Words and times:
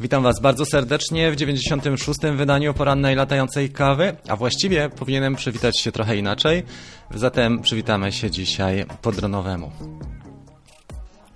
Witam 0.00 0.22
Was 0.22 0.40
bardzo 0.40 0.64
serdecznie 0.64 1.30
w 1.30 1.36
96. 1.36 2.20
wydaniu 2.20 2.74
porannej 2.74 3.16
latającej 3.16 3.70
kawy, 3.70 4.16
a 4.28 4.36
właściwie 4.36 4.88
powinienem 4.88 5.36
przywitać 5.36 5.80
się 5.80 5.92
trochę 5.92 6.16
inaczej, 6.16 6.62
zatem 7.10 7.62
przywitamy 7.62 8.12
się 8.12 8.30
dzisiaj 8.30 8.86
po 9.02 9.12
dronowemu. 9.12 9.72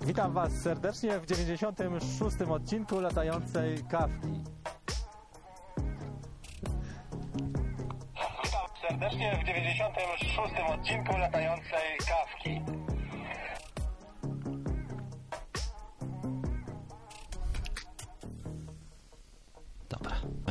Witam 0.01 0.33
Was 0.33 0.51
serdecznie 0.51 1.19
w 1.19 1.25
96. 1.25 2.35
odcinku 2.49 2.99
latającej 2.99 3.77
kawki. 3.91 4.43
Witam 8.43 8.67
serdecznie 8.89 9.39
w 9.43 9.47
96. 9.47 10.53
odcinku 10.73 11.17
latającej 11.17 11.97
kawki. 11.97 12.61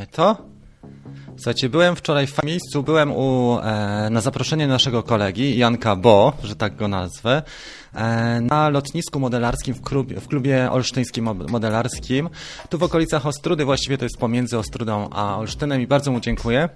To. 0.06 0.36
Słuchajcie, 1.36 1.68
byłem 1.68 1.96
wczoraj 1.96 2.26
w 2.26 2.42
miejscu, 2.44 2.82
byłem 2.82 3.12
u, 3.12 3.58
e, 3.58 4.08
na 4.10 4.20
zaproszenie 4.20 4.66
naszego 4.66 5.02
kolegi, 5.02 5.58
Janka 5.58 5.96
Bo, 5.96 6.32
że 6.42 6.56
tak 6.56 6.76
go 6.76 6.88
nazwę, 6.88 7.42
e, 7.94 8.40
na 8.40 8.68
lotnisku 8.68 9.20
modelarskim 9.20 9.74
w 9.74 9.82
klubie, 9.82 10.20
w 10.20 10.28
klubie 10.28 10.70
olsztyńskim 10.70 11.48
modelarskim, 11.50 12.28
tu 12.68 12.78
w 12.78 12.82
okolicach 12.82 13.26
Ostrudy, 13.26 13.64
właściwie 13.64 13.98
to 13.98 14.04
jest 14.04 14.18
pomiędzy 14.18 14.58
Ostrudą 14.58 15.08
a 15.10 15.38
Olsztynem 15.38 15.80
i 15.80 15.86
bardzo 15.86 16.12
mu 16.12 16.20
dziękuję. 16.20 16.68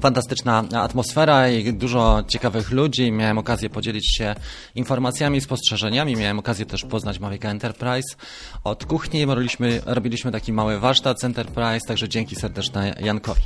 Fantastyczna 0.00 0.64
atmosfera 0.74 1.48
i 1.48 1.72
dużo 1.72 2.24
ciekawych 2.28 2.70
ludzi. 2.70 3.12
Miałem 3.12 3.38
okazję 3.38 3.70
podzielić 3.70 4.16
się 4.16 4.34
informacjami, 4.74 5.40
spostrzeżeniami. 5.40 6.16
Miałem 6.16 6.38
okazję 6.38 6.66
też 6.66 6.84
poznać 6.84 7.18
Mavica 7.18 7.48
Enterprise. 7.48 8.16
Od 8.64 8.84
kuchni 8.84 9.24
robiliśmy, 9.24 9.80
robiliśmy 9.86 10.32
taki 10.32 10.52
mały 10.52 10.78
warsztat 10.78 11.20
z 11.20 11.24
Enterprise, 11.24 11.86
także 11.88 12.08
dzięki 12.08 12.36
serdeczne 12.36 12.94
Jankowi. 13.00 13.42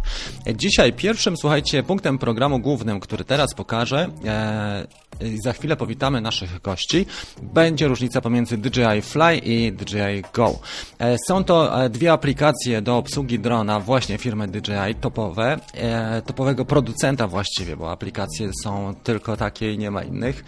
Dzisiaj 0.55 0.93
pierwszym, 0.93 1.37
słuchajcie, 1.37 1.83
punktem 1.83 2.19
programu 2.19 2.59
głównym, 2.59 3.01
który 3.01 3.25
teraz 3.25 3.55
pokażę, 3.55 4.09
e, 4.25 4.87
i 5.25 5.39
za 5.45 5.53
chwilę 5.53 5.77
powitamy 5.77 6.21
naszych 6.21 6.61
gości, 6.61 7.07
będzie 7.43 7.89
różnica 7.89 8.21
pomiędzy 8.21 8.59
DJI 8.59 9.03
Fly 9.03 9.37
i 9.37 9.73
DJI 9.73 10.23
Go. 10.35 10.59
E, 10.99 11.17
są 11.29 11.45
to 11.45 11.85
e, 11.85 11.91
dwie 11.91 12.13
aplikacje 12.13 12.83
do 12.83 12.97
obsługi 12.97 13.39
drona 13.39 13.81
właśnie 13.81 14.19
firmy 14.19 14.49
DJI 14.49 14.95
topowe, 15.01 15.59
e, 15.75 16.23
topowego 16.23 16.65
producenta 16.65 17.29
właściwie, 17.29 17.77
bo 17.77 17.91
aplikacje 17.91 18.51
są 18.63 18.95
tylko 19.03 19.37
takie 19.37 19.73
i 19.73 19.79
nie 19.79 19.91
ma 19.91 20.03
innych. 20.03 20.45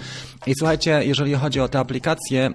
I 0.47 0.53
słuchajcie, 0.59 1.01
jeżeli 1.05 1.35
chodzi 1.35 1.61
o 1.61 1.69
te 1.69 1.79
aplikacje, 1.79 2.51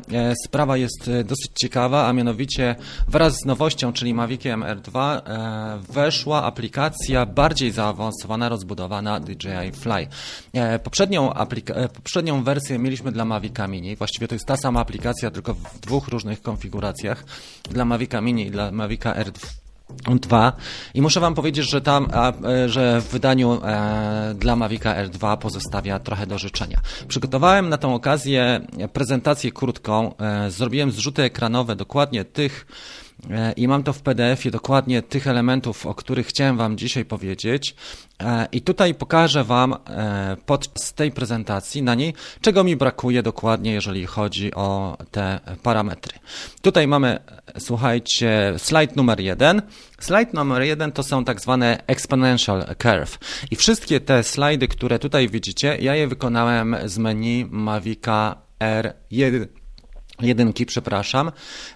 sprawa 0.46 0.78
jest 0.78 1.12
dosyć 1.24 1.52
ciekawa, 1.62 2.08
a 2.08 2.14
mianowicie 2.14 2.76
wraz 3.08 3.34
z 3.34 3.46
nowością, 3.46 3.94
czyli 3.94 4.14
Maviciem 4.14 4.62
R2 4.62 5.22
weszła 5.90 6.44
aplikacja 6.44 7.26
bardziej 7.26 7.72
zaawansowana, 7.72 8.50
rozbudowana 8.50 9.20
DJI 9.20 9.72
Fly. 9.74 10.08
Poprzednią 10.84 11.34
aplikację 11.34 11.90
poprzednią 12.10 12.44
wersję 12.44 12.80
mieliśmy 12.80 13.12
dla 13.12 13.26
Mavica 13.26 13.68
Mini. 13.68 13.96
Właściwie 13.96 14.28
to 14.28 14.36
jest 14.36 14.46
ta 14.46 14.58
sama 14.58 14.80
aplikacja, 14.80 15.32
tylko 15.32 15.54
w 15.54 15.80
dwóch 15.80 16.08
różnych 16.08 16.42
konfiguracjach. 16.42 17.24
Dla 17.72 17.86
Mavica 17.86 18.22
Mini 18.22 18.48
i 18.48 18.52
dla 18.52 18.72
Mavica 18.72 19.14
R2. 19.14 19.48
2 20.16 20.54
i 20.94 21.02
muszę 21.02 21.20
Wam 21.20 21.36
powiedzieć, 21.36 21.70
że 21.70 21.82
tam, 21.82 22.08
e, 22.46 22.70
że 22.70 23.02
w 23.02 23.08
wydaniu 23.08 23.62
e, 23.64 24.34
dla 24.36 24.56
Mavica 24.56 25.06
R2 25.06 25.38
pozostawia 25.38 26.00
trochę 26.00 26.28
do 26.28 26.38
życzenia. 26.38 26.80
Przygotowałem 27.08 27.70
na 27.70 27.78
tą 27.78 27.96
okazję 27.96 28.62
prezentację 28.94 29.52
krótką, 29.52 30.18
e, 30.18 30.52
zrobiłem 30.52 30.92
zrzuty 30.92 31.24
ekranowe 31.24 31.76
dokładnie 31.76 32.26
tych 32.26 32.66
i 33.56 33.68
mam 33.68 33.84
to 33.84 33.94
w 33.94 34.02
PDF-ie 34.02 34.52
dokładnie 34.52 35.02
tych 35.02 35.28
elementów, 35.28 35.86
o 35.86 35.96
których 35.96 36.28
chciałem 36.28 36.58
Wam 36.58 36.78
dzisiaj 36.78 37.06
powiedzieć. 37.06 37.76
E, 38.24 38.48
I 38.52 38.62
tutaj 38.62 38.94
pokażę 38.94 39.44
Wam 39.44 39.74
e, 39.74 40.38
podczas 40.46 40.94
tej 40.94 41.12
prezentacji 41.12 41.84
na 41.84 41.96
niej, 41.96 42.14
czego 42.42 42.64
mi 42.64 42.76
brakuje 42.76 43.24
dokładnie, 43.24 43.74
jeżeli 43.74 44.06
chodzi 44.06 44.54
o 44.54 44.98
te 45.12 45.40
parametry. 45.64 46.20
Tutaj 46.62 46.88
mamy, 46.88 47.20
słuchajcie, 47.58 48.54
slajd 48.58 48.96
numer 48.96 49.20
jeden. 49.20 49.62
Slajd 50.00 50.34
numer 50.34 50.62
jeden 50.62 50.92
to 50.92 51.04
są 51.04 51.26
tak 51.26 51.42
zwane 51.42 51.84
exponential 51.88 52.66
curve. 52.78 53.18
I 53.52 53.56
wszystkie 53.56 54.00
te 54.00 54.24
slajdy, 54.24 54.68
które 54.68 55.00
tutaj 55.00 55.30
widzicie, 55.30 55.78
ja 55.82 55.96
je 55.96 56.08
wykonałem 56.08 56.76
z 56.86 56.98
menu 56.98 57.46
Mavica 57.50 58.36
R1 58.60 59.59
jedynki, 60.22 60.66
przepraszam, 60.66 61.32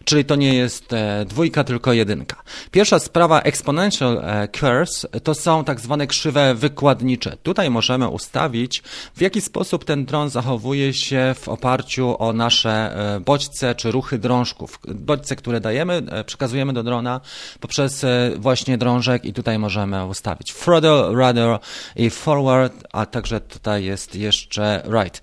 czyli 0.06 0.26
to 0.26 0.36
nie 0.36 0.54
jest 0.54 0.94
e, 0.94 1.26
dwójka, 1.26 1.64
tylko 1.64 1.94
jedynka. 1.94 2.36
Pierwsza 2.72 3.00
sprawa 3.00 3.42
exponential 3.42 4.22
e, 4.24 4.48
curves 4.48 5.08
to 5.24 5.36
są 5.36 5.64
tak 5.64 5.80
zwane 5.80 6.08
krzywe 6.08 6.56
wykładnicze. 6.56 7.38
Tutaj 7.44 7.70
możemy 7.70 8.08
ustawić, 8.08 8.84
w 9.16 9.22
jaki 9.22 9.42
sposób 9.42 9.86
ten 9.86 10.06
dron 10.06 10.30
zachowuje 10.30 10.94
się 10.94 11.36
w 11.40 11.50
oparciu 11.50 12.16
o 12.20 12.34
nasze 12.34 12.72
e, 13.16 13.20
bodźce 13.20 13.76
czy 13.76 13.92
ruchy 13.92 14.18
drążków. 14.18 14.80
Bodźce, 14.88 15.36
które 15.36 15.60
dajemy, 15.60 16.04
przekazujemy 16.26 16.74
do 16.74 16.84
drona 16.84 17.22
poprzez 17.60 18.06
właśnie 18.38 18.78
drążek 18.78 19.26
i 19.26 19.34
tutaj 19.34 19.60
możemy 19.60 20.06
ustawić 20.06 20.54
throttle, 20.54 21.04
rudder 21.12 21.60
i 21.96 22.10
forward, 22.10 22.74
a 22.92 23.06
także 23.06 23.42
tutaj 23.42 23.84
jest 23.84 24.16
jeszcze 24.16 24.84
right. 24.86 25.22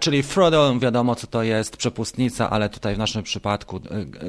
Czyli 0.00 0.22
throttle, 0.22 0.78
wiadomo 0.78 1.14
co 1.14 1.26
to 1.26 1.42
jest, 1.42 1.76
przepustnica, 1.76 2.45
ale 2.50 2.68
tutaj 2.68 2.94
w 2.94 2.98
naszym 2.98 3.22
przypadku 3.22 3.76
e, 3.76 3.80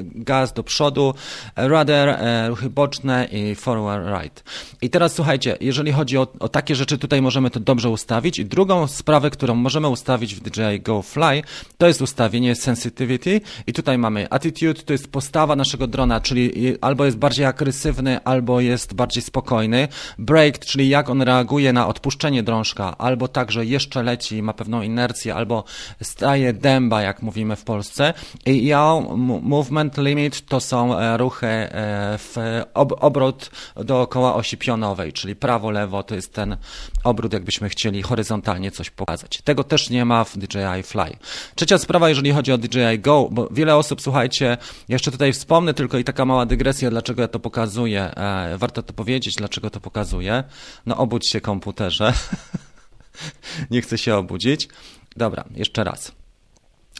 gaz 0.02 0.52
do 0.52 0.62
przodu, 0.62 1.14
rudder, 1.56 2.08
e, 2.08 2.48
ruchy 2.48 2.70
boczne 2.70 3.28
i 3.32 3.54
forward 3.54 4.06
right. 4.06 4.44
I 4.82 4.90
teraz 4.90 5.14
słuchajcie, 5.14 5.56
jeżeli 5.60 5.92
chodzi 5.92 6.18
o, 6.18 6.26
o 6.38 6.48
takie 6.48 6.74
rzeczy, 6.74 6.98
tutaj 6.98 7.22
możemy 7.22 7.50
to 7.50 7.60
dobrze 7.60 7.90
ustawić. 7.90 8.38
I 8.38 8.44
drugą 8.44 8.86
sprawę, 8.86 9.30
którą 9.30 9.54
możemy 9.54 9.88
ustawić 9.88 10.34
w 10.34 10.40
DJI 10.40 10.80
Go 10.80 11.02
Fly, 11.02 11.42
to 11.78 11.86
jest 11.86 12.02
ustawienie 12.02 12.54
sensitivity 12.54 13.40
i 13.66 13.72
tutaj 13.72 13.98
mamy 13.98 14.30
attitude, 14.30 14.82
to 14.82 14.92
jest 14.92 15.12
postawa 15.12 15.56
naszego 15.56 15.86
drona, 15.86 16.20
czyli 16.20 16.76
albo 16.80 17.04
jest 17.04 17.16
bardziej 17.16 17.46
agresywny, 17.46 18.24
albo 18.24 18.60
jest 18.60 18.94
bardziej 18.94 19.22
spokojny. 19.22 19.88
Brake, 20.18 20.58
czyli 20.58 20.88
jak 20.88 21.10
on 21.10 21.22
reaguje 21.22 21.72
na 21.72 21.88
odpuszczenie 21.88 22.42
drążka, 22.42 22.98
albo 22.98 23.28
także 23.28 23.64
jeszcze 23.64 24.02
leci, 24.02 24.42
ma 24.42 24.52
pewną 24.52 24.82
inercję, 24.82 25.34
albo 25.34 25.64
staje 26.02 26.52
dęba, 26.52 27.02
jak 27.02 27.22
mówimy 27.22 27.56
w 27.56 27.64
Polsce. 27.64 28.07
I 28.46 28.66
ja, 28.66 28.94
movement 29.42 29.98
limit 29.98 30.46
to 30.46 30.60
są 30.60 30.98
e, 30.98 31.16
ruchy 31.16 31.46
e, 31.46 32.18
w 32.18 32.36
obrót 33.00 33.50
dookoła 33.76 34.34
osi 34.34 34.56
pionowej, 34.56 35.12
czyli 35.12 35.36
prawo-lewo 35.36 36.02
to 36.02 36.14
jest 36.14 36.34
ten 36.34 36.56
obrót, 37.04 37.32
jakbyśmy 37.32 37.68
chcieli 37.68 38.02
horyzontalnie 38.02 38.70
coś 38.70 38.90
pokazać. 38.90 39.42
Tego 39.44 39.64
też 39.64 39.90
nie 39.90 40.04
ma 40.04 40.24
w 40.24 40.38
DJI 40.38 40.82
Fly. 40.82 41.16
Trzecia 41.54 41.78
sprawa, 41.78 42.08
jeżeli 42.08 42.32
chodzi 42.32 42.52
o 42.52 42.58
DJI 42.58 42.98
Go, 42.98 43.28
bo 43.30 43.48
wiele 43.50 43.76
osób, 43.76 44.00
słuchajcie, 44.00 44.56
jeszcze 44.88 45.10
tutaj 45.10 45.32
wspomnę 45.32 45.74
tylko 45.74 45.98
i 45.98 46.04
taka 46.04 46.24
mała 46.24 46.46
dygresja, 46.46 46.90
dlaczego 46.90 47.22
ja 47.22 47.28
to 47.28 47.40
pokazuję. 47.40 48.14
E, 48.16 48.58
warto 48.58 48.82
to 48.82 48.92
powiedzieć, 48.92 49.34
dlaczego 49.34 49.70
to 49.70 49.80
pokazuję. 49.80 50.44
No 50.86 50.96
obudź 50.96 51.30
się 51.30 51.40
komputerze. 51.40 52.12
nie 53.70 53.82
chcę 53.82 53.98
się 53.98 54.16
obudzić. 54.16 54.68
Dobra, 55.16 55.44
jeszcze 55.54 55.84
raz. 55.84 56.17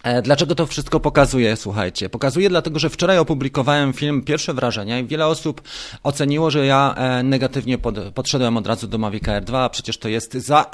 E, 0.02 0.22
dlaczego 0.22 0.54
to 0.54 0.66
wszystko 0.66 1.00
pokazuje? 1.00 1.56
Słuchajcie, 1.56 2.08
pokazuje 2.08 2.48
dlatego, 2.48 2.78
że 2.78 2.90
wczoraj 2.90 3.18
opublikowałem 3.18 3.92
film 3.92 4.22
Pierwsze 4.22 4.54
Wrażenia 4.54 4.98
i 4.98 5.06
wiele 5.06 5.26
osób 5.26 5.62
oceniło, 6.02 6.50
że 6.50 6.66
ja 6.66 6.94
e, 6.96 7.22
negatywnie 7.22 7.78
pod, 7.78 7.98
podszedłem 8.14 8.56
od 8.56 8.66
razu 8.66 8.88
do 8.88 8.98
Mavic 8.98 9.28
Air 9.28 9.44
2, 9.44 9.64
a 9.64 9.68
przecież 9.68 9.98
to 9.98 10.08
jest 10.08 10.34
za 10.34 10.66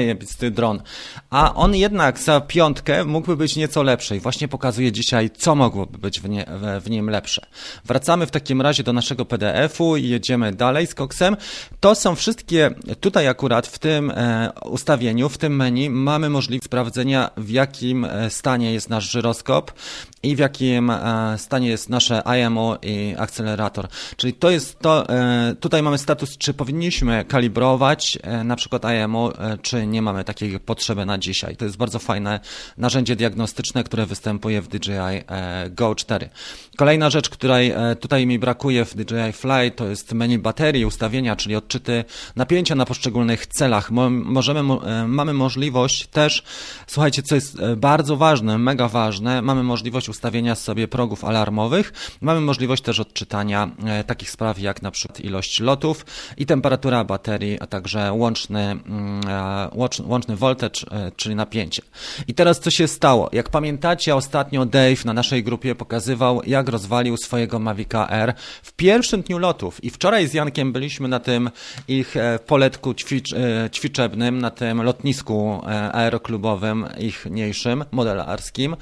dron. 0.50 0.82
A 1.30 1.54
on 1.54 1.74
jednak 1.74 2.18
za 2.18 2.40
piątkę 2.40 3.04
mógłby 3.04 3.36
być 3.36 3.56
nieco 3.56 3.82
lepszy 3.82 4.16
i 4.16 4.20
właśnie 4.20 4.48
pokazuje 4.48 4.92
dzisiaj, 4.92 5.30
co 5.30 5.54
mogłoby 5.54 5.98
być 5.98 6.20
w, 6.20 6.28
nie, 6.28 6.46
w, 6.84 6.90
nim 6.90 7.10
lepsze. 7.10 7.46
Wracamy 7.84 8.26
w 8.26 8.30
takim 8.30 8.62
razie 8.62 8.82
do 8.82 8.92
naszego 8.92 9.24
PDF-u 9.24 9.96
i 9.96 10.08
jedziemy 10.08 10.52
dalej 10.52 10.86
z 10.86 10.94
koksem. 10.94 11.36
To 11.80 11.94
są 11.94 12.14
wszystkie, 12.14 12.70
tutaj 13.00 13.28
akurat 13.28 13.66
w 13.66 13.78
tym 13.78 14.10
e, 14.10 14.50
ustawieniu, 14.64 15.28
w 15.28 15.38
tym 15.38 15.56
menu 15.56 15.90
mamy 15.90 16.30
możliwość 16.30 16.64
sprawdzenia 16.64 17.30
w 17.36 17.50
jakim 17.50 18.06
stanie 18.28 18.71
jest 18.72 18.88
nasz 18.88 19.10
żyroskop 19.10 19.72
i 20.22 20.36
w 20.36 20.38
jakim 20.38 20.90
e, 20.90 21.34
stanie 21.38 21.68
jest 21.68 21.88
nasze 21.88 22.22
IMO 22.46 22.78
i 22.82 23.14
akcelerator. 23.18 23.88
Czyli 24.16 24.32
to 24.32 24.50
jest 24.50 24.78
to, 24.78 25.08
e, 25.08 25.54
tutaj 25.60 25.82
mamy 25.82 25.98
status, 25.98 26.38
czy 26.38 26.54
powinniśmy 26.54 27.24
kalibrować 27.24 28.18
e, 28.22 28.44
na 28.44 28.56
przykład 28.56 28.82
IMO, 28.84 29.32
czy 29.62 29.86
nie 29.86 30.02
mamy 30.02 30.24
takiej 30.24 30.60
potrzeby 30.60 31.06
na 31.06 31.18
dzisiaj. 31.18 31.56
To 31.56 31.64
jest 31.64 31.76
bardzo 31.76 31.98
fajne 31.98 32.40
narzędzie 32.76 33.16
diagnostyczne, 33.16 33.84
które 33.84 34.06
występuje 34.06 34.62
w 34.62 34.68
DJI 34.68 35.22
Go 35.70 35.94
4. 35.94 36.28
Kolejna 36.76 37.10
rzecz, 37.10 37.30
której 37.30 37.72
tutaj 38.00 38.26
mi 38.26 38.38
brakuje 38.38 38.84
w 38.84 38.94
DJI 38.94 39.32
Fly, 39.32 39.70
to 39.70 39.86
jest 39.88 40.12
menu 40.12 40.38
baterii, 40.38 40.86
ustawienia, 40.86 41.36
czyli 41.36 41.56
odczyty 41.56 42.04
napięcia 42.36 42.74
na 42.74 42.84
poszczególnych 42.84 43.46
celach. 43.46 43.90
Możemy, 44.10 44.62
mamy 45.06 45.32
możliwość 45.32 46.06
też, 46.06 46.42
słuchajcie, 46.86 47.22
co 47.22 47.34
jest 47.34 47.56
bardzo 47.76 48.16
ważne, 48.16 48.58
mega 48.58 48.88
ważne, 48.88 49.42
mamy 49.42 49.62
możliwość 49.62 50.08
ustawienia 50.12 50.54
sobie 50.54 50.88
progów 50.88 51.24
alarmowych, 51.24 51.92
mamy 52.20 52.40
możliwość 52.40 52.82
też 52.82 53.00
odczytania 53.00 53.70
e, 53.86 54.04
takich 54.04 54.30
spraw 54.30 54.58
jak 54.58 54.82
na 54.82 54.90
przykład 54.90 55.20
ilość 55.20 55.60
lotów 55.60 56.06
i 56.36 56.46
temperatura 56.46 57.04
baterii, 57.04 57.60
a 57.60 57.66
także 57.66 58.12
łączny, 58.12 58.60
mm, 58.60 59.20
e, 59.28 59.70
łączny, 60.04 60.36
voltage, 60.36 60.80
e, 60.90 61.12
czyli 61.16 61.34
napięcie. 61.34 61.82
I 62.28 62.34
teraz 62.34 62.60
co 62.60 62.70
się 62.70 62.88
stało? 62.88 63.30
Jak 63.32 63.48
pamiętacie, 63.50 64.16
ostatnio 64.16 64.66
Dave 64.66 65.04
na 65.04 65.12
naszej 65.12 65.44
grupie 65.44 65.74
pokazywał, 65.74 66.42
jak 66.46 66.68
rozwalił 66.68 67.16
swojego 67.16 67.58
Mavica 67.58 68.08
R 68.08 68.34
w 68.62 68.72
pierwszym 68.72 69.22
dniu 69.22 69.38
lotów 69.38 69.84
i 69.84 69.90
wczoraj 69.90 70.28
z 70.28 70.34
Jankiem 70.34 70.72
byliśmy 70.72 71.08
na 71.08 71.20
tym 71.20 71.50
ich 71.88 72.14
poletku 72.46 72.94
ćwicz, 72.94 73.34
ćwiczebnym, 73.72 74.40
na 74.40 74.50
tym 74.50 74.82
lotnisku 74.82 75.60
aeroklubowym 75.92 76.86
ich 76.98 77.26
mniejszym, 77.26 77.84
modelarskim 77.90 78.76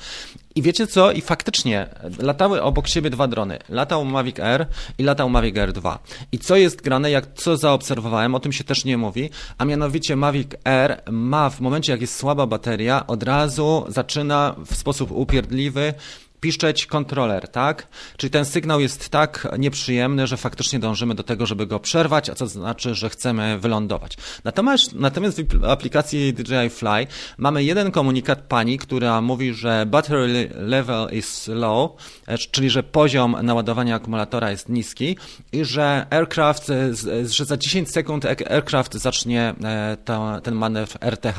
i 0.54 0.62
wiecie 0.62 0.86
co? 0.86 1.12
I 1.12 1.20
faktycznie 1.20 1.88
latały 2.18 2.62
obok 2.62 2.88
siebie 2.88 3.10
dwa 3.10 3.28
drony. 3.28 3.58
Latał 3.68 4.04
Mavic 4.04 4.40
Air 4.40 4.66
i 4.98 5.02
latał 5.02 5.30
Mavic 5.30 5.56
Air 5.56 5.72
2. 5.72 5.98
I 6.32 6.38
co 6.38 6.56
jest 6.56 6.82
grane, 6.82 7.10
jak 7.10 7.34
co 7.34 7.56
zaobserwowałem, 7.56 8.34
o 8.34 8.40
tym 8.40 8.52
się 8.52 8.64
też 8.64 8.84
nie 8.84 8.98
mówi, 8.98 9.30
a 9.58 9.64
mianowicie 9.64 10.16
Mavic 10.16 10.48
Air 10.64 11.02
ma 11.10 11.50
w 11.50 11.60
momencie, 11.60 11.92
jak 11.92 12.00
jest 12.00 12.16
słaba 12.16 12.46
bateria, 12.46 13.06
od 13.06 13.22
razu 13.22 13.84
zaczyna 13.88 14.54
w 14.66 14.74
sposób 14.74 15.10
upierdliwy 15.10 15.94
piszczeć 16.40 16.86
kontroler, 16.86 17.48
tak? 17.48 17.86
Czyli 18.16 18.30
ten 18.30 18.44
sygnał 18.44 18.80
jest 18.80 19.08
tak 19.08 19.48
nieprzyjemny, 19.58 20.26
że 20.26 20.36
faktycznie 20.36 20.78
dążymy 20.78 21.14
do 21.14 21.22
tego, 21.22 21.46
żeby 21.46 21.66
go 21.66 21.80
przerwać, 21.80 22.30
a 22.30 22.34
co 22.34 22.46
znaczy, 22.46 22.94
że 22.94 23.10
chcemy 23.10 23.58
wylądować. 23.58 24.16
Natomiast, 24.44 24.92
natomiast 24.94 25.42
w 25.42 25.64
aplikacji 25.64 26.34
DJI 26.34 26.70
Fly 26.70 27.06
mamy 27.38 27.64
jeden 27.64 27.90
komunikat 27.90 28.40
pani, 28.40 28.78
która 28.78 29.20
mówi, 29.20 29.54
że 29.54 29.86
battery 29.86 30.50
level 30.54 31.08
is 31.12 31.48
low, 31.48 31.90
e, 32.26 32.38
czyli 32.38 32.70
że 32.70 32.82
poziom 32.82 33.36
naładowania 33.42 33.94
akumulatora 33.94 34.50
jest 34.50 34.68
niski 34.68 35.16
i 35.52 35.64
że 35.64 36.06
aircraft, 36.10 36.70
e, 36.70 36.94
że 37.28 37.44
za 37.44 37.56
10 37.56 37.90
sekund 37.90 38.24
aircraft 38.50 38.94
zacznie 38.94 39.54
e, 39.64 40.40
ten 40.42 40.54
manewr 40.54 40.98
RTH. 41.00 41.38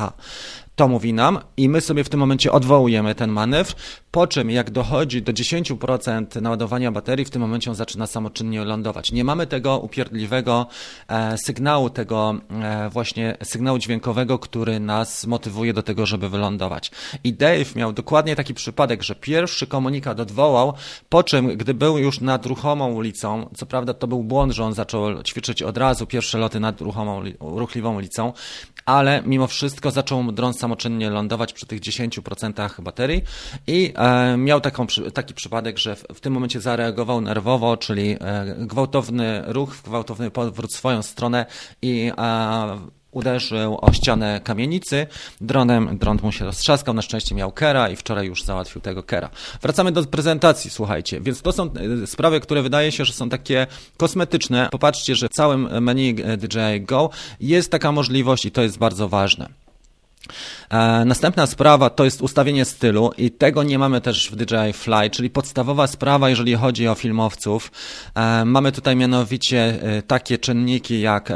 To 0.75 0.87
mówi 0.87 1.13
nam 1.13 1.39
i 1.57 1.69
my 1.69 1.81
sobie 1.81 2.03
w 2.03 2.09
tym 2.09 2.19
momencie 2.19 2.51
odwołujemy 2.51 3.15
ten 3.15 3.31
manewr, 3.31 3.75
po 4.11 4.27
czym 4.27 4.49
jak 4.49 4.71
dochodzi 4.71 5.21
do 5.21 5.33
10% 5.33 6.41
naładowania 6.41 6.91
baterii, 6.91 7.25
w 7.25 7.29
tym 7.29 7.41
momencie 7.41 7.69
on 7.69 7.75
zaczyna 7.75 8.07
samoczynnie 8.07 8.65
lądować. 8.65 9.11
Nie 9.11 9.23
mamy 9.23 9.47
tego 9.47 9.79
upierdliwego 9.79 10.67
e, 11.07 11.37
sygnału, 11.37 11.89
tego 11.89 12.35
e, 12.63 12.89
właśnie 12.89 13.37
sygnału 13.43 13.77
dźwiękowego, 13.77 14.39
który 14.39 14.79
nas 14.79 15.27
motywuje 15.27 15.73
do 15.73 15.83
tego, 15.83 16.05
żeby 16.05 16.29
wylądować. 16.29 16.91
I 17.23 17.33
Dave 17.33 17.75
miał 17.75 17.93
dokładnie 17.93 18.35
taki 18.35 18.53
przypadek, 18.53 19.03
że 19.03 19.15
pierwszy 19.15 19.67
komunikat 19.67 20.19
odwołał, 20.19 20.73
po 21.09 21.23
czym, 21.23 21.57
gdy 21.57 21.73
był 21.73 21.97
już 21.97 22.21
nad 22.21 22.45
ruchomą 22.45 22.93
ulicą, 22.93 23.49
co 23.55 23.65
prawda 23.65 23.93
to 23.93 24.07
był 24.07 24.23
błąd, 24.23 24.53
że 24.53 24.63
on 24.63 24.73
zaczął 24.73 25.23
ćwiczyć 25.23 25.63
od 25.63 25.77
razu 25.77 26.07
pierwsze 26.07 26.37
loty 26.37 26.59
nad 26.59 26.81
ruchomą, 26.81 27.23
ruchliwą 27.39 27.95
ulicą, 27.95 28.33
ale 28.85 29.23
mimo 29.25 29.47
wszystko 29.47 29.91
zaczął 29.91 30.31
dron 30.31 30.53
samoczynnie 30.61 31.09
lądować 31.09 31.53
przy 31.53 31.65
tych 31.65 31.79
10% 31.81 32.81
baterii 32.81 33.23
i 33.67 33.93
e, 33.95 34.37
miał 34.37 34.61
taką, 34.61 34.87
taki 35.13 35.33
przypadek, 35.33 35.77
że 35.77 35.95
w, 35.95 36.19
tym 36.19 36.33
momencie 36.33 36.61
zareagował 36.61 37.21
nerwowo, 37.21 37.77
czyli 37.77 38.11
e, 38.11 38.55
gwałtowny 38.57 39.43
ruch, 39.45 39.75
gwałtowny 39.83 40.31
powrót 40.31 40.71
w 40.71 40.75
swoją 40.75 41.01
stronę 41.01 41.45
i 41.81 42.11
e, 42.17 43.01
uderzył 43.11 43.77
o 43.81 43.93
ścianę 43.93 44.41
kamienicy. 44.43 45.07
Dronem, 45.41 45.97
dron 45.97 46.19
mu 46.23 46.31
się 46.31 46.45
roztrzaskał, 46.45 46.93
na 46.93 47.01
szczęście 47.01 47.35
miał 47.35 47.51
kera 47.51 47.89
i 47.89 47.95
wczoraj 47.95 48.27
już 48.27 48.43
załatwił 48.43 48.81
tego 48.81 49.03
kera. 49.03 49.29
Wracamy 49.61 49.91
do 49.91 50.03
prezentacji, 50.03 50.69
słuchajcie. 50.69 51.21
Więc 51.21 51.41
to 51.41 51.51
są 51.51 51.69
sprawy, 52.05 52.39
które 52.39 52.61
wydaje 52.61 52.91
się, 52.91 53.05
że 53.05 53.13
są 53.13 53.29
takie 53.29 53.67
kosmetyczne. 53.97 54.69
Popatrzcie, 54.71 55.15
że 55.15 55.27
w 55.27 55.31
całym 55.31 55.83
menu 55.83 56.13
DJI 56.13 56.81
Go 56.81 57.09
jest 57.39 57.71
taka 57.71 57.91
możliwość 57.91 58.45
i 58.45 58.51
to 58.51 58.61
jest 58.61 58.77
bardzo 58.77 59.09
ważne. 59.09 59.61
E, 60.69 61.05
następna 61.05 61.47
sprawa 61.47 61.89
to 61.89 62.05
jest 62.05 62.21
ustawienie 62.21 62.65
stylu 62.65 63.11
i 63.17 63.31
tego 63.31 63.63
nie 63.63 63.79
mamy 63.79 64.01
też 64.01 64.31
w 64.31 64.35
DJI 64.35 64.73
Fly, 64.73 65.09
czyli 65.09 65.29
podstawowa 65.29 65.87
sprawa, 65.87 66.29
jeżeli 66.29 66.55
chodzi 66.55 66.87
o 66.87 66.95
filmowców. 66.95 67.71
E, 68.15 68.45
mamy 68.45 68.71
tutaj 68.71 68.95
mianowicie 68.95 69.79
e, 69.81 70.01
takie 70.01 70.37
czynniki 70.37 71.01
jak 71.01 71.31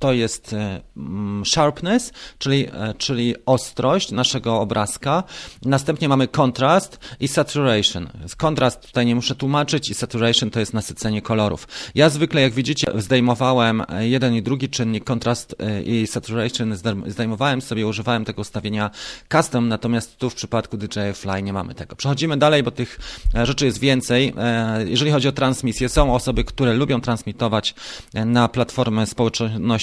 to 0.00 0.12
jest 0.12 0.56
mm, 0.96 1.42
sharpness, 1.46 2.12
czyli, 2.38 2.66
czyli 2.98 3.34
ostrość 3.46 4.10
naszego 4.10 4.60
obrazka. 4.60 5.22
Następnie 5.64 6.08
mamy 6.08 6.28
kontrast 6.28 6.98
i 7.20 7.28
saturation. 7.28 8.08
Kontrast 8.36 8.86
tutaj 8.86 9.06
nie 9.06 9.14
muszę 9.14 9.34
tłumaczyć 9.34 9.90
i 9.90 9.94
saturation 9.94 10.50
to 10.50 10.60
jest 10.60 10.74
nasycenie 10.74 11.22
kolorów. 11.22 11.68
Ja 11.94 12.08
zwykle, 12.08 12.40
jak 12.40 12.52
widzicie, 12.52 12.86
zdejmowałem 12.94 13.82
jeden 14.00 14.34
i 14.34 14.42
drugi 14.42 14.68
czynnik, 14.68 15.04
kontrast 15.04 15.56
i 15.84 16.06
saturation, 16.06 16.76
zdejmowałem 17.06 17.62
sobie, 17.62 17.86
używałem 17.86 18.24
tego 18.24 18.40
ustawienia 18.40 18.90
custom, 19.32 19.68
natomiast 19.68 20.16
tu 20.16 20.30
w 20.30 20.34
przypadku 20.34 20.76
DJI 20.76 21.14
Fly 21.14 21.42
nie 21.42 21.52
mamy 21.52 21.74
tego. 21.74 21.96
Przechodzimy 21.96 22.36
dalej, 22.36 22.62
bo 22.62 22.70
tych 22.70 22.98
e, 23.34 23.46
rzeczy 23.46 23.66
jest 23.66 23.78
więcej. 23.78 24.32
E, 24.38 24.84
jeżeli 24.86 25.10
chodzi 25.10 25.28
o 25.28 25.32
transmisję, 25.32 25.88
są 25.88 26.14
osoby, 26.14 26.44
które 26.44 26.74
lubią 26.74 27.00
transmitować 27.00 27.74
e, 28.14 28.24
na 28.24 28.48
platformy 28.48 29.06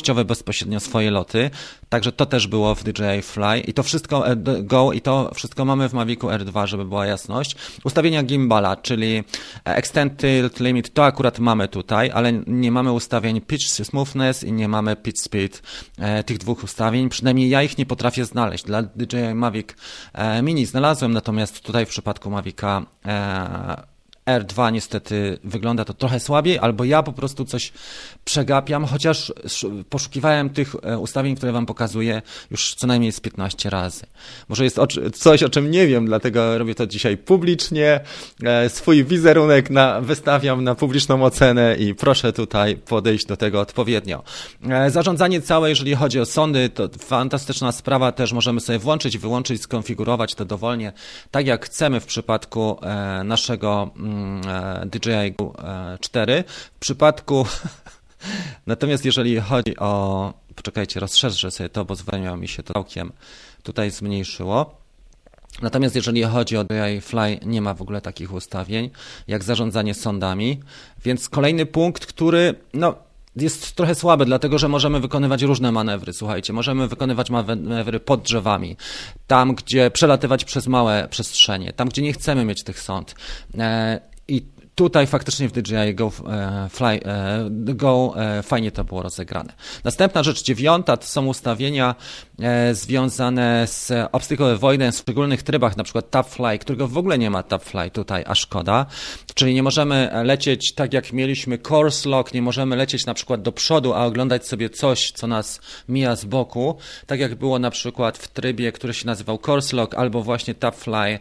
społecznościowe 0.07 0.25
bezpośrednio 0.25 0.79
swoje 0.79 1.11
loty, 1.11 1.49
także 1.89 2.11
to 2.11 2.25
też 2.25 2.47
było 2.47 2.75
w 2.75 2.83
DJI 2.83 3.21
Fly 3.21 3.59
i 3.59 3.73
to 3.73 3.83
wszystko 3.83 4.23
Go 4.63 4.93
i 4.93 5.01
to 5.01 5.31
wszystko 5.35 5.65
mamy 5.65 5.89
w 5.89 5.93
Mavicu 5.93 6.27
R2, 6.27 6.67
żeby 6.67 6.85
była 6.85 7.05
jasność. 7.05 7.55
Ustawienia 7.83 8.23
gimbala, 8.23 8.75
czyli 8.75 9.23
Extend 9.65 10.17
Tilt 10.17 10.59
Limit, 10.59 10.93
to 10.93 11.05
akurat 11.05 11.39
mamy 11.39 11.67
tutaj, 11.67 12.11
ale 12.11 12.33
nie 12.47 12.71
mamy 12.71 12.91
ustawień 12.91 13.41
Pitch 13.41 13.65
Smoothness 13.65 14.43
i 14.43 14.51
nie 14.51 14.67
mamy 14.67 14.95
Pitch 14.95 15.21
Speed 15.21 15.61
tych 16.25 16.37
dwóch 16.37 16.63
ustawień, 16.63 17.09
przynajmniej 17.09 17.49
ja 17.49 17.63
ich 17.63 17.77
nie 17.77 17.85
potrafię 17.85 18.25
znaleźć. 18.25 18.63
Dla 18.63 18.83
DJI 18.83 19.33
Mavic 19.35 19.69
e, 20.13 20.41
Mini 20.41 20.65
znalazłem, 20.65 21.13
natomiast 21.13 21.61
tutaj 21.61 21.85
w 21.85 21.89
przypadku 21.89 22.29
Mavica 22.29 22.85
e, 23.05 23.96
R2 24.27 24.71
niestety 24.71 25.37
wygląda 25.43 25.85
to 25.85 25.93
trochę 25.93 26.19
słabiej, 26.19 26.59
albo 26.59 26.83
ja 26.83 27.03
po 27.03 27.13
prostu 27.13 27.45
coś 27.45 27.71
przegapiam, 28.25 28.85
chociaż 28.85 29.33
poszukiwałem 29.89 30.49
tych 30.49 30.75
e, 30.83 30.97
ustawień, 30.97 31.35
które 31.35 31.51
Wam 31.51 31.65
pokazuję 31.65 32.21
już 32.51 32.75
co 32.75 32.87
najmniej 32.87 33.11
z 33.11 33.19
15 33.19 33.69
razy. 33.69 34.05
Może 34.49 34.63
jest 34.63 34.79
coś, 35.13 35.43
o 35.43 35.49
czym 35.49 35.71
nie 35.71 35.87
wiem, 35.87 36.05
dlatego 36.05 36.57
robię 36.57 36.75
to 36.75 36.87
dzisiaj 36.87 37.17
publicznie. 37.17 37.99
E, 38.43 38.69
swój 38.69 39.05
wizerunek 39.05 39.69
na, 39.69 40.01
wystawiam 40.01 40.63
na 40.63 40.75
publiczną 40.75 41.23
ocenę 41.23 41.75
i 41.75 41.95
proszę 41.95 42.33
tutaj 42.33 42.75
podejść 42.75 43.25
do 43.25 43.37
tego 43.37 43.61
odpowiednio. 43.61 44.23
E, 44.69 44.91
zarządzanie 44.91 45.41
całe, 45.41 45.69
jeżeli 45.69 45.95
chodzi 45.95 46.19
o 46.19 46.25
sądy, 46.25 46.69
to 46.69 46.89
fantastyczna 46.99 47.71
sprawa, 47.71 48.11
też 48.11 48.33
możemy 48.33 48.59
sobie 48.59 48.79
włączyć, 48.79 49.17
wyłączyć, 49.17 49.61
skonfigurować 49.61 50.35
to 50.35 50.45
dowolnie, 50.45 50.93
tak 51.31 51.47
jak 51.47 51.65
chcemy 51.65 51.99
w 51.99 52.05
przypadku 52.05 52.79
naszego 53.23 53.91
E, 54.47 54.85
DJI 54.85 55.35
4. 55.99 56.33
E, 56.33 56.43
w 56.47 56.79
przypadku 56.79 57.45
Natomiast 58.67 59.05
jeżeli 59.05 59.39
chodzi 59.39 59.77
o. 59.77 60.33
Poczekajcie, 60.55 60.99
rozszerzę 60.99 61.51
sobie 61.51 61.69
to, 61.69 61.85
bo 61.85 61.95
zwolniło 61.95 62.37
mi 62.37 62.47
się 62.47 62.63
to 62.63 62.73
całkiem 62.73 63.11
tutaj 63.63 63.91
zmniejszyło. 63.91 64.77
Natomiast 65.61 65.95
jeżeli 65.95 66.23
chodzi 66.23 66.57
o 66.57 66.63
DJI 66.63 67.01
Fly, 67.01 67.39
nie 67.45 67.61
ma 67.61 67.73
w 67.73 67.81
ogóle 67.81 68.01
takich 68.01 68.33
ustawień, 68.33 68.89
jak 69.27 69.43
zarządzanie 69.43 69.93
sądami. 69.93 70.59
Więc 71.05 71.29
kolejny 71.29 71.65
punkt, 71.65 72.05
który 72.05 72.55
no, 72.73 72.95
jest 73.41 73.75
trochę 73.75 73.95
słaby, 73.95 74.25
dlatego 74.25 74.57
że 74.57 74.67
możemy 74.67 74.99
wykonywać 74.99 75.41
różne 75.41 75.71
manewry. 75.71 76.13
Słuchajcie, 76.13 76.53
możemy 76.53 76.87
wykonywać 76.87 77.29
manewry 77.29 77.99
pod 77.99 78.21
drzewami, 78.21 78.77
tam 79.27 79.55
gdzie 79.55 79.91
przelatywać 79.91 80.45
przez 80.45 80.67
małe 80.67 81.07
przestrzenie, 81.09 81.73
tam 81.73 81.89
gdzie 81.89 82.01
nie 82.01 82.13
chcemy 82.13 82.45
mieć 82.45 82.63
tych 82.63 82.79
sąd. 82.79 83.15
E, 83.57 83.99
I 84.27 84.45
tutaj 84.75 85.07
faktycznie 85.07 85.49
w 85.49 85.51
DJI 85.51 85.95
Go, 85.95 86.11
e, 86.29 86.69
Fly, 86.69 86.87
e, 86.87 87.47
Go 87.51 88.13
fajnie 88.43 88.71
to 88.71 88.83
było 88.83 89.01
rozegrane. 89.01 89.53
Następna 89.83 90.23
rzecz 90.23 90.43
dziewiąta 90.43 90.97
to 90.97 91.07
są 91.07 91.25
ustawienia 91.25 91.95
związane 92.71 93.67
z 93.67 93.91
obstacle 94.11 94.51
avoidance 94.51 94.99
w 94.99 95.01
szczególnych 95.01 95.43
trybach, 95.43 95.77
na 95.77 95.83
przykład 95.83 96.09
Tap 96.09 96.29
Fly, 96.29 96.59
którego 96.59 96.87
w 96.87 96.97
ogóle 96.97 97.17
nie 97.17 97.29
ma 97.29 97.43
Tap 97.43 97.63
Fly 97.63 97.91
tutaj, 97.91 98.23
a 98.27 98.35
szkoda. 98.35 98.85
Czyli 99.33 99.53
nie 99.53 99.63
możemy 99.63 100.09
lecieć 100.23 100.73
tak 100.73 100.93
jak 100.93 101.13
mieliśmy 101.13 101.59
course 101.69 102.09
lock, 102.09 102.33
nie 102.33 102.41
możemy 102.41 102.75
lecieć 102.75 103.05
na 103.05 103.13
przykład 103.13 103.41
do 103.41 103.51
przodu, 103.51 103.93
a 103.93 104.05
oglądać 104.05 104.47
sobie 104.47 104.69
coś, 104.69 105.11
co 105.11 105.27
nas 105.27 105.61
mija 105.89 106.15
z 106.15 106.25
boku, 106.25 106.77
tak 107.05 107.19
jak 107.19 107.35
było 107.35 107.59
na 107.59 107.71
przykład 107.71 108.17
w 108.17 108.27
trybie, 108.27 108.71
który 108.71 108.93
się 108.93 109.05
nazywał 109.05 109.39
course 109.47 109.75
lock 109.75 109.95
albo 109.95 110.23
właśnie 110.23 110.55
Tap 110.55 110.75
Fly, 110.75 111.19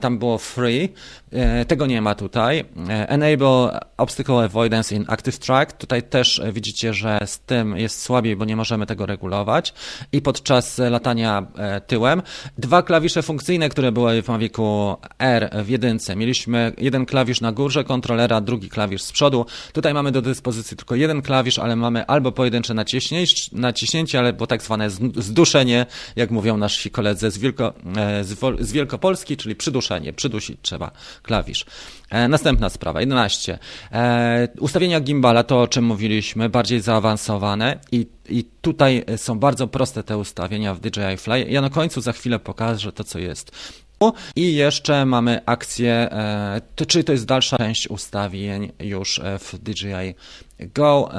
tam 0.00 0.18
było 0.18 0.38
free. 0.38 0.88
Tego 1.68 1.86
nie 1.86 2.02
ma 2.02 2.14
tutaj. 2.14 2.64
e, 2.88 3.08
Enable 3.08 3.80
Obstacle 3.96 4.44
Avoidance 4.44 4.94
in 4.94 5.04
Active 5.08 5.38
Track. 5.38 5.72
Tutaj 5.72 6.02
też 6.02 6.38
e, 6.38 6.52
widzicie, 6.52 6.94
że 6.94 7.20
z 7.26 7.38
tym 7.38 7.76
jest 7.76 8.02
słabiej, 8.02 8.36
bo 8.36 8.44
nie 8.44 8.56
możemy 8.56 8.86
tego 8.86 9.06
regulować. 9.06 9.74
I 10.12 10.22
podczas 10.42 10.78
latania 10.78 11.46
e, 11.56 11.80
tyłem. 11.80 12.22
Dwa 12.58 12.82
klawisze 12.82 13.22
funkcyjne, 13.22 13.68
które 13.68 13.92
były 13.92 14.22
w 14.22 14.28
Mavicu 14.28 14.96
R 15.18 15.50
w 15.64 15.68
jedynce. 15.68 16.16
Mieliśmy 16.16 16.72
jeden 16.78 17.06
klawisz 17.06 17.40
na 17.40 17.52
górze 17.52 17.84
kontrolera, 17.84 18.40
drugi 18.40 18.68
klawisz 18.68 19.02
z 19.02 19.12
przodu. 19.12 19.46
Tutaj 19.72 19.94
mamy 19.94 20.12
do 20.12 20.22
dyspozycji 20.22 20.76
tylko 20.76 20.94
jeden 20.94 21.22
klawisz, 21.22 21.58
ale 21.58 21.76
mamy 21.76 22.06
albo 22.06 22.32
pojedyncze 22.32 22.74
naciśnięcie, 23.52 24.18
albo 24.18 24.46
tak 24.46 24.62
zwane 24.62 24.90
zduszenie, 25.16 25.86
jak 26.16 26.30
mówią 26.30 26.56
nasi 26.56 26.90
koledzy 26.90 27.30
z, 27.30 27.38
Wielko, 27.38 27.72
z 28.60 28.72
Wielkopolski, 28.72 29.36
czyli 29.36 29.56
przyduszenie. 29.56 30.12
Przydusić 30.12 30.58
trzeba 30.62 30.90
klawisz. 31.22 31.66
E, 32.10 32.28
następna 32.28 32.68
sprawa, 32.68 33.00
11. 33.00 33.58
E, 33.92 34.48
ustawienia 34.60 35.00
gimbala, 35.00 35.44
to 35.44 35.62
o 35.62 35.68
czym 35.68 35.84
mówiliśmy, 35.84 36.48
bardziej 36.48 36.80
zaawansowane 36.80 37.78
i, 37.92 38.06
i 38.28 38.44
tutaj 38.60 39.04
są 39.16 39.38
bardzo 39.38 39.68
proste 39.68 40.02
te 40.02 40.18
ustawienia 40.18 40.74
w 40.74 40.80
DJI 40.80 41.16
Fly. 41.16 41.46
Ja 41.48 41.60
na 41.60 41.70
końcu 41.70 42.00
za 42.00 42.12
chwilę 42.12 42.38
pokażę 42.38 42.92
to, 42.92 43.04
co 43.04 43.18
jest. 43.18 43.52
I 44.36 44.54
jeszcze 44.54 45.06
mamy 45.06 45.40
akcję, 45.46 45.92
e, 45.92 46.60
czyli 46.86 47.04
to 47.04 47.12
jest 47.12 47.26
dalsza 47.26 47.56
część 47.56 47.88
ustawień 47.88 48.72
już 48.80 49.20
w 49.38 49.58
DJI 49.58 50.14
Go, 50.74 51.10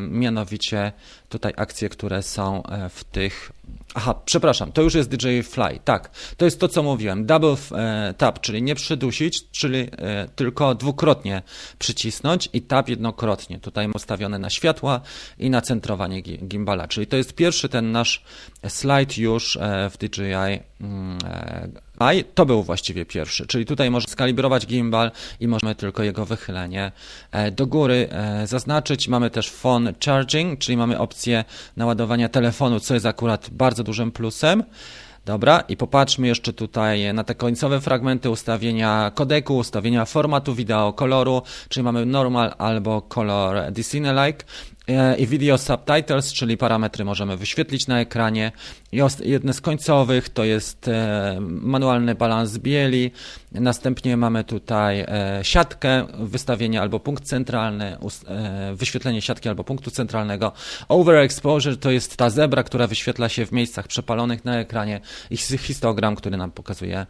mianowicie 0.00 0.92
tutaj 1.28 1.52
akcje, 1.56 1.88
które 1.88 2.22
są 2.22 2.62
w 2.90 3.04
tych 3.04 3.52
Aha, 3.98 4.14
przepraszam, 4.24 4.72
to 4.72 4.82
już 4.82 4.94
jest 4.94 5.10
DJ 5.10 5.40
Fly. 5.40 5.78
Tak, 5.84 6.10
to 6.36 6.44
jest 6.44 6.60
to, 6.60 6.68
co 6.68 6.82
mówiłem. 6.82 7.26
Double 7.26 7.56
e, 7.72 8.14
tap, 8.18 8.40
czyli 8.40 8.62
nie 8.62 8.74
przydusić, 8.74 9.50
czyli 9.50 9.78
e, 9.78 10.28
tylko 10.36 10.74
dwukrotnie 10.74 11.42
przycisnąć 11.78 12.48
i 12.52 12.62
tap 12.62 12.88
jednokrotnie. 12.88 13.58
Tutaj 13.58 13.88
ustawione 13.94 14.38
na 14.38 14.50
światła 14.50 15.00
i 15.38 15.50
na 15.50 15.60
centrowanie 15.60 16.22
gimbala. 16.22 16.88
Czyli 16.88 17.06
to 17.06 17.16
jest 17.16 17.34
pierwszy 17.34 17.68
ten 17.68 17.92
nasz 17.92 18.22
slajd 18.68 19.18
już 19.18 19.56
e, 19.56 19.90
w 19.90 19.98
DJI 19.98 20.60
mm, 20.80 21.18
i 22.14 22.24
to 22.34 22.46
był 22.46 22.62
właściwie 22.62 23.06
pierwszy, 23.06 23.46
czyli 23.46 23.64
tutaj 23.64 23.90
możemy 23.90 24.10
skalibrować 24.10 24.66
gimbal 24.66 25.10
i 25.40 25.48
możemy 25.48 25.74
tylko 25.74 26.02
jego 26.02 26.24
wychylenie 26.24 26.92
do 27.52 27.66
góry 27.66 28.08
zaznaczyć. 28.44 29.08
Mamy 29.08 29.30
też 29.30 29.50
phone 29.50 29.94
charging, 30.04 30.58
czyli 30.58 30.76
mamy 30.76 30.98
opcję 30.98 31.44
naładowania 31.76 32.28
telefonu, 32.28 32.80
co 32.80 32.94
jest 32.94 33.06
akurat 33.06 33.50
bardzo 33.50 33.84
dużym 33.84 34.12
plusem. 34.12 34.62
Dobra, 35.26 35.60
i 35.60 35.76
popatrzmy 35.76 36.26
jeszcze 36.26 36.52
tutaj 36.52 37.14
na 37.14 37.24
te 37.24 37.34
końcowe 37.34 37.80
fragmenty 37.80 38.30
ustawienia 38.30 39.12
kodeku, 39.14 39.56
ustawienia 39.56 40.04
formatu 40.04 40.54
wideo, 40.54 40.92
koloru, 40.92 41.42
czyli 41.68 41.84
mamy 41.84 42.06
normal 42.06 42.54
albo 42.58 43.02
color 43.02 43.72
Disney-like 43.72 44.44
e, 44.44 44.75
i 45.18 45.26
video 45.26 45.58
subtitles, 45.58 46.32
czyli 46.32 46.56
parametry 46.56 47.04
możemy 47.04 47.36
wyświetlić 47.36 47.86
na 47.86 48.00
ekranie. 48.00 48.52
Jedne 49.24 49.52
z 49.52 49.60
końcowych 49.60 50.28
to 50.28 50.44
jest 50.44 50.88
e, 50.88 51.38
manualny 51.40 52.14
balans 52.14 52.58
bieli, 52.58 53.10
następnie 53.52 54.16
mamy 54.16 54.44
tutaj 54.44 55.00
e, 55.00 55.40
siatkę 55.42 56.06
wystawienia 56.18 56.82
albo 56.82 57.00
punkt 57.00 57.24
centralny, 57.24 57.96
e, 58.28 58.74
wyświetlenie 58.74 59.22
siatki 59.22 59.48
albo 59.48 59.64
punktu 59.64 59.90
centralnego. 59.90 60.52
Overexposure 60.88 61.76
to 61.76 61.90
jest 61.90 62.16
ta 62.16 62.30
zebra, 62.30 62.62
która 62.62 62.86
wyświetla 62.86 63.28
się 63.28 63.46
w 63.46 63.52
miejscach 63.52 63.86
przepalonych 63.86 64.44
na 64.44 64.58
ekranie 64.58 65.00
i 65.30 65.36
histogram, 65.36 66.16
który 66.16 66.36
nam 66.36 66.50
pokazuje 66.50 67.06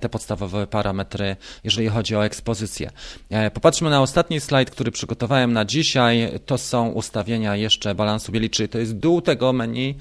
te 0.00 0.08
podstawowe 0.08 0.66
parametry, 0.66 1.36
jeżeli 1.64 1.88
chodzi 1.88 2.16
o 2.16 2.24
ekspozycję. 2.24 2.90
Popatrzmy 3.54 3.90
na 3.90 4.02
ostatni 4.02 4.40
slajd, 4.40 4.70
który 4.70 4.90
przygotowałem 4.90 5.52
na 5.52 5.64
dzisiaj. 5.64 6.30
To 6.46 6.58
są 6.58 6.88
ustawienia 6.88 7.09
jeszcze 7.54 7.94
balansu 7.94 8.32
bieli, 8.32 8.50
czyli 8.50 8.68
to 8.68 8.78
jest 8.78 8.96
dół 8.96 9.20
tego 9.20 9.52
menu 9.52 9.94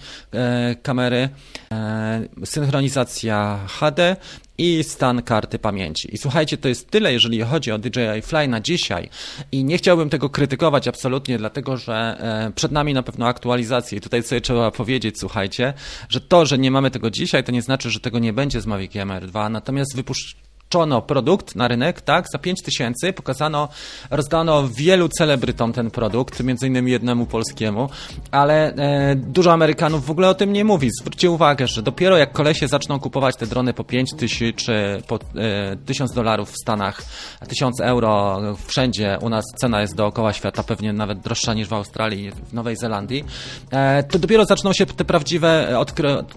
kamery 0.84 1.30
E, 1.72 2.46
synchronizacja 2.46 3.60
HD 3.68 4.16
i 4.58 4.84
stan 4.84 5.22
karty 5.22 5.60
pamięci. 5.60 6.16
I 6.16 6.18
słuchajcie, 6.18 6.58
to 6.58 6.68
jest 6.68 6.90
tyle, 6.90 7.14
jeżeli 7.14 7.42
chodzi 7.42 7.72
o 7.72 7.78
DJI 7.78 8.22
Fly 8.22 8.48
na 8.48 8.62
dzisiaj. 8.62 9.10
I 9.52 9.64
nie 9.64 9.78
chciałbym 9.78 10.10
tego 10.10 10.30
krytykować 10.30 10.88
absolutnie, 10.88 11.38
dlatego 11.38 11.78
że 11.78 11.94
e, 11.94 12.52
przed 12.56 12.72
nami 12.72 12.94
na 12.94 13.04
pewno 13.04 13.28
aktualizacje. 13.28 13.98
I 13.98 14.02
tutaj 14.02 14.24
sobie 14.24 14.42
trzeba 14.42 14.72
powiedzieć, 14.72 15.20
słuchajcie, 15.20 15.74
że 16.10 16.22
to, 16.22 16.46
że 16.46 16.58
nie 16.58 16.72
mamy 16.72 16.92
tego 16.92 17.12
dzisiaj, 17.12 17.44
to 17.44 17.52
nie 17.52 17.62
znaczy, 17.62 17.90
że 17.90 18.00
tego 18.00 18.20
nie 18.20 18.34
będzie 18.34 18.62
z 18.62 18.66
Maviciem 18.66 19.10
R2. 19.10 19.52
Natomiast 19.52 19.96
wypuszczenie 19.96 20.49
wpuszczono 20.70 21.02
produkt 21.02 21.56
na 21.56 21.68
rynek, 21.68 22.02
tak, 22.02 22.26
za 22.34 22.40
5 22.40 22.62
tysięcy, 22.62 23.14
pokazano, 23.14 23.70
rozdano 24.12 24.68
wielu 24.68 25.10
celebrytom 25.10 25.74
ten 25.74 25.92
produkt, 25.92 26.44
między 26.44 26.68
innymi 26.68 26.92
jednemu 26.92 27.26
polskiemu, 27.26 27.90
ale 28.32 28.74
e, 28.74 29.16
dużo 29.16 29.52
Amerykanów 29.54 30.06
w 30.06 30.12
ogóle 30.12 30.30
o 30.30 30.34
tym 30.34 30.54
nie 30.54 30.66
mówi. 30.66 30.90
Zwróćcie 31.02 31.32
uwagę, 31.32 31.68
że 31.68 31.82
dopiero 31.82 32.18
jak 32.18 32.32
kolesie 32.32 32.68
zaczną 32.68 33.00
kupować 33.00 33.36
te 33.36 33.48
drony 33.48 33.74
po 33.74 33.84
5 33.84 34.14
tysięcy 34.14 34.30
czy 34.54 35.02
po 35.08 35.16
e, 35.16 35.76
1000 35.86 36.14
dolarów 36.14 36.52
w 36.52 36.56
Stanach, 36.62 37.02
1000 37.48 37.80
euro 37.80 38.42
wszędzie, 38.68 39.18
u 39.22 39.30
nas 39.30 39.46
cena 39.56 39.82
jest 39.82 39.96
dookoła 39.96 40.34
świata, 40.34 40.64
pewnie 40.64 40.94
nawet 40.94 41.20
droższa 41.20 41.54
niż 41.54 41.68
w 41.68 41.74
Australii, 41.74 42.32
w 42.32 42.54
Nowej 42.54 42.76
Zelandii, 42.76 43.26
e, 43.72 44.04
to 44.04 44.20
dopiero 44.20 44.46
zaczną 44.46 44.74
się 44.74 44.86
te 44.86 45.06
prawdziwe, 45.06 45.80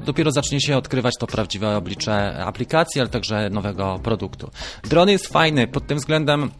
dopiero 0.06 0.32
zacznie 0.32 0.60
się 0.60 0.76
odkrywać 0.76 1.14
to 1.18 1.26
prawdziwe 1.26 1.76
oblicze 1.76 2.44
aplikacji, 2.44 3.00
ale 3.00 3.10
także 3.10 3.50
nowego 3.50 3.98
produktu 4.02 4.21
produktu. 4.28 4.50
Dron 4.88 5.08
jest 5.08 5.26
fajny 5.26 5.66
pod 5.66 5.86
tym 5.86 5.98
względem, 5.98 6.50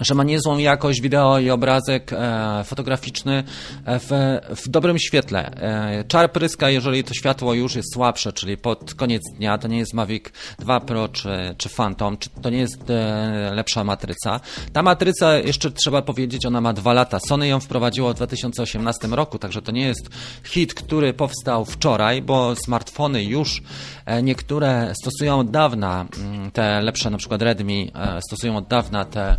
że 0.00 0.14
ma 0.14 0.24
niezłą 0.24 0.58
jakość 0.58 1.00
wideo 1.00 1.38
i 1.38 1.50
obrazek 1.50 2.12
e, 2.12 2.64
fotograficzny 2.64 3.44
e, 3.84 3.98
w, 3.98 4.10
w 4.56 4.68
dobrym 4.68 4.98
świetle. 4.98 5.50
E, 5.50 6.04
czar 6.04 6.32
pryska, 6.32 6.70
jeżeli 6.70 7.04
to 7.04 7.14
światło 7.14 7.54
już 7.54 7.74
jest 7.74 7.94
słabsze, 7.94 8.32
czyli 8.32 8.56
pod 8.56 8.94
koniec 8.94 9.22
dnia, 9.36 9.58
to 9.58 9.68
nie 9.68 9.78
jest 9.78 9.94
Mavic 9.94 10.24
2 10.58 10.80
Pro 10.80 11.08
czy, 11.08 11.54
czy 11.58 11.68
Phantom, 11.68 12.18
czy 12.18 12.30
to 12.30 12.50
nie 12.50 12.58
jest 12.58 12.90
e, 12.90 13.50
lepsza 13.54 13.84
matryca. 13.84 14.40
Ta 14.72 14.82
matryca, 14.82 15.38
jeszcze 15.38 15.70
trzeba 15.70 16.02
powiedzieć, 16.02 16.46
ona 16.46 16.60
ma 16.60 16.72
dwa 16.72 16.92
lata. 16.92 17.20
Sony 17.20 17.48
ją 17.48 17.60
wprowadziło 17.60 18.12
w 18.12 18.16
2018 18.16 19.08
roku, 19.08 19.38
także 19.38 19.62
to 19.62 19.72
nie 19.72 19.86
jest 19.86 20.08
hit, 20.44 20.74
który 20.74 21.14
powstał 21.14 21.64
wczoraj, 21.64 22.22
bo 22.22 22.56
smartfony 22.56 23.24
już 23.24 23.62
e, 24.06 24.22
niektóre 24.22 24.92
stosują 25.02 25.38
od 25.38 25.50
dawna 25.50 26.06
mm, 26.18 26.50
te 26.50 26.82
lepsze, 26.82 27.10
na 27.10 27.18
przykład 27.18 27.42
Redmi 27.42 27.90
e, 27.94 28.20
stosują 28.28 28.56
od 28.56 28.66
dawna 28.68 29.04
te 29.04 29.36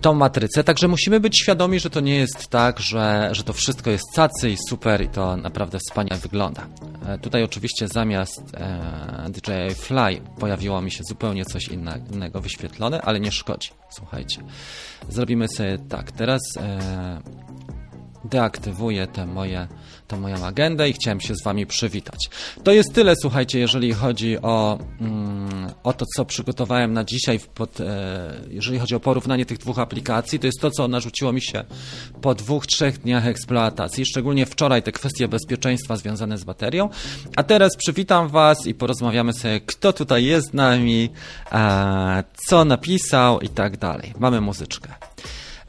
tą 0.00 0.14
matrycę, 0.14 0.64
także 0.64 0.88
musimy 0.88 1.20
być 1.20 1.40
świadomi, 1.40 1.80
że 1.80 1.90
to 1.90 2.00
nie 2.00 2.16
jest 2.16 2.48
tak, 2.48 2.80
że, 2.80 3.28
że 3.32 3.44
to 3.44 3.52
wszystko 3.52 3.90
jest 3.90 4.04
cacy 4.14 4.50
i 4.50 4.56
super 4.68 5.02
i 5.02 5.08
to 5.08 5.36
naprawdę 5.36 5.78
wspaniale 5.78 6.20
wygląda. 6.20 6.66
E, 7.06 7.18
tutaj 7.18 7.42
oczywiście 7.42 7.88
zamiast 7.88 8.42
e, 8.54 9.26
DJI 9.30 9.74
Fly 9.74 10.20
pojawiło 10.38 10.82
mi 10.82 10.90
się 10.90 11.04
zupełnie 11.04 11.44
coś 11.44 11.68
innego 11.68 12.40
wyświetlone, 12.40 13.02
ale 13.02 13.20
nie 13.20 13.32
szkodzi. 13.32 13.70
Słuchajcie, 13.90 14.42
zrobimy 15.08 15.48
sobie 15.48 15.78
tak, 15.88 16.12
teraz 16.12 16.40
e, 16.56 17.20
deaktywuję 18.30 19.06
te 19.06 19.26
moje 19.26 19.68
tą 20.10 20.20
moją 20.20 20.46
agendę 20.46 20.88
i 20.88 20.92
chciałem 20.92 21.20
się 21.20 21.34
z 21.34 21.44
Wami 21.44 21.66
przywitać. 21.66 22.30
To 22.64 22.72
jest 22.72 22.92
tyle, 22.94 23.14
słuchajcie, 23.22 23.58
jeżeli 23.58 23.92
chodzi 23.92 24.38
o, 24.42 24.78
mm, 25.00 25.70
o 25.82 25.92
to, 25.92 26.04
co 26.16 26.24
przygotowałem 26.24 26.92
na 26.92 27.04
dzisiaj, 27.04 27.40
pod, 27.54 27.80
e, 27.80 27.84
jeżeli 28.48 28.78
chodzi 28.78 28.94
o 28.94 29.00
porównanie 29.00 29.46
tych 29.46 29.58
dwóch 29.58 29.78
aplikacji. 29.78 30.38
To 30.38 30.46
jest 30.46 30.60
to, 30.60 30.70
co 30.70 30.88
narzuciło 30.88 31.32
mi 31.32 31.42
się 31.42 31.64
po 32.20 32.34
dwóch, 32.34 32.66
trzech 32.66 32.98
dniach 32.98 33.26
eksploatacji, 33.26 34.06
szczególnie 34.06 34.46
wczoraj 34.46 34.82
te 34.82 34.92
kwestie 34.92 35.28
bezpieczeństwa 35.28 35.96
związane 35.96 36.38
z 36.38 36.44
baterią. 36.44 36.88
A 37.36 37.42
teraz 37.42 37.76
przywitam 37.76 38.28
Was 38.28 38.66
i 38.66 38.74
porozmawiamy 38.74 39.32
sobie, 39.32 39.60
kto 39.60 39.92
tutaj 39.92 40.24
jest 40.24 40.50
z 40.50 40.54
nami, 40.54 41.10
e, 41.52 42.24
co 42.48 42.64
napisał 42.64 43.40
i 43.40 43.48
tak 43.48 43.76
dalej. 43.76 44.14
Mamy 44.18 44.40
muzyczkę. 44.40 44.94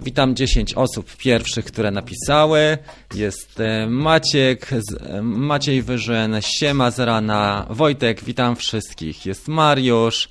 Witam 0.01 0.35
10 0.35 0.73
osób 0.73 1.15
pierwszych, 1.17 1.65
które 1.65 1.91
napisały. 1.91 2.77
Jest 3.15 3.59
e, 3.59 3.87
Maciek, 3.87 4.69
e, 4.73 5.21
Maciej 5.21 5.81
Wyżyn, 5.81 6.35
Siema 6.41 6.91
z 6.91 6.99
rana, 6.99 7.65
Wojtek, 7.69 8.23
witam 8.23 8.55
wszystkich. 8.55 9.25
Jest 9.25 9.47
Mariusz, 9.47 10.29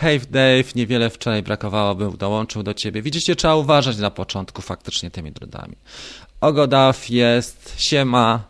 Hej 0.00 0.20
Dave, 0.20 0.74
niewiele 0.74 1.10
wczoraj 1.10 1.42
brakowało, 1.42 1.94
bym 1.94 2.16
dołączył 2.16 2.62
do 2.62 2.74
ciebie. 2.74 3.02
Widzicie, 3.02 3.36
trzeba 3.36 3.54
uważać 3.54 3.98
na 3.98 4.10
początku 4.10 4.62
faktycznie 4.62 5.10
tymi 5.10 5.32
drudami. 5.32 5.76
Ogodaw 6.40 7.10
jest, 7.10 7.74
Siema, 7.76 8.44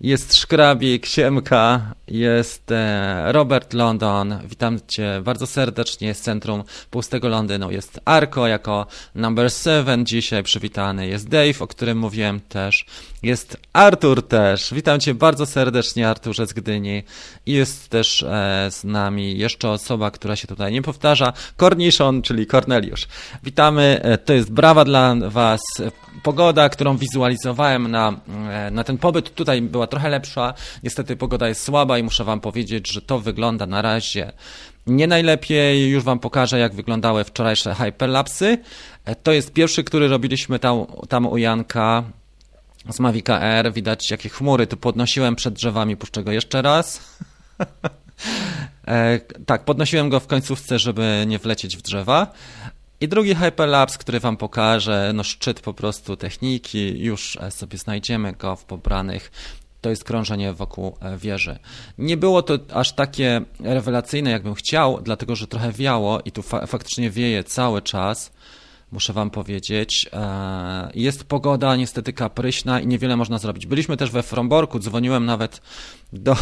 jest 0.00 0.36
Szkrabik, 0.36 1.06
Siemka, 1.06 1.94
jest 2.08 2.70
e, 2.70 3.32
Robert 3.32 3.74
London. 3.74 4.38
Witam 4.44 4.78
Cię 4.88 5.20
bardzo 5.24 5.46
serdecznie 5.46 6.14
z 6.14 6.20
centrum 6.20 6.64
Pustego 6.90 7.28
Londynu. 7.28 7.70
Jest 7.70 8.00
Arko 8.04 8.46
jako 8.46 8.86
number 9.14 9.50
seven 9.50 10.06
dzisiaj 10.06 10.42
przywitany. 10.42 11.06
Jest 11.06 11.28
Dave, 11.28 11.62
o 11.62 11.66
którym 11.66 11.98
mówiłem 11.98 12.40
też. 12.40 12.86
Jest 13.22 13.56
Artur 13.72 14.28
też. 14.28 14.74
Witam 14.74 15.00
Cię 15.00 15.14
bardzo 15.14 15.46
serdecznie, 15.46 16.08
Arturze 16.08 16.46
z 16.46 16.52
Gdyni. 16.52 17.02
I 17.46 17.52
jest 17.52 17.88
też 17.88 18.22
e, 18.22 18.68
z 18.70 18.84
nami 18.84 19.38
jeszcze 19.38 19.70
osoba, 19.70 20.10
która 20.10 20.36
się 20.36 20.48
tutaj 20.48 20.72
nie 20.72 20.82
powtarza. 20.82 21.32
Corniszon, 21.56 22.22
czyli 22.22 22.46
Corneliusz. 22.46 23.08
Witamy. 23.42 24.00
E, 24.02 24.18
to 24.18 24.32
jest 24.32 24.52
brawa 24.52 24.84
dla 24.84 25.14
Was. 25.28 25.60
Pogoda, 26.22 26.68
którą 26.68 26.96
wizualizowałem 26.96 27.90
na, 27.90 28.20
na 28.70 28.84
ten 28.84 28.98
pobyt 28.98 29.34
tutaj 29.34 29.62
była 29.62 29.85
trochę 29.86 30.08
lepsza. 30.08 30.54
Niestety 30.82 31.16
pogoda 31.16 31.48
jest 31.48 31.62
słaba 31.62 31.98
i 31.98 32.02
muszę 32.02 32.24
Wam 32.24 32.40
powiedzieć, 32.40 32.92
że 32.92 33.02
to 33.02 33.18
wygląda 33.18 33.66
na 33.66 33.82
razie 33.82 34.32
nie 34.86 35.06
najlepiej. 35.06 35.90
Już 35.90 36.04
Wam 36.04 36.18
pokażę, 36.18 36.58
jak 36.58 36.74
wyglądały 36.74 37.24
wczorajsze 37.24 37.74
hyperlapsy. 37.74 38.58
E, 39.04 39.14
To 39.14 39.32
jest 39.32 39.52
pierwszy, 39.52 39.84
który 39.84 40.08
robiliśmy 40.08 40.58
tam, 40.58 40.86
tam 41.08 41.26
u 41.26 41.36
Janka 41.36 42.02
z 42.90 43.00
Mavica 43.00 43.40
Air. 43.40 43.72
Widać, 43.72 44.10
jakie 44.10 44.28
chmury 44.28 44.66
tu 44.66 44.76
podnosiłem 44.76 45.36
przed 45.36 45.54
drzewami. 45.54 45.96
Puszczę 45.96 46.24
go 46.24 46.32
jeszcze 46.32 46.62
raz. 46.62 47.00
E, 48.86 49.20
tak, 49.46 49.64
podnosiłem 49.64 50.08
go 50.08 50.20
w 50.20 50.26
końcówce, 50.26 50.78
żeby 50.78 51.24
nie 51.26 51.38
wlecieć 51.38 51.76
w 51.76 51.82
drzewa. 51.82 52.32
I 53.00 53.08
drugi 53.08 53.34
hyperlapse, 53.34 53.98
który 53.98 54.20
Wam 54.20 54.36
pokażę, 54.36 55.10
no 55.14 55.24
szczyt 55.24 55.60
po 55.60 55.74
prostu 55.74 56.16
techniki, 56.16 56.98
już 56.98 57.36
e, 57.40 57.50
sobie 57.50 57.78
znajdziemy 57.78 58.32
go 58.32 58.56
w 58.56 58.64
pobranych. 58.64 59.30
To 59.80 59.90
jest 59.90 60.04
krążenie 60.04 60.52
wokół 60.52 60.96
e, 61.00 61.18
wieży. 61.18 61.58
Nie 61.98 62.16
było 62.16 62.42
to 62.42 62.58
aż 62.72 62.92
takie 62.92 63.40
rewelacyjne, 63.60 64.30
jakbym 64.30 64.54
chciał, 64.54 65.00
dlatego 65.02 65.36
że 65.36 65.46
trochę 65.46 65.72
wiało 65.72 66.20
i 66.20 66.32
tu 66.32 66.42
fa 66.42 66.66
faktycznie 66.66 67.10
wieje 67.10 67.44
cały 67.44 67.82
czas. 67.82 68.32
Muszę 68.92 69.12
Wam 69.12 69.30
powiedzieć. 69.30 70.06
E, 70.12 70.90
Jest 70.94 71.24
pogoda 71.24 71.76
niestety 71.76 72.12
kapryśna 72.12 72.80
i 72.80 72.86
niewiele 72.86 73.16
można 73.16 73.38
zrobić. 73.38 73.66
Byliśmy 73.66 73.96
też 73.96 74.10
we 74.10 74.22
Fromborku, 74.22 74.78
dzwoniłem 74.78 75.26
nawet 75.26 75.60
do. 76.12 76.36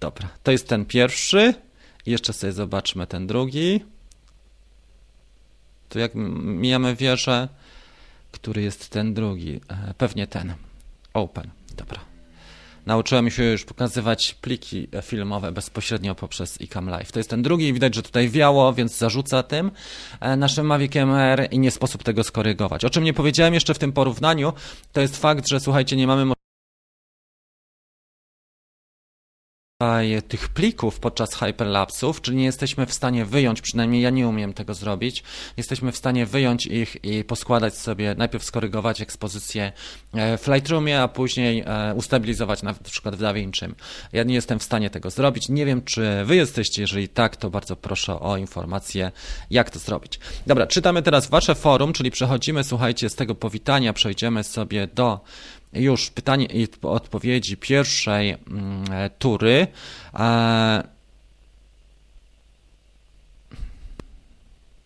Dobra, 0.00 0.28
to 0.42 0.52
jest 0.52 0.68
ten 0.68 0.84
pierwszy. 0.84 1.54
Jeszcze 2.06 2.32
sobie 2.32 2.52
zobaczmy 2.52 3.06
ten 3.06 3.26
drugi. 3.26 3.84
Tu 5.88 5.98
jak 5.98 6.12
mijamy 6.14 6.96
wieżę, 6.96 7.48
który 8.32 8.62
jest 8.62 8.88
ten 8.88 9.14
drugi? 9.14 9.60
E, 9.68 9.94
Pewnie 9.98 10.26
ten. 10.26 10.54
Open. 11.16 11.50
Dobra. 11.76 12.00
Nauczyłem 12.86 13.30
się 13.30 13.44
już 13.44 13.64
pokazywać 13.64 14.34
pliki 14.40 14.88
filmowe 15.02 15.52
bezpośrednio 15.52 16.14
poprzez 16.14 16.60
iCam 16.60 16.88
Live. 16.88 17.12
To 17.12 17.18
jest 17.18 17.30
ten 17.30 17.42
drugi. 17.42 17.72
Widać, 17.72 17.94
że 17.94 18.02
tutaj 18.02 18.28
wiało, 18.28 18.72
więc 18.72 18.98
zarzuca 18.98 19.42
tym 19.42 19.70
e, 20.20 20.36
naszym 20.36 20.66
Maviciem 20.66 21.10
R 21.10 21.48
i 21.50 21.58
nie 21.58 21.70
sposób 21.70 22.02
tego 22.02 22.24
skorygować. 22.24 22.84
O 22.84 22.90
czym 22.90 23.04
nie 23.04 23.14
powiedziałem 23.14 23.54
jeszcze 23.54 23.74
w 23.74 23.78
tym 23.78 23.92
porównaniu, 23.92 24.52
to 24.92 25.00
jest 25.00 25.16
fakt, 25.16 25.48
że 25.48 25.60
słuchajcie, 25.60 25.96
nie 25.96 26.06
mamy 26.06 26.35
tych 30.28 30.48
plików 30.48 31.00
podczas 31.00 31.34
hyperlapsów, 31.34 32.20
czyli 32.20 32.36
nie 32.36 32.44
jesteśmy 32.44 32.86
w 32.86 32.92
stanie 32.92 33.24
wyjąć, 33.24 33.60
przynajmniej 33.60 34.02
ja 34.02 34.10
nie 34.10 34.28
umiem 34.28 34.52
tego 34.52 34.74
zrobić, 34.74 35.22
jesteśmy 35.56 35.92
w 35.92 35.96
stanie 35.96 36.26
wyjąć 36.26 36.66
ich 36.66 37.04
i 37.04 37.24
poskładać 37.24 37.74
sobie, 37.74 38.14
najpierw 38.18 38.44
skorygować 38.44 39.00
ekspozycję 39.00 39.72
e, 40.14 40.38
w 40.38 40.48
Lightroomie, 40.48 41.02
a 41.02 41.08
później 41.08 41.64
e, 41.66 41.94
ustabilizować 41.94 42.62
na 42.62 42.74
przykład 42.74 43.16
w 43.16 43.20
DaVinci. 43.20 43.66
Ja 44.12 44.22
nie 44.22 44.34
jestem 44.34 44.58
w 44.58 44.62
stanie 44.62 44.90
tego 44.90 45.10
zrobić. 45.10 45.48
Nie 45.48 45.66
wiem, 45.66 45.82
czy 45.82 46.24
wy 46.24 46.36
jesteście. 46.36 46.82
Jeżeli 46.82 47.08
tak, 47.08 47.36
to 47.36 47.50
bardzo 47.50 47.76
proszę 47.76 48.20
o 48.20 48.36
informację, 48.36 49.12
jak 49.50 49.70
to 49.70 49.78
zrobić. 49.78 50.20
Dobra, 50.46 50.66
czytamy 50.66 51.02
teraz 51.02 51.26
wasze 51.26 51.54
forum, 51.54 51.92
czyli 51.92 52.10
przechodzimy, 52.10 52.64
słuchajcie, 52.64 53.10
z 53.10 53.14
tego 53.14 53.34
powitania, 53.34 53.92
przejdziemy 53.92 54.44
sobie 54.44 54.86
do 54.86 55.20
już 55.72 56.10
pytanie 56.10 56.46
i 56.46 56.68
odpowiedzi 56.82 57.56
pierwszej 57.56 58.30
mm, 58.30 58.84
tury. 59.18 59.66
E, 60.14 60.96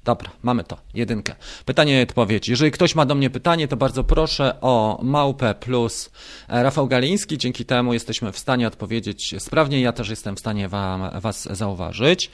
Dobra, 0.05 0.31
mamy 0.43 0.65
to, 0.65 0.79
jedynkę. 0.95 1.35
Pytanie 1.65 2.01
i 2.01 2.03
odpowiedź. 2.03 2.49
Jeżeli 2.49 2.71
ktoś 2.71 2.95
ma 2.95 3.07
do 3.07 3.15
mnie 3.15 3.31
pytanie, 3.31 3.69
to 3.69 3.77
bardzo 3.77 4.05
proszę 4.05 4.61
o 4.61 5.01
małpę 5.03 5.55
plus 5.55 6.11
e, 6.49 6.63
Rafał 6.63 6.87
Galiński. 6.87 7.39
Dzięki 7.39 7.65
temu 7.65 7.93
jesteśmy 7.93 8.33
w 8.33 8.39
stanie 8.39 8.67
odpowiedzieć 8.67 9.35
sprawnie. 9.39 9.81
Ja 9.81 9.93
też 9.93 10.09
jestem 10.09 10.37
w 10.37 10.41
stanie 10.41 10.69
wam, 10.69 11.21
Was 11.21 11.49
zauważyć. 11.57 12.31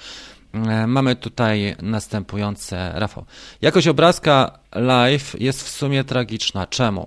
E, 0.52 0.86
Mamy 0.86 1.16
tutaj 1.16 1.76
następujące. 1.82 2.92
Rafał. 2.94 3.24
Jakość 3.62 3.88
obrazka 3.88 4.58
live 4.74 5.40
jest 5.40 5.62
w 5.62 5.68
sumie 5.68 6.04
tragiczna. 6.04 6.66
Czemu? 6.66 7.06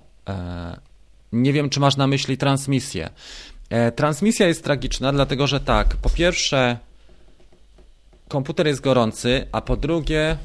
Nie 1.32 1.54
wiem, 1.54 1.70
czy 1.70 1.80
masz 1.80 1.98
na 1.98 2.08
myśli 2.08 2.38
transmisję. 2.38 3.10
E, 3.70 3.92
Transmisja 3.92 4.48
jest 4.48 4.64
tragiczna, 4.64 5.12
dlatego 5.12 5.48
że 5.48 5.60
tak, 5.60 5.96
po 5.96 6.10
pierwsze, 6.10 6.78
komputer 8.28 8.68
jest 8.68 8.82
gorący, 8.82 9.48
a 9.52 9.62
po 9.62 9.78
drugie, 9.78 10.38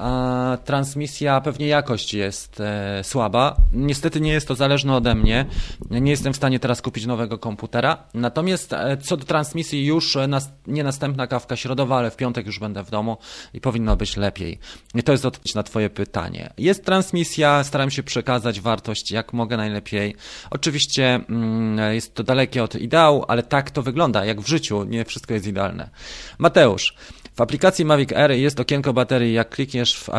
a, 0.00 0.58
transmisja, 0.64 1.40
pewnie 1.40 1.66
jakość 1.66 2.14
jest 2.14 2.60
e, 2.60 3.04
słaba. 3.04 3.56
Niestety 3.72 4.20
nie 4.20 4.32
jest 4.32 4.48
to 4.48 4.54
zależne 4.54 4.96
ode 4.96 5.14
mnie. 5.14 5.46
Nie 5.90 6.10
jestem 6.10 6.32
w 6.32 6.36
stanie 6.36 6.60
teraz 6.60 6.82
kupić 6.82 7.06
nowego 7.06 7.38
komputera. 7.38 8.04
Natomiast 8.14 8.72
e, 8.72 8.96
co 8.96 9.16
do 9.16 9.24
transmisji, 9.24 9.86
już 9.86 10.16
e, 10.16 10.28
nas, 10.28 10.52
nie 10.66 10.84
następna 10.84 11.26
kawka 11.26 11.56
środowa, 11.56 11.98
ale 11.98 12.10
w 12.10 12.16
piątek 12.16 12.46
już 12.46 12.58
będę 12.58 12.84
w 12.84 12.90
domu 12.90 13.16
i 13.54 13.60
powinno 13.60 13.96
być 13.96 14.16
lepiej. 14.16 14.58
I 14.94 15.02
to 15.02 15.12
jest 15.12 15.26
odpowiedź 15.26 15.54
na 15.54 15.62
Twoje 15.62 15.90
pytanie. 15.90 16.52
Jest 16.58 16.84
transmisja, 16.84 17.64
staram 17.64 17.90
się 17.90 18.02
przekazać 18.02 18.60
wartość 18.60 19.10
jak 19.10 19.32
mogę 19.32 19.56
najlepiej. 19.56 20.16
Oczywiście 20.50 21.14
mm, 21.14 21.94
jest 21.94 22.14
to 22.14 22.22
dalekie 22.22 22.64
od 22.64 22.74
ideału, 22.74 23.24
ale 23.28 23.42
tak 23.42 23.70
to 23.70 23.82
wygląda, 23.82 24.24
jak 24.24 24.40
w 24.40 24.48
życiu. 24.48 24.84
Nie 24.84 25.04
wszystko 25.04 25.34
jest 25.34 25.46
idealne. 25.46 25.90
Mateusz. 26.38 26.94
W 27.40 27.42
aplikacji 27.42 27.84
Mavic 27.84 28.12
Air 28.12 28.30
jest 28.30 28.60
okienko 28.60 28.92
baterii. 28.92 29.32
Jak 29.32 29.50
klikniesz 29.50 29.96
w, 29.96 30.08
e, 30.08 30.18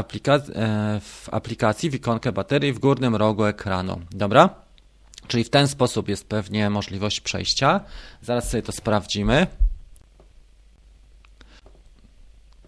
w 0.99 1.29
aplikacji 1.31 1.89
w 1.89 1.93
ikonkę 1.95 2.31
baterii 2.31 2.73
w 2.73 2.79
górnym 2.79 3.15
rogu 3.15 3.45
ekranu. 3.45 4.01
Dobra? 4.11 4.49
Czyli 5.27 5.43
w 5.43 5.49
ten 5.49 5.67
sposób 5.67 6.09
jest 6.09 6.29
pewnie 6.29 6.69
możliwość 6.69 7.21
przejścia. 7.21 7.79
Zaraz 8.21 8.49
sobie 8.49 8.63
to 8.63 8.71
sprawdzimy. 8.71 9.47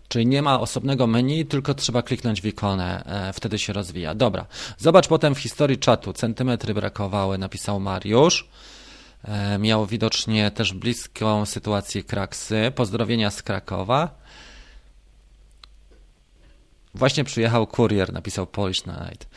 Czyli 0.07 0.27
nie 0.27 0.41
ma 0.41 0.59
osobnego 0.59 1.07
menu, 1.07 1.45
tylko 1.45 1.73
trzeba 1.73 2.01
kliknąć 2.01 2.41
w 2.41 2.45
ikonę, 2.45 3.03
e, 3.05 3.33
wtedy 3.33 3.59
się 3.59 3.73
rozwija. 3.73 4.15
Dobra, 4.15 4.45
zobacz 4.77 5.07
potem 5.07 5.35
w 5.35 5.39
historii 5.39 5.77
czatu. 5.77 6.13
Centymetry 6.13 6.73
brakowały, 6.73 7.37
napisał 7.37 7.79
Mariusz. 7.79 8.49
E, 9.23 9.59
Miał 9.59 9.85
widocznie 9.85 10.51
też 10.51 10.73
bliską 10.73 11.45
sytuację 11.45 12.03
Kraksy. 12.03 12.71
Pozdrowienia 12.75 13.31
z 13.31 13.41
Krakowa. 13.43 14.23
Właśnie 16.95 17.23
przyjechał 17.23 17.67
kurier, 17.67 18.13
napisał 18.13 18.47
Polish 18.47 18.85
Night. 18.85 19.27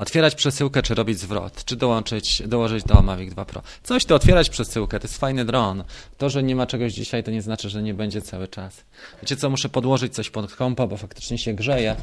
Otwierać 0.00 0.34
przesyłkę, 0.34 0.82
czy 0.82 0.94
robić 0.94 1.18
zwrot? 1.18 1.64
Czy 1.64 1.76
dołączyć, 1.76 2.42
dołożyć 2.46 2.84
do 2.84 3.02
Mavic 3.02 3.30
2 3.30 3.44
Pro? 3.44 3.62
Coś 3.82 4.04
to 4.04 4.14
otwierać 4.14 4.50
przesyłkę, 4.50 5.00
to 5.00 5.04
jest 5.04 5.18
fajny 5.18 5.44
dron. 5.44 5.84
To, 6.18 6.30
że 6.30 6.42
nie 6.42 6.56
ma 6.56 6.66
czegoś 6.66 6.92
dzisiaj, 6.92 7.24
to 7.24 7.30
nie 7.30 7.42
znaczy, 7.42 7.70
że 7.70 7.82
nie 7.82 7.94
będzie 7.94 8.22
cały 8.22 8.48
czas. 8.48 8.84
Wiecie 9.22 9.36
co, 9.36 9.50
muszę 9.50 9.68
podłożyć 9.68 10.14
coś 10.14 10.30
pod 10.30 10.54
kompa, 10.54 10.86
bo 10.86 10.96
faktycznie 10.96 11.38
się 11.38 11.52
grzeje. 11.54 11.96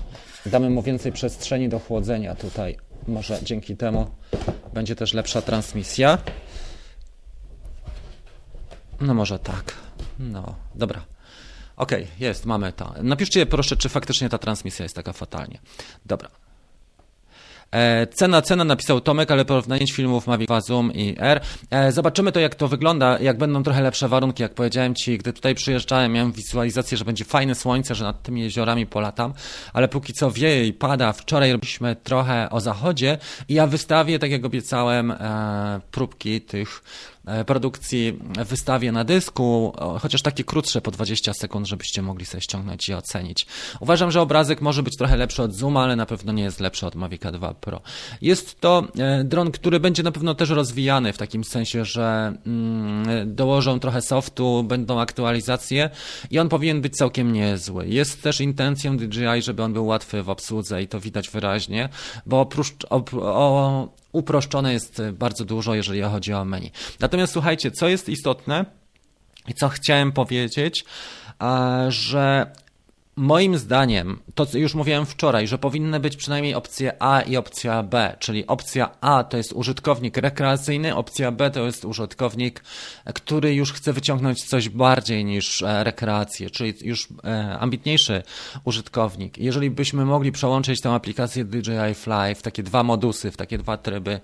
Damy 0.45 0.69
mu 0.69 0.81
więcej 0.81 1.11
przestrzeni 1.11 1.69
do 1.69 1.79
chłodzenia 1.79 2.35
tutaj. 2.35 2.77
Może 3.07 3.39
dzięki 3.43 3.77
temu 3.77 4.11
będzie 4.73 4.95
też 4.95 5.13
lepsza 5.13 5.41
transmisja. 5.41 6.17
No 9.01 9.13
może 9.13 9.39
tak. 9.39 9.73
No, 10.19 10.55
dobra. 10.75 11.01
Okej, 11.77 12.07
jest, 12.19 12.45
mamy 12.45 12.73
to. 12.73 12.93
Napiszcie 13.03 13.45
proszę, 13.45 13.77
czy 13.77 13.89
faktycznie 13.89 14.29
ta 14.29 14.37
transmisja 14.37 14.83
jest 14.83 14.95
taka 14.95 15.13
fatalnie. 15.13 15.59
Dobra. 16.05 16.29
E, 17.71 18.07
cena, 18.07 18.41
cena 18.41 18.63
napisał 18.63 19.01
Tomek, 19.01 19.31
ale 19.31 19.45
porównanie 19.45 19.87
filmów 19.87 20.27
Mavic 20.27 20.47
2 20.47 20.61
Zoom 20.61 20.93
i 20.93 21.15
R. 21.19 21.41
E, 21.69 21.91
zobaczymy 21.91 22.31
to, 22.31 22.39
jak 22.39 22.55
to 22.55 22.67
wygląda, 22.67 23.19
jak 23.19 23.37
będą 23.37 23.63
trochę 23.63 23.81
lepsze 23.81 24.07
warunki. 24.07 24.43
Jak 24.43 24.53
powiedziałem 24.53 24.95
Ci, 24.95 25.17
gdy 25.17 25.33
tutaj 25.33 25.55
przyjeżdżałem, 25.55 26.11
miałem 26.11 26.31
wizualizację, 26.31 26.97
że 26.97 27.05
będzie 27.05 27.25
fajne 27.25 27.55
słońce, 27.55 27.95
że 27.95 28.03
nad 28.03 28.23
tymi 28.23 28.41
jeziorami 28.41 28.85
polatam, 28.85 29.33
ale 29.73 29.87
póki 29.87 30.13
co 30.13 30.31
wieje 30.31 30.67
i 30.67 30.73
pada. 30.73 31.13
Wczoraj 31.13 31.51
robiliśmy 31.51 31.95
trochę 31.95 32.49
o 32.49 32.59
zachodzie 32.59 33.17
i 33.49 33.53
ja 33.53 33.67
wystawię, 33.67 34.19
tak 34.19 34.31
jak 34.31 34.45
obiecałem, 34.45 35.11
e, 35.11 35.81
próbki 35.91 36.41
tych 36.41 36.83
produkcji 37.45 38.19
w 38.45 38.47
wystawie 38.47 38.91
na 38.91 39.03
dysku, 39.03 39.73
chociaż 40.01 40.21
takie 40.21 40.43
krótsze 40.43 40.81
po 40.81 40.91
20 40.91 41.33
sekund, 41.33 41.67
żebyście 41.67 42.01
mogli 42.01 42.25
sobie 42.25 42.41
ściągnąć 42.41 42.89
i 42.89 42.93
ocenić. 42.93 43.45
Uważam, 43.79 44.11
że 44.11 44.21
obrazek 44.21 44.61
może 44.61 44.83
być 44.83 44.97
trochę 44.97 45.17
lepszy 45.17 45.43
od 45.43 45.53
Zooma, 45.53 45.83
ale 45.83 45.95
na 45.95 46.05
pewno 46.05 46.31
nie 46.31 46.43
jest 46.43 46.59
lepszy 46.59 46.87
od 46.87 46.95
Mavica 46.95 47.31
2 47.31 47.53
Pro. 47.53 47.81
Jest 48.21 48.59
to 48.59 48.83
e, 48.97 49.23
dron, 49.23 49.51
który 49.51 49.79
będzie 49.79 50.03
na 50.03 50.11
pewno 50.11 50.35
też 50.35 50.49
rozwijany 50.49 51.13
w 51.13 51.17
takim 51.17 51.43
sensie, 51.43 51.85
że 51.85 52.33
mm, 52.45 53.35
dołożą 53.35 53.79
trochę 53.79 54.01
softu, 54.01 54.63
będą 54.63 54.99
aktualizacje 54.99 55.89
i 56.31 56.39
on 56.39 56.49
powinien 56.49 56.81
być 56.81 56.95
całkiem 56.95 57.33
niezły. 57.33 57.87
Jest 57.87 58.21
też 58.21 58.41
intencją 58.41 58.97
DJI, 58.97 59.41
żeby 59.41 59.63
on 59.63 59.73
był 59.73 59.85
łatwy 59.85 60.23
w 60.23 60.29
obsłudze 60.29 60.83
i 60.83 60.87
to 60.87 60.99
widać 60.99 61.29
wyraźnie, 61.29 61.89
bo 62.25 62.41
oprócz, 62.41 62.73
o, 62.89 64.00
uproszczone 64.11 64.73
jest 64.73 65.01
bardzo 65.13 65.45
dużo, 65.45 65.75
jeżeli 65.75 66.01
chodzi 66.01 66.33
o 66.33 66.45
menu. 66.45 66.71
Natomiast 66.99 67.33
słuchajcie, 67.33 67.71
co 67.71 67.87
jest 67.89 68.09
istotne 68.09 68.65
i 69.47 69.53
co 69.53 69.69
chciałem 69.69 70.11
powiedzieć, 70.11 70.85
że 71.87 72.51
Moim 73.15 73.57
zdaniem, 73.57 74.19
to 74.35 74.45
co 74.45 74.57
już 74.57 74.75
mówiłem 74.75 75.05
wczoraj, 75.05 75.47
że 75.47 75.57
powinny 75.57 75.99
być 75.99 76.17
przynajmniej 76.17 76.55
opcje 76.55 76.93
A 76.99 77.21
i 77.21 77.37
opcja 77.37 77.83
B, 77.83 78.15
czyli 78.19 78.47
opcja 78.47 78.89
A 79.01 79.23
to 79.23 79.37
jest 79.37 79.53
użytkownik 79.53 80.17
rekreacyjny, 80.17 80.95
opcja 80.95 81.31
B 81.31 81.51
to 81.51 81.65
jest 81.65 81.85
użytkownik, 81.85 82.63
który 83.13 83.55
już 83.55 83.73
chce 83.73 83.93
wyciągnąć 83.93 84.43
coś 84.43 84.69
bardziej 84.69 85.25
niż 85.25 85.61
e, 85.61 85.83
rekreację, 85.83 86.49
czyli 86.49 86.73
już 86.81 87.07
e, 87.23 87.59
ambitniejszy 87.59 88.23
użytkownik. 88.63 89.37
Jeżeli 89.37 89.69
byśmy 89.69 90.05
mogli 90.05 90.31
przełączyć 90.31 90.81
tę 90.81 90.89
aplikację 90.89 91.45
DJI 91.45 91.93
Fly 91.95 92.35
w 92.35 92.41
takie 92.41 92.63
dwa 92.63 92.83
modusy, 92.83 93.31
w 93.31 93.37
takie 93.37 93.57
dwa 93.57 93.77
tryby, 93.77 94.19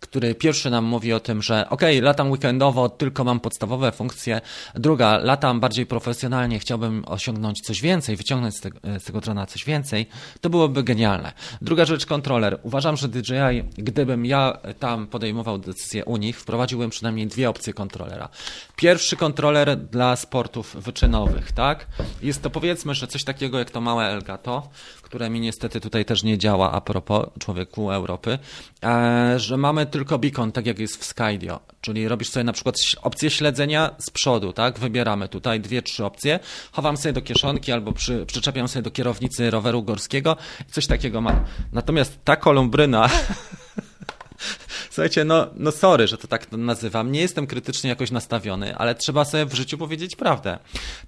który 0.00 0.34
pierwszy 0.34 0.70
nam 0.70 0.84
mówi 0.84 1.12
o 1.12 1.20
tym, 1.20 1.42
że 1.42 1.68
ok, 1.70 1.82
latam 2.02 2.30
weekendowo, 2.30 2.88
tylko 2.88 3.24
mam 3.24 3.40
podstawowe 3.40 3.92
funkcje. 3.92 4.40
Druga, 4.74 5.18
latam 5.18 5.60
bardziej 5.60 5.86
profesjonalnie, 5.86 6.58
chciałbym 6.58 7.04
osiągnąć 7.06 7.60
coś 7.60 7.80
więcej, 7.80 8.16
wyciągnąć 8.16 8.54
z 8.56 8.60
z 8.98 9.04
tego 9.04 9.20
drona 9.20 9.46
coś 9.46 9.64
więcej. 9.64 10.06
To 10.40 10.50
byłoby 10.50 10.82
genialne. 10.82 11.32
Druga 11.62 11.84
rzecz, 11.84 12.06
kontroler. 12.06 12.58
Uważam, 12.62 12.96
że 12.96 13.08
DJI, 13.08 13.64
gdybym 13.78 14.26
ja 14.26 14.58
tam 14.78 15.06
podejmował 15.06 15.58
decyzję 15.58 16.04
u 16.04 16.16
nich, 16.16 16.40
wprowadziłbym 16.40 16.90
przynajmniej 16.90 17.26
dwie 17.26 17.50
opcje 17.50 17.72
kontrolera. 17.72 18.28
Pierwszy 18.76 19.16
kontroler 19.16 19.76
dla 19.76 20.16
sportów 20.16 20.76
wyczynowych, 20.76 21.52
tak? 21.52 21.86
Jest 22.22 22.42
to 22.42 22.50
powiedzmy, 22.50 22.94
że 22.94 23.06
coś 23.06 23.24
takiego 23.24 23.58
jak 23.58 23.70
to 23.70 23.80
małe 23.80 24.04
Elgato, 24.04 24.68
które 25.08 25.30
mi 25.30 25.40
niestety 25.40 25.80
tutaj 25.80 26.04
też 26.04 26.22
nie 26.22 26.38
działa 26.38 26.72
a 26.72 26.80
propos 26.80 27.26
człowieku 27.38 27.92
Europy, 27.92 28.38
e, 28.84 29.34
że 29.38 29.56
mamy 29.56 29.86
tylko 29.86 30.18
beacon, 30.18 30.52
tak 30.52 30.66
jak 30.66 30.78
jest 30.78 30.96
w 30.96 31.04
Skydio, 31.04 31.60
czyli 31.80 32.08
robisz 32.08 32.30
sobie 32.30 32.44
na 32.44 32.52
przykład 32.52 32.74
opcję 33.02 33.30
śledzenia 33.30 33.90
z 33.98 34.10
przodu, 34.10 34.52
tak? 34.52 34.78
Wybieramy 34.78 35.28
tutaj 35.28 35.60
dwie, 35.60 35.82
trzy 35.82 36.04
opcje, 36.04 36.40
chowam 36.72 36.96
sobie 36.96 37.12
do 37.12 37.22
kieszonki 37.22 37.72
albo 37.72 37.92
przy, 37.92 38.26
przyczepiam 38.26 38.68
sobie 38.68 38.82
do 38.82 38.90
kierownicy 38.90 39.50
roweru 39.50 39.82
górskiego 39.82 40.36
i 40.68 40.72
coś 40.72 40.86
takiego 40.86 41.20
mam. 41.20 41.44
Natomiast 41.72 42.18
ta 42.24 42.36
kolumbryna 42.36 43.08
Słuchajcie, 44.90 45.24
no, 45.24 45.46
no 45.56 45.72
sorry, 45.72 46.06
że 46.06 46.18
to 46.18 46.28
tak 46.28 46.52
nazywam. 46.52 47.12
Nie 47.12 47.20
jestem 47.20 47.46
krytycznie 47.46 47.90
jakoś 47.90 48.10
nastawiony, 48.10 48.76
ale 48.76 48.94
trzeba 48.94 49.24
sobie 49.24 49.46
w 49.46 49.54
życiu 49.54 49.78
powiedzieć 49.78 50.16
prawdę. 50.16 50.58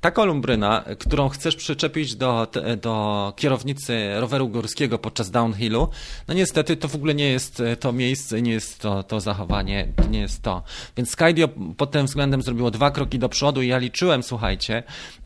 Ta 0.00 0.10
kolumbryna, 0.10 0.84
którą 0.98 1.28
chcesz 1.28 1.56
przyczepić 1.56 2.16
do, 2.16 2.46
do 2.82 3.32
kierownicy 3.36 4.20
roweru 4.20 4.48
górskiego 4.48 4.98
podczas 4.98 5.30
downhillu, 5.30 5.88
no 6.28 6.34
niestety 6.34 6.76
to 6.76 6.88
w 6.88 6.94
ogóle 6.94 7.14
nie 7.14 7.30
jest 7.30 7.62
to 7.80 7.92
miejsce, 7.92 8.42
nie 8.42 8.52
jest 8.52 8.78
to, 8.78 9.02
to 9.02 9.20
zachowanie, 9.20 9.88
nie 10.10 10.20
jest 10.20 10.42
to. 10.42 10.62
Więc 10.96 11.10
Skydio 11.10 11.48
pod 11.76 11.90
tym 11.90 12.06
względem 12.06 12.42
zrobiło 12.42 12.70
dwa 12.70 12.90
kroki 12.90 13.18
do 13.18 13.28
przodu 13.28 13.62
i 13.62 13.68
ja 13.68 13.78
liczyłem, 13.78 14.22
słuchajcie, 14.22 14.82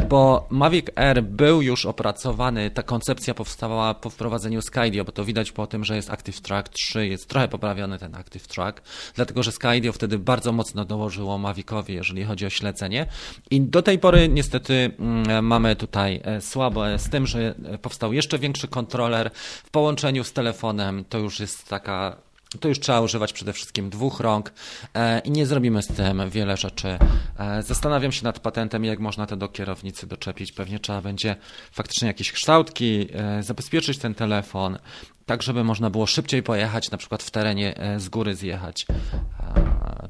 bo 0.09 0.47
Mavic 0.51 0.87
Air 0.97 1.23
był 1.23 1.63
już 1.63 1.87
opracowany, 1.87 2.71
ta 2.71 2.83
koncepcja 2.83 3.35
powstawała 3.35 3.95
po 3.95 4.11
wprowadzeniu 4.11 4.63
Skydio, 4.63 5.05
bo 5.05 5.13
to 5.13 5.25
widać 5.25 5.53
po 5.53 5.67
tym, 5.67 5.85
że 5.85 5.97
jest 5.97 6.11
Active 6.11 6.41
Track 6.41 6.69
3, 6.69 7.07
jest 7.07 7.29
trochę 7.29 7.49
poprawiony 7.49 7.94
ten 7.99 8.15
Active 8.15 8.47
Track, 8.49 8.83
dlatego 9.15 9.43
że 9.43 9.53
Skydio 9.53 9.93
wtedy 9.93 10.19
bardzo 10.19 10.53
mocno 10.53 10.85
dołożyło 10.85 11.39
Mavicowi, 11.39 11.95
jeżeli 11.95 12.25
chodzi 12.25 12.47
o 12.47 12.51
śledzenie. 12.51 13.07
I 13.51 13.61
do 13.61 13.83
tej 13.83 13.99
pory 13.99 14.29
niestety 14.29 14.91
mm, 14.99 15.47
mamy 15.47 15.77
tutaj 15.77 16.21
e, 16.25 16.41
słabo 16.41 16.99
z 16.99 17.09
tym, 17.09 17.27
że 17.27 17.55
powstał 17.83 18.13
jeszcze 18.13 18.39
większy 18.39 18.69
kontroler 18.69 19.31
w 19.65 19.71
połączeniu 19.71 20.25
z 20.25 20.33
telefonem. 20.33 21.05
To 21.09 21.19
już 21.19 21.41
jest 21.41 21.69
taka 21.69 22.17
to 22.59 22.69
już 22.69 22.81
trzeba 22.81 23.01
używać 23.01 23.33
przede 23.33 23.53
wszystkim 23.53 23.91
dwóch 23.91 24.21
rąk 24.21 24.53
e, 24.95 25.19
i 25.19 25.31
nie 25.31 25.47
zrobimy 25.47 25.83
z 25.83 25.87
tym 25.87 26.31
wiele 26.31 26.57
rzeczy. 26.57 26.99
E, 27.39 27.63
zastanawiam 27.63 28.13
się 28.13 28.25
nad 28.25 28.41
patentem, 28.41 28.85
jak 28.85 28.99
można 28.99 29.27
to 29.27 29.37
do 29.37 29.49
kierownicy 29.49 30.07
doczepić. 30.07 30.53
Pewnie 30.53 30.79
trzeba 30.79 31.01
będzie 31.01 31.37
faktycznie 31.73 32.09
jakieś 32.09 32.33
kształtki, 32.33 33.09
zabezpieczyć 33.41 33.99
ten 33.99 34.15
telefon, 34.15 34.79
tak 35.27 35.43
żeby 35.43 35.65
można 35.65 35.91
było 35.91 36.07
szybciej 36.07 36.43
pojechać, 36.43 36.91
na 36.91 36.99
przykład 36.99 37.23
w 37.23 37.31
terenie 37.31 37.77
e, 37.77 38.01
z 38.01 38.09
góry 38.09 38.35
zjechać, 38.37 38.87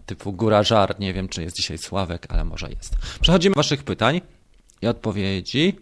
typu 0.07 0.33
góra 0.33 0.63
żar, 0.63 1.01
nie 1.01 1.13
wiem 1.13 1.29
czy 1.29 1.43
jest 1.43 1.57
dzisiaj 1.57 1.79
Sławek, 1.79 2.27
ale 2.29 2.45
może 2.45 2.71
jest. 2.71 2.97
Przechodzimy 3.21 3.55
do 3.55 3.59
waszych 3.59 3.83
pytań 3.83 4.21
i 4.83 4.87
odpowiedzi. 4.87 5.77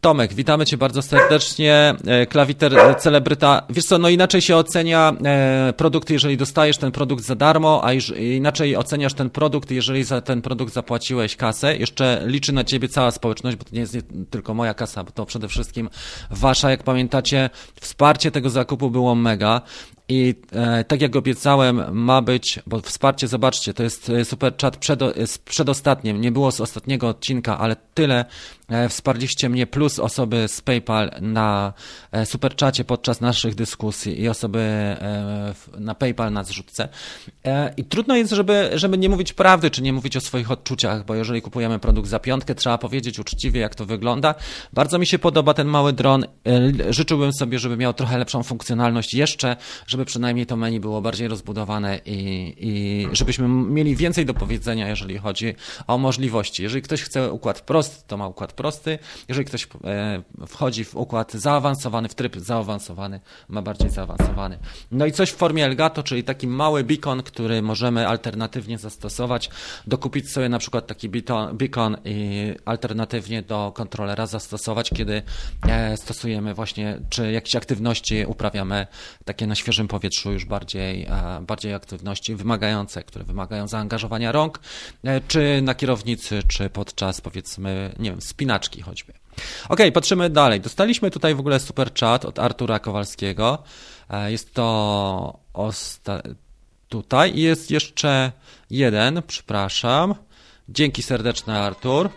Tomek, 0.00 0.34
witamy 0.34 0.66
Cię 0.66 0.76
bardzo 0.76 1.02
serdecznie. 1.02 1.94
E, 2.06 2.26
klawiter 2.26 2.78
e, 2.78 2.94
celebryta. 2.94 3.62
Wiesz 3.70 3.84
co, 3.84 3.98
no 3.98 4.08
inaczej 4.08 4.42
się 4.42 4.56
ocenia 4.56 5.12
e, 5.24 5.72
produkt, 5.76 6.10
jeżeli 6.10 6.36
dostajesz 6.36 6.76
ten 6.76 6.92
produkt 6.92 7.24
za 7.24 7.34
darmo, 7.34 7.80
a 7.84 7.92
inaczej 8.16 8.76
oceniasz 8.76 9.14
ten 9.14 9.30
produkt, 9.30 9.70
jeżeli 9.70 10.04
za 10.04 10.20
ten 10.20 10.42
produkt 10.42 10.74
zapłaciłeś 10.74 11.36
kasę. 11.36 11.76
Jeszcze 11.76 12.22
liczy 12.26 12.52
na 12.52 12.64
Ciebie 12.64 12.88
cała 12.88 13.10
społeczność, 13.10 13.56
bo 13.56 13.64
to 13.64 13.70
nie 13.72 13.80
jest 13.80 13.96
tylko 14.30 14.54
moja 14.54 14.74
kasa, 14.74 15.04
bo 15.04 15.10
to 15.10 15.26
przede 15.26 15.48
wszystkim 15.48 15.90
Wasza. 16.30 16.70
Jak 16.70 16.82
pamiętacie, 16.82 17.50
wsparcie 17.80 18.30
tego 18.30 18.50
zakupu 18.50 18.90
było 18.90 19.14
mega. 19.14 19.60
I 20.10 20.34
e, 20.52 20.84
tak 20.84 21.00
jak 21.00 21.16
obiecałem, 21.16 21.96
ma 21.96 22.22
być, 22.22 22.60
bo 22.66 22.80
wsparcie, 22.80 23.28
zobaczcie, 23.28 23.74
to 23.74 23.82
jest 23.82 24.12
super 24.24 24.54
chat 24.60 24.76
przed, 24.76 25.00
przedostatnim, 25.44 26.20
nie 26.20 26.32
było 26.32 26.52
z 26.52 26.60
ostatniego 26.60 27.08
odcinka, 27.08 27.58
ale 27.58 27.76
tyle 27.94 28.24
e, 28.68 28.88
wsparliście 28.88 29.48
mnie, 29.48 29.66
plus 29.66 29.98
osoby 29.98 30.48
z 30.48 30.60
PayPal 30.60 31.10
na 31.20 31.72
e, 32.12 32.26
super 32.26 32.56
czacie 32.56 32.84
podczas 32.84 33.20
naszych 33.20 33.54
dyskusji 33.54 34.20
i 34.20 34.28
osoby 34.28 34.58
e, 34.58 35.54
na 35.78 35.94
PayPal 35.94 36.32
na 36.32 36.44
zrzutce. 36.44 36.88
E, 37.44 37.74
I 37.76 37.84
trudno 37.84 38.16
jest, 38.16 38.32
żeby, 38.32 38.70
żeby 38.74 38.98
nie 38.98 39.08
mówić 39.08 39.32
prawdy, 39.32 39.70
czy 39.70 39.82
nie 39.82 39.92
mówić 39.92 40.16
o 40.16 40.20
swoich 40.20 40.50
odczuciach, 40.50 41.04
bo 41.04 41.14
jeżeli 41.14 41.42
kupujemy 41.42 41.78
produkt 41.78 42.08
za 42.08 42.18
piątkę, 42.18 42.54
trzeba 42.54 42.78
powiedzieć 42.78 43.18
uczciwie, 43.18 43.60
jak 43.60 43.74
to 43.74 43.86
wygląda. 43.86 44.34
Bardzo 44.72 44.98
mi 44.98 45.06
się 45.06 45.18
podoba 45.18 45.54
ten 45.54 45.66
mały 45.66 45.92
dron. 45.92 46.24
E, 46.24 46.92
życzyłbym 46.92 47.32
sobie, 47.32 47.58
żeby 47.58 47.76
miał 47.76 47.94
trochę 47.94 48.18
lepszą 48.18 48.42
funkcjonalność 48.42 49.14
jeszcze, 49.14 49.56
żeby 49.86 49.99
żeby 50.00 50.06
przynajmniej 50.06 50.46
to 50.46 50.56
menu 50.56 50.80
było 50.80 51.02
bardziej 51.02 51.28
rozbudowane 51.28 52.00
i, 52.06 52.54
i 52.58 53.06
żebyśmy 53.12 53.48
mieli 53.48 53.96
więcej 53.96 54.26
do 54.26 54.34
powiedzenia, 54.34 54.88
jeżeli 54.88 55.18
chodzi 55.18 55.54
o 55.86 55.98
możliwości. 55.98 56.62
Jeżeli 56.62 56.82
ktoś 56.82 57.02
chce 57.02 57.32
układ 57.32 57.60
prosty, 57.60 58.04
to 58.06 58.16
ma 58.16 58.26
układ 58.26 58.52
prosty. 58.52 58.98
Jeżeli 59.28 59.46
ktoś 59.46 59.68
e, 59.84 60.22
wchodzi 60.46 60.84
w 60.84 60.96
układ 60.96 61.32
zaawansowany, 61.32 62.08
w 62.08 62.14
tryb 62.14 62.36
zaawansowany, 62.36 63.20
ma 63.48 63.62
bardziej 63.62 63.90
zaawansowany. 63.90 64.58
No 64.90 65.06
i 65.06 65.12
coś 65.12 65.30
w 65.30 65.36
formie 65.36 65.64
Elgato, 65.64 66.02
czyli 66.02 66.24
taki 66.24 66.46
mały 66.46 66.84
beacon, 66.84 67.22
który 67.22 67.62
możemy 67.62 68.08
alternatywnie 68.08 68.78
zastosować, 68.78 69.50
dokupić 69.86 70.32
sobie 70.32 70.48
na 70.48 70.58
przykład 70.58 70.86
taki 70.86 71.08
beacon 71.52 71.96
i 72.04 72.54
alternatywnie 72.64 73.42
do 73.42 73.72
kontrolera 73.74 74.26
zastosować, 74.26 74.90
kiedy 74.90 75.22
e, 75.68 75.96
stosujemy 75.96 76.54
właśnie, 76.54 77.00
czy 77.10 77.32
jakieś 77.32 77.56
aktywności 77.56 78.24
uprawiamy 78.26 78.86
takie 79.24 79.46
na 79.46 79.54
świeżym 79.54 79.88
powietrzu 79.90 80.32
już 80.32 80.44
bardziej, 80.44 81.04
e, 81.04 81.40
bardziej 81.46 81.74
aktywności 81.74 82.34
wymagające, 82.34 83.02
które 83.02 83.24
wymagają 83.24 83.68
zaangażowania 83.68 84.32
rąk, 84.32 84.60
e, 85.04 85.20
czy 85.20 85.60
na 85.62 85.74
kierownicy, 85.74 86.42
czy 86.48 86.70
podczas 86.70 87.20
powiedzmy, 87.20 87.94
nie 87.98 88.10
wiem, 88.10 88.20
spinaczki 88.20 88.82
choćby. 88.82 89.12
Ok, 89.68 89.80
patrzymy 89.94 90.30
dalej. 90.30 90.60
Dostaliśmy 90.60 91.10
tutaj 91.10 91.34
w 91.34 91.40
ogóle 91.40 91.60
super 91.60 91.94
chat 91.94 92.24
od 92.24 92.38
Artura 92.38 92.78
Kowalskiego. 92.78 93.62
E, 94.10 94.32
jest 94.32 94.54
to 94.54 95.38
osta... 95.52 96.22
tutaj 96.88 97.36
i 97.36 97.40
jest 97.42 97.70
jeszcze 97.70 98.32
jeden, 98.70 99.22
przepraszam. 99.26 100.14
Dzięki 100.68 101.02
serdeczne 101.02 101.60
Artur. 101.60 102.10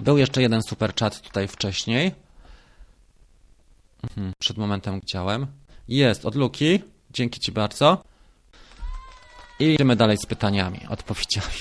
Był 0.00 0.18
jeszcze 0.18 0.42
jeden 0.42 0.62
super 0.62 0.94
chat 0.94 1.20
tutaj 1.20 1.48
wcześniej. 1.48 2.12
Mhm, 4.02 4.32
przed 4.38 4.56
momentem 4.58 5.00
chciałem. 5.00 5.61
Jest, 5.88 6.26
od 6.26 6.34
Luki. 6.34 6.82
Dzięki 7.10 7.40
Ci 7.40 7.52
bardzo. 7.52 8.04
I 9.58 9.64
idziemy 9.64 9.96
dalej 9.96 10.16
z 10.16 10.26
pytaniami, 10.26 10.80
odpowiedziami. 10.88 11.54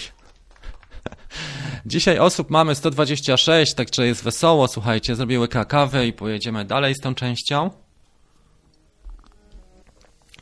Dzisiaj 1.85 2.19
osób 2.19 2.49
mamy 2.49 2.75
126, 2.75 3.73
także 3.73 4.07
jest 4.07 4.23
wesoło. 4.23 4.67
Słuchajcie, 4.67 5.15
zrobię 5.15 5.39
łyka 5.39 5.65
kawy 5.65 6.07
i 6.07 6.13
pojedziemy 6.13 6.65
dalej 6.65 6.95
z 6.95 6.99
tą 6.99 7.15
częścią. 7.15 7.69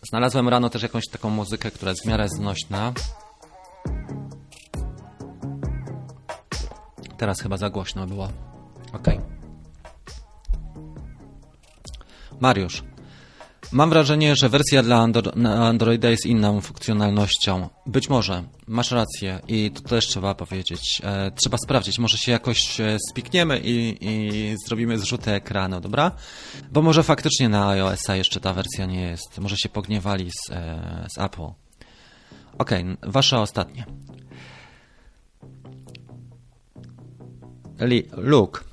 Znalazłem 0.10 0.50
rano 0.50 0.70
też 0.70 0.84
jakąś 0.84 1.08
taką 1.12 1.30
muzykę, 1.30 1.72
która 1.72 1.92
jest 1.92 2.04
w 2.04 2.08
miarę 2.08 2.30
znośna. 2.30 2.94
Teraz 7.18 7.42
chyba 7.42 7.58
za 7.58 7.70
głośno 7.70 8.08
było. 8.08 8.30
Okej. 8.94 9.20
Mariusz. 12.40 12.84
Mam 13.72 13.90
wrażenie, 13.90 14.36
że 14.36 14.50
wersja 14.50 14.84
dla 14.84 15.08
Androida 15.46 16.10
jest 16.10 16.26
inną 16.26 16.62
funkcjonalnością. 16.62 17.70
Być 17.86 18.10
może, 18.10 18.44
masz 18.68 18.92
rację 18.92 19.40
i 19.48 19.72
to 19.72 19.82
też 19.82 20.08
trzeba 20.08 20.36
powiedzieć. 20.36 21.02
E, 21.04 21.32
trzeba 21.32 21.58
sprawdzić, 21.58 22.00
może 22.00 22.18
się 22.18 22.32
jakoś 22.32 22.80
e, 22.80 22.98
spikniemy 23.10 23.60
i, 23.64 23.98
i 24.02 24.56
zrobimy 24.66 25.00
zrzuty 25.00 25.32
ekranu, 25.32 25.82
dobra? 25.82 26.12
Bo 26.72 26.82
może 26.82 27.04
faktycznie 27.04 27.50
na 27.50 27.70
iOS-a 27.70 28.16
jeszcze 28.16 28.40
ta 28.40 28.54
wersja 28.54 28.86
nie 28.86 29.02
jest. 29.02 29.40
Może 29.40 29.58
się 29.58 29.70
pogniewali 29.70 30.32
z, 30.32 30.52
e, 30.52 31.08
z 31.16 31.22
Apple. 31.22 31.48
Okej, 32.58 32.86
wasze 33.04 33.40
ostatnie. 33.40 33.86
Luke. 38.18 38.69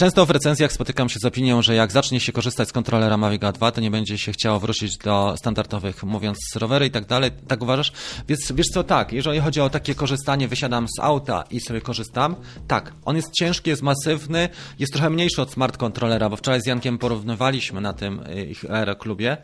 Często 0.00 0.26
w 0.26 0.30
recenzjach 0.30 0.72
spotykam 0.72 1.08
się 1.08 1.18
z 1.18 1.24
opinią, 1.24 1.62
że 1.62 1.74
jak 1.74 1.92
zacznie 1.92 2.20
się 2.20 2.32
korzystać 2.32 2.68
z 2.68 2.72
kontrolera 2.72 3.16
Mavic 3.16 3.42
2, 3.54 3.72
to 3.72 3.80
nie 3.80 3.90
będzie 3.90 4.18
się 4.18 4.32
chciało 4.32 4.60
wrócić 4.60 4.98
do 4.98 5.34
standardowych, 5.36 6.04
mówiąc 6.04 6.38
rowery 6.56 6.86
i 6.86 6.90
tak 6.90 7.06
dalej. 7.06 7.30
Tak 7.48 7.62
uważasz? 7.62 7.92
Więc 8.28 8.52
wiesz 8.52 8.66
co, 8.66 8.84
tak, 8.84 9.12
jeżeli 9.12 9.40
chodzi 9.40 9.60
o 9.60 9.70
takie 9.70 9.94
korzystanie, 9.94 10.48
wysiadam 10.48 10.86
z 10.88 11.00
auta 11.00 11.44
i 11.50 11.60
sobie 11.60 11.80
korzystam, 11.80 12.36
tak, 12.68 12.92
on 13.04 13.16
jest 13.16 13.32
ciężki, 13.32 13.70
jest 13.70 13.82
masywny, 13.82 14.48
jest 14.78 14.92
trochę 14.92 15.10
mniejszy 15.10 15.42
od 15.42 15.52
smart 15.52 15.76
kontrolera, 15.76 16.28
bo 16.28 16.36
wczoraj 16.36 16.60
z 16.60 16.66
Jankiem 16.66 16.98
porównywaliśmy 16.98 17.80
na 17.80 17.92
tym 17.92 18.20
y, 18.20 18.44
ich 18.44 18.64
klubie. 18.98 19.36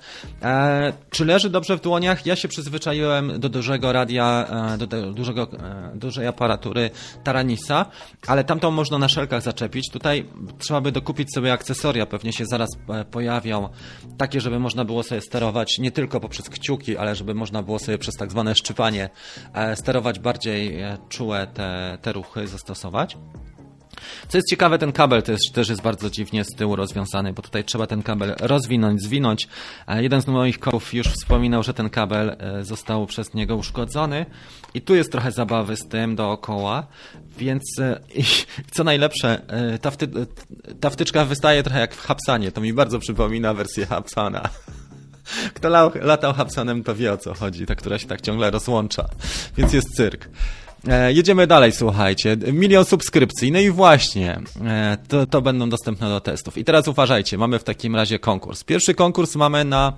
E, 0.42 0.92
czy 1.10 1.24
leży 1.24 1.50
dobrze 1.50 1.76
w 1.76 1.80
dłoniach? 1.80 2.26
Ja 2.26 2.36
się 2.36 2.48
przyzwyczaiłem 2.48 3.40
do 3.40 3.48
dużego 3.48 3.92
radia, 3.92 4.46
e, 4.74 4.78
do, 4.78 4.86
do 4.86 5.12
dużego, 5.12 5.48
e, 5.52 5.92
dużej 5.94 6.26
aparatury 6.26 6.90
Taranisa, 7.24 7.86
ale 8.26 8.44
tamtą 8.44 8.70
można 8.70 8.98
na 8.98 9.08
szelkach 9.08 9.42
zaczepić. 9.42 9.90
Tutaj 9.90 10.26
trzeba 10.58 10.80
by 10.80 10.92
dokupić 10.92 11.34
sobie 11.34 11.52
akcesoria, 11.52 12.06
pewnie 12.06 12.32
się 12.32 12.44
zaraz 12.46 12.70
e, 12.88 13.04
pojawią, 13.04 13.68
takie, 14.18 14.40
żeby 14.40 14.58
można 14.58 14.84
było 14.84 15.02
sobie 15.02 15.20
sterować 15.20 15.78
nie 15.78 15.90
tylko 15.90 16.20
poprzez 16.20 16.50
kciuki, 16.50 16.96
ale 16.96 17.14
żeby 17.14 17.34
można 17.34 17.62
było 17.62 17.78
sobie 17.78 17.98
przez 17.98 18.14
tak 18.14 18.30
zwane 18.30 18.54
szczypanie 18.54 19.10
e, 19.54 19.76
sterować 19.76 20.18
bardziej 20.18 20.80
e, 20.80 20.98
czułe 21.08 21.46
te, 21.46 21.98
te 22.02 22.12
ruchy 22.12 22.46
zastosować. 22.46 23.16
Co 24.28 24.38
jest 24.38 24.50
ciekawe, 24.50 24.78
ten 24.78 24.92
kabel 24.92 25.22
też, 25.22 25.40
też 25.52 25.68
jest 25.68 25.82
bardzo 25.82 26.10
dziwnie 26.10 26.44
z 26.44 26.54
tyłu 26.56 26.76
rozwiązany, 26.76 27.32
bo 27.32 27.42
tutaj 27.42 27.64
trzeba 27.64 27.86
ten 27.86 28.02
kabel 28.02 28.34
rozwinąć, 28.40 29.02
zwinąć. 29.02 29.48
Jeden 29.88 30.22
z 30.22 30.26
moich 30.26 30.58
kolegów 30.58 30.94
już 30.94 31.06
wspominał, 31.06 31.62
że 31.62 31.74
ten 31.74 31.90
kabel 31.90 32.36
został 32.60 33.06
przez 33.06 33.34
niego 33.34 33.56
uszkodzony 33.56 34.26
i 34.74 34.80
tu 34.82 34.94
jest 34.94 35.12
trochę 35.12 35.32
zabawy 35.32 35.76
z 35.76 35.88
tym 35.88 36.16
dookoła, 36.16 36.86
więc 37.38 37.62
co 38.74 38.84
najlepsze, 38.84 39.42
ta, 39.80 39.90
wty, 39.90 40.08
ta 40.80 40.90
wtyczka 40.90 41.24
wystaje 41.24 41.62
trochę 41.62 41.80
jak 41.80 41.94
w 41.94 42.00
Hapsanie, 42.00 42.52
to 42.52 42.60
mi 42.60 42.72
bardzo 42.72 42.98
przypomina 42.98 43.54
wersję 43.54 43.86
Hapsana. 43.86 44.48
Kto 45.54 45.68
latał 46.02 46.32
Hapsanem, 46.32 46.84
to 46.84 46.94
wie 46.94 47.12
o 47.12 47.18
co 47.18 47.34
chodzi, 47.34 47.66
ta, 47.66 47.74
która 47.74 47.98
się 47.98 48.06
tak 48.06 48.20
ciągle 48.20 48.50
rozłącza, 48.50 49.08
więc 49.56 49.72
jest 49.72 49.96
cyrk. 49.96 50.28
E, 50.88 51.12
jedziemy 51.12 51.46
dalej, 51.46 51.72
słuchajcie. 51.72 52.36
Milion 52.52 52.84
subskrypcji. 52.84 53.52
No 53.52 53.60
i 53.60 53.70
właśnie, 53.70 54.40
e, 54.64 54.98
to, 55.08 55.26
to 55.26 55.42
będą 55.42 55.68
dostępne 55.68 56.08
do 56.08 56.20
testów. 56.20 56.58
I 56.58 56.64
teraz 56.64 56.88
uważajcie, 56.88 57.38
mamy 57.38 57.58
w 57.58 57.64
takim 57.64 57.96
razie 57.96 58.18
konkurs. 58.18 58.64
Pierwszy 58.64 58.94
konkurs 58.94 59.36
mamy 59.36 59.64
na 59.64 59.92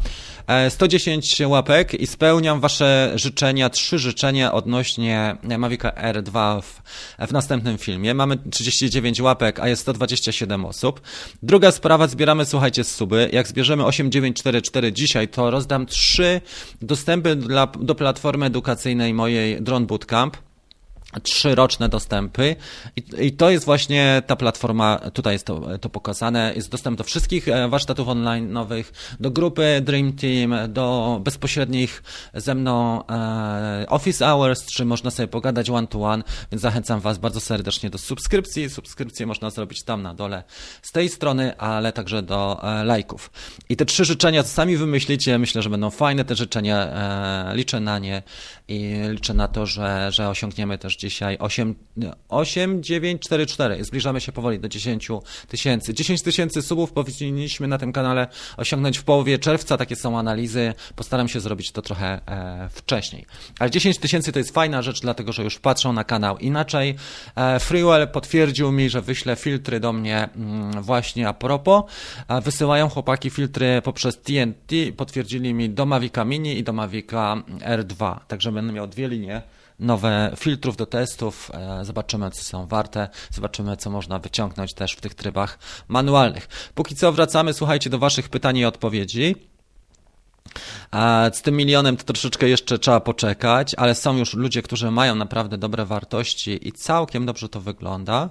e, 0.47 0.71
110 0.71 1.41
łapek 1.47 1.95
i 1.95 2.07
spełniam 2.07 2.61
wasze 2.61 3.13
życzenia, 3.15 3.71
trzy 3.71 3.99
życzenia 3.99 4.53
odnośnie 4.53 5.37
Mavica 5.59 5.91
R2 5.91 6.63
w, 6.63 6.83
w 7.29 7.33
następnym 7.33 7.79
filmie. 7.79 8.15
Mamy 8.15 8.37
39 8.51 9.21
łapek, 9.21 9.61
a 9.61 9.69
jest 9.69 9.83
127 9.83 10.65
osób. 10.65 11.01
Druga 11.43 11.71
sprawa, 11.71 12.07
zbieramy, 12.07 12.45
słuchajcie, 12.45 12.85
suby. 12.85 13.29
Jak 13.33 13.49
zbierzemy 13.49 13.85
8944 13.85 14.93
dzisiaj, 14.93 15.29
to 15.29 15.51
rozdam 15.51 15.87
trzy 15.87 16.41
dostępy 16.83 17.37
dla, 17.37 17.67
do 17.67 17.95
platformy 17.95 18.47
edukacyjnej 18.47 19.15
mojej 19.15 19.63
Drone 19.63 19.87
Bootcamp 19.87 20.48
trzy 21.23 21.55
roczne 21.55 21.89
dostępy 21.89 22.57
I, 22.97 23.03
I, 23.27 23.33
to 23.33 23.51
jest 23.51 23.65
właśnie 23.65 24.23
ta 24.27 24.37
platforma, 24.37 24.99
tutaj 25.13 25.33
jest 25.33 25.47
to, 25.47 25.79
to 25.79 25.89
pokazane, 25.89 26.53
jest 26.57 26.71
dostęp 26.71 26.99
do 26.99 27.05
wszystkich 27.05 27.49
e, 27.49 27.69
warsztatów 27.69 28.09
online 28.09 28.53
nowych, 28.53 28.93
do 29.21 29.31
grupy 29.31 29.81
Dream 29.85 30.13
Team, 30.13 30.73
do 30.73 31.21
bezpośrednich 31.25 32.03
ze 32.35 32.55
mną 32.55 33.07
e, 33.07 33.87
Office 33.89 34.27
Hours, 34.27 34.67
czy 34.67 34.85
można 34.85 35.11
sobie 35.11 35.29
pogadać 35.29 35.71
one 35.71 35.87
to 35.87 36.03
one, 36.03 36.25
więc 36.53 36.63
zachęcam 36.63 37.01
Was 37.01 37.19
bardzo 37.19 37.41
serdecznie 37.41 37.91
do 37.91 37.99
subskrypcji. 37.99 38.71
Subskrypcję 38.71 39.27
można 39.27 39.51
zrobić 39.51 39.83
tam 39.83 40.03
na 40.03 40.15
dole 40.15 40.43
z 40.83 40.93
tej 40.93 41.09
strony, 41.09 41.59
ale 41.59 41.93
także 41.93 42.23
do 42.23 42.61
e, 42.63 42.85
lajków. 42.85 43.31
I 43.69 43.77
te 43.77 43.85
trzy 43.85 44.05
życzenia, 44.05 44.43
co 44.43 44.49
sami 44.49 44.77
wymyślicie, 44.77 45.39
myślę, 45.39 45.63
że 45.63 45.71
będą 45.71 45.91
fajne 45.91 46.25
te 46.25 46.35
życzenia, 46.35 46.77
e, 46.77 47.57
liczę 47.57 47.81
na 47.81 47.99
nie 47.99 48.23
i 48.69 48.95
liczę 49.11 49.35
na 49.35 49.49
to, 49.49 49.67
że, 49.67 50.09
że 50.13 50.29
osiągniemy 50.29 50.79
też 50.79 50.97
dzisiaj 50.97 51.39
8, 51.39 51.75
8 52.29 52.83
9, 52.83 53.23
4, 53.23 53.47
4. 53.47 53.85
Zbliżamy 53.85 54.21
się 54.21 54.33
powoli 54.33 54.59
do 54.59 54.69
10 54.69 55.09
tysięcy. 55.49 55.95
10 55.95 56.23
tysięcy 56.23 56.63
subów 56.63 56.93
powinniśmy 56.93 57.69
na 57.69 57.79
tym 57.79 57.93
kanale 57.93 58.27
osiągnąć 58.57 58.99
w 58.99 59.05
połowie 59.05 59.39
czerwca. 59.39 59.77
Takie 59.77 59.97
są 59.97 60.19
analizy. 60.19 60.75
Postaram 60.97 61.29
się 61.29 61.41
zrobić 61.41 61.73
to 61.73 61.83
trochę 61.83 62.21
e, 62.27 62.69
wcześniej. 62.73 63.27
Ale 63.59 63.71
10 63.71 63.99
tysięcy 63.99 64.33
to 64.33 64.39
jest 64.39 64.55
fajna 64.55 64.83
rzecz, 64.83 65.01
dlatego 65.01 65.33
że 65.33 65.45
już 65.45 65.59
patrzą 65.59 65.93
na 65.93 66.05
kanał 66.05 66.39
inaczej. 66.39 66.95
E, 67.37 67.61
Freewell 67.61 68.09
potwierdził 68.09 68.73
mi, 68.73 68.91
że 68.91 69.03
wyśle 69.03 69.37
filtry 69.37 69.81
do 69.81 69.93
mnie 69.93 70.29
mm, 70.37 70.83
właśnie 70.83 71.29
a 71.29 71.33
propos. 71.33 71.83
E, 72.29 72.41
wysyłają 72.41 72.89
chłopaki 72.89 73.31
filtry 73.31 73.83
poprzez 73.85 74.21
TNT. 74.21 74.93
Potwierdzili 74.97 75.55
mi 75.55 75.71
do 75.71 75.87
Mavica 75.87 76.25
Mini 76.25 76.59
i 76.59 76.63
do 76.63 76.73
Mavica 76.73 77.43
R2. 77.61 78.17
Także 78.29 78.58
będę 78.59 78.73
miał 78.73 78.87
dwie 78.87 79.09
linie 79.09 79.43
nowe 79.79 80.33
filtrów 80.37 80.77
do 80.77 80.87
testów, 80.87 81.51
e, 81.55 81.85
zobaczymy, 81.85 82.31
co 82.31 82.43
są 82.43 82.67
warte, 82.67 83.09
zobaczymy, 83.31 83.77
co 83.77 83.91
można 83.91 84.19
wyciągnąć 84.19 84.75
też 84.75 84.93
w 84.93 85.01
tych 85.01 85.15
trybach 85.15 85.59
manualnych. 85.89 86.49
Póki 86.75 86.97
co 86.97 87.13
wracamy, 87.13 87.55
słuchajcie, 87.55 87.91
do 87.91 87.99
Waszych 87.99 88.29
pytań 88.29 88.57
i 88.57 88.65
odpowiedzi. 88.65 89.35
Z 91.33 91.43
tym 91.43 91.57
milionem 91.57 91.97
to 91.97 92.05
troszeczkę 92.05 92.49
jeszcze 92.49 92.79
trzeba 92.79 93.01
poczekać, 93.01 93.75
ale 93.75 93.95
są 93.95 94.17
już 94.17 94.35
ludzie, 94.35 94.63
którzy 94.63 94.91
mają 94.91 95.15
naprawdę 95.15 95.59
dobre 95.59 95.85
wartości 95.85 96.69
i 96.69 96.73
całkiem 96.73 97.27
dobrze 97.27 97.49
to 97.49 97.61
wygląda. 97.61 98.31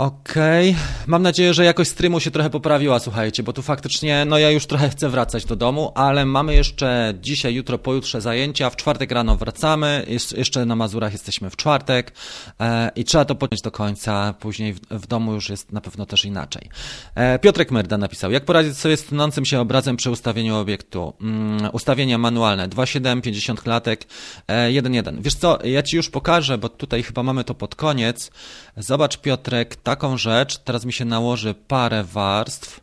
Okej, 0.00 0.70
okay. 0.70 0.82
mam 1.06 1.22
nadzieję, 1.22 1.54
że 1.54 1.64
jakość 1.64 1.90
streamu 1.90 2.20
się 2.20 2.30
trochę 2.30 2.50
poprawiła, 2.50 2.98
słuchajcie, 2.98 3.42
bo 3.42 3.52
tu 3.52 3.62
faktycznie, 3.62 4.24
no 4.24 4.38
ja 4.38 4.50
już 4.50 4.66
trochę 4.66 4.88
chcę 4.88 5.08
wracać 5.08 5.44
do 5.44 5.56
domu, 5.56 5.92
ale 5.94 6.26
mamy 6.26 6.54
jeszcze 6.54 7.14
dzisiaj, 7.20 7.54
jutro, 7.54 7.78
pojutrze 7.78 8.20
zajęcia, 8.20 8.70
w 8.70 8.76
czwartek 8.76 9.12
rano 9.12 9.36
wracamy, 9.36 10.06
jeszcze 10.36 10.64
na 10.64 10.76
Mazurach 10.76 11.12
jesteśmy 11.12 11.50
w 11.50 11.56
czwartek 11.56 12.12
e, 12.60 12.90
i 12.96 13.04
trzeba 13.04 13.24
to 13.24 13.34
podnieść 13.34 13.62
do 13.62 13.70
końca, 13.70 14.34
później 14.40 14.72
w, 14.72 14.80
w, 14.90 15.06
domu 15.06 15.32
już 15.32 15.48
jest 15.48 15.72
na 15.72 15.80
pewno 15.80 16.06
też 16.06 16.24
inaczej. 16.24 16.68
E, 17.14 17.38
Piotrek 17.38 17.70
Merda 17.70 17.98
napisał, 17.98 18.30
jak 18.30 18.44
poradzić 18.44 18.78
sobie 18.78 18.96
z 18.96 19.04
tnącym 19.04 19.44
się 19.44 19.60
obrazem 19.60 19.96
przy 19.96 20.10
ustawieniu 20.10 20.56
obiektu? 20.56 21.12
Mm, 21.20 21.70
ustawienia 21.72 22.18
manualne, 22.18 22.68
2.7, 22.68 23.20
50 23.20 23.62
klatek, 23.62 24.06
e, 24.48 24.68
1.1. 24.68 25.22
Wiesz 25.22 25.34
co, 25.34 25.58
ja 25.64 25.82
Ci 25.82 25.96
już 25.96 26.10
pokażę, 26.10 26.58
bo 26.58 26.68
tutaj 26.68 27.02
chyba 27.02 27.22
mamy 27.22 27.44
to 27.44 27.54
pod 27.54 27.74
koniec. 27.74 28.30
Zobacz 28.76 29.16
Piotrek, 29.16 29.69
taką 29.76 30.16
rzecz. 30.16 30.58
Teraz 30.58 30.84
mi 30.84 30.92
się 30.92 31.04
nałoży 31.04 31.54
parę 31.54 32.04
warstw. 32.04 32.80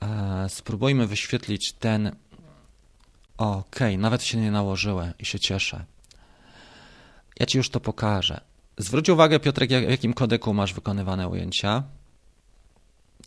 E, 0.00 0.46
spróbujmy 0.48 1.06
wyświetlić 1.06 1.72
ten. 1.72 2.16
Okej, 3.36 3.60
okay, 3.94 3.98
nawet 3.98 4.22
się 4.22 4.38
nie 4.38 4.50
nałożyły 4.50 5.12
i 5.18 5.24
się 5.24 5.40
cieszę. 5.40 5.84
Ja 7.40 7.46
Ci 7.46 7.58
już 7.58 7.70
to 7.70 7.80
pokażę. 7.80 8.40
Zwróć 8.78 9.08
uwagę, 9.08 9.40
Piotrek, 9.40 9.70
w 9.70 9.90
jakim 9.90 10.14
kodeku 10.14 10.54
masz 10.54 10.74
wykonywane 10.74 11.28
ujęcia. 11.28 11.82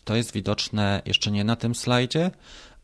To 0.04 0.15
jest 0.15 0.34
widoczne 0.34 1.02
jeszcze 1.06 1.32
nie 1.32 1.43
na 1.43 1.56
tym 1.56 1.76
slajdzie, 1.76 2.32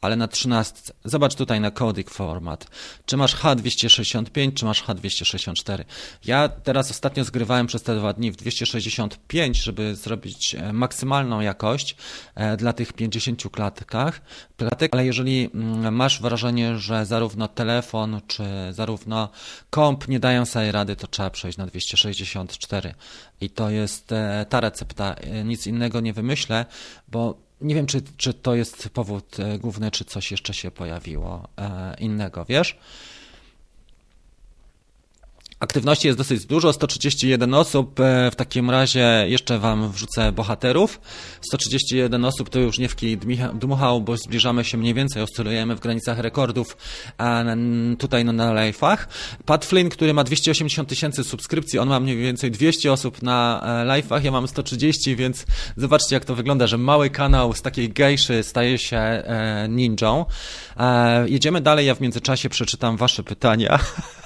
ale 0.02 0.16
na 0.16 0.28
13. 0.28 0.94
Zobacz 1.06 1.36
tutaj 1.36 1.62
na 1.62 1.72
codec 1.72 2.10
format. 2.10 2.68
Czy 3.06 3.18
masz 3.18 3.36
H265, 3.36 4.54
czy 4.54 4.66
masz 4.66 4.84
H264. 4.84 5.84
Ja 6.26 6.50
teraz 6.50 6.92
ostatnio 6.92 7.24
zgrywałem 7.24 7.68
przez 7.68 7.84
te 7.84 7.96
dwa 7.96 8.14
dni 8.14 8.32
w 8.32 8.36
265, 8.36 9.58
żeby 9.58 9.96
zrobić 9.96 10.56
e, 10.56 10.74
maksymalną 10.74 11.42
jakość 11.42 11.96
e, 12.36 12.58
dla 12.58 12.74
tych 12.74 12.94
50 12.94 13.44
klatkach, 13.52 14.22
ale 14.92 15.06
jeżeli 15.06 15.50
mm, 15.54 15.96
masz 15.96 16.22
wrażenie, 16.22 16.78
że 16.78 17.06
zarówno 17.06 17.48
telefon, 17.48 18.22
czy 18.28 18.44
zarówno 18.72 19.30
komp 19.70 20.08
nie 20.08 20.20
dają 20.20 20.46
sobie 20.46 20.72
rady, 20.72 20.96
to 20.96 21.08
trzeba 21.08 21.30
przejść 21.30 21.58
na 21.58 21.66
264. 21.66 22.94
I 23.42 23.50
to 23.50 23.70
jest 23.70 24.12
e, 24.12 24.46
ta 24.50 24.60
recepta. 24.60 25.16
Nic 25.46 25.68
innego 25.68 26.00
nie 26.00 26.14
wymyślę, 26.14 26.66
bo 27.08 27.47
nie 27.62 27.76
wiem, 27.76 27.86
czy, 27.86 28.02
czy 28.18 28.34
to 28.34 28.56
jest 28.56 28.90
powód 28.90 29.40
e, 29.40 29.60
główny, 29.60 29.92
czy 29.92 30.06
coś 30.06 30.32
jeszcze 30.32 30.54
się 30.54 30.72
pojawiło 30.72 31.48
e, 31.58 31.96
innego, 32.00 32.46
wiesz? 32.46 32.80
Aktywności 35.60 36.08
jest 36.08 36.18
dosyć 36.18 36.46
dużo, 36.46 36.74
131 36.74 37.54
osób. 37.54 38.00
E, 38.00 38.32
w 38.32 38.36
takim 38.36 38.70
razie 38.70 39.26
jeszcze 39.28 39.60
Wam 39.60 39.92
wrzucę 39.92 40.32
bohaterów. 40.32 41.00
131 41.42 42.26
osób 42.26 42.50
to 42.50 42.60
już 42.60 42.80
nie 42.80 42.90
w 42.90 42.96
kij 42.96 43.18
dmuchał, 43.54 44.02
bo 44.02 44.18
zbliżamy 44.18 44.64
się 44.64 44.78
mniej 44.78 44.94
więcej, 44.94 45.24
oscylujemy 45.24 45.76
w 45.76 45.80
granicach 45.80 46.20
rekordów 46.20 46.78
tutaj 48.00 48.26
no, 48.26 48.34
na 48.34 48.54
live'ach. 48.54 48.98
Pat 49.46 49.66
Flynn, 49.66 49.90
który 49.90 50.14
ma 50.14 50.24
280 50.24 50.90
tysięcy 50.90 51.24
subskrypcji, 51.24 51.80
on 51.80 51.90
ma 51.90 52.00
mniej 52.00 52.18
więcej 52.18 52.52
200 52.52 52.92
osób 52.92 53.22
na 53.22 53.62
e, 53.64 53.86
live'ach, 53.86 54.24
ja 54.24 54.32
mam 54.32 54.48
130, 54.48 55.16
więc 55.16 55.46
zobaczcie 55.78 56.16
jak 56.16 56.26
to 56.26 56.36
wygląda, 56.36 56.68
że 56.68 56.78
mały 56.78 57.10
kanał 57.10 57.54
z 57.54 57.62
takiej 57.62 57.90
gejszy 57.90 58.44
staje 58.44 58.78
się 58.78 58.98
e, 58.98 59.68
ninją. 59.70 60.26
Jedziemy 61.26 61.62
dalej, 61.62 61.86
ja 61.86 61.96
w 61.96 62.02
międzyczasie 62.02 62.50
przeczytam 62.50 62.98
Wasze 62.98 63.24
pytania. 63.24 63.80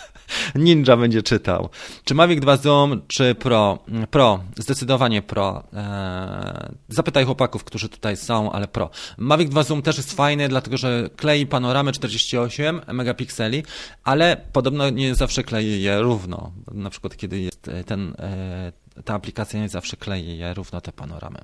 Ninja 0.56 0.98
będzie 0.98 1.24
czytał. 1.24 1.70
Czy 2.04 2.14
Mavic 2.16 2.40
2 2.40 2.58
Zoom, 2.58 3.02
czy 3.08 3.36
Pro? 3.36 3.80
Pro, 4.12 4.44
zdecydowanie 4.58 5.22
Pro. 5.22 5.64
Eee, 5.74 6.72
zapytaj 6.90 7.26
chłopaków, 7.26 7.64
którzy 7.64 7.90
tutaj 7.90 8.18
są, 8.18 8.52
ale 8.52 8.68
Pro. 8.68 8.90
Mavic 9.18 9.50
2 9.50 9.64
Zoom 9.64 9.82
też 9.82 9.98
jest 9.98 10.14
fajny, 10.14 10.50
dlatego 10.50 10.78
że 10.78 11.10
klei 11.16 11.46
panoramy 11.46 11.92
48 11.92 12.82
megapikseli, 12.94 13.64
ale 14.04 14.38
podobno 14.54 14.90
nie 14.90 15.16
zawsze 15.16 15.44
klei 15.44 15.82
je 15.82 16.02
równo. 16.02 16.52
Na 16.72 16.90
przykład 16.90 17.18
kiedy 17.18 17.40
jest 17.40 17.70
ten, 17.86 18.14
e, 18.20 18.72
ta 19.06 19.14
aplikacja 19.14 19.60
nie 19.60 19.70
zawsze 19.70 19.98
klei 19.98 20.38
je 20.38 20.54
równo 20.54 20.82
te 20.82 20.92
panoramy. 20.92 21.40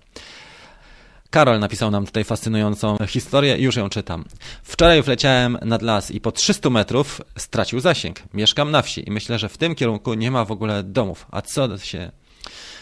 Karol 1.30 1.60
napisał 1.60 1.92
nam 1.92 2.06
tutaj 2.06 2.24
fascynującą 2.24 2.98
historię 3.08 3.58
i 3.58 3.63
już 3.63 3.76
ją 3.76 3.90
czytam. 3.90 4.26
Wczoraj 4.63 5.02
wleciałem 5.02 5.58
nad 5.62 5.82
las 5.82 6.12
i 6.12 6.22
po 6.22 6.32
300 6.32 6.70
metrów 6.70 7.22
stracił 7.38 7.80
zasięg. 7.80 8.20
Mieszkam 8.34 8.72
na 8.72 8.82
wsi 8.82 9.08
i 9.08 9.12
myślę, 9.12 9.40
że 9.40 9.50
w 9.50 9.58
tym 9.58 9.76
kierunku 9.76 10.13
nie 10.13 10.32
ma 10.32 10.46
w 10.46 10.52
ogóle 10.52 10.84
domów. 10.84 11.26
A 11.32 11.42
co 11.42 11.78
się... 11.78 12.12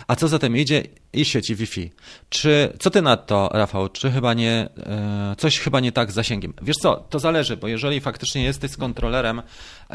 A 0.07 0.15
co 0.15 0.27
za 0.27 0.39
tym 0.39 0.57
idzie 0.57 0.83
i 1.13 1.25
sieci 1.25 1.55
Wi-Fi. 1.55 1.91
Czy, 2.29 2.73
co 2.79 2.89
ty 2.89 3.01
na 3.01 3.17
to, 3.17 3.49
Rafał? 3.53 3.89
Czy 3.89 4.11
chyba 4.11 4.33
nie, 4.33 4.69
e, 4.77 5.35
coś 5.37 5.59
chyba 5.59 5.79
nie 5.79 5.91
tak 5.91 6.11
z 6.11 6.13
zasięgiem? 6.13 6.53
Wiesz 6.61 6.75
co, 6.77 6.95
to 6.95 7.19
zależy, 7.19 7.57
bo 7.57 7.67
jeżeli 7.67 8.01
faktycznie 8.01 8.43
jesteś 8.43 8.71
z 8.71 8.77
kontrolerem, 8.77 9.41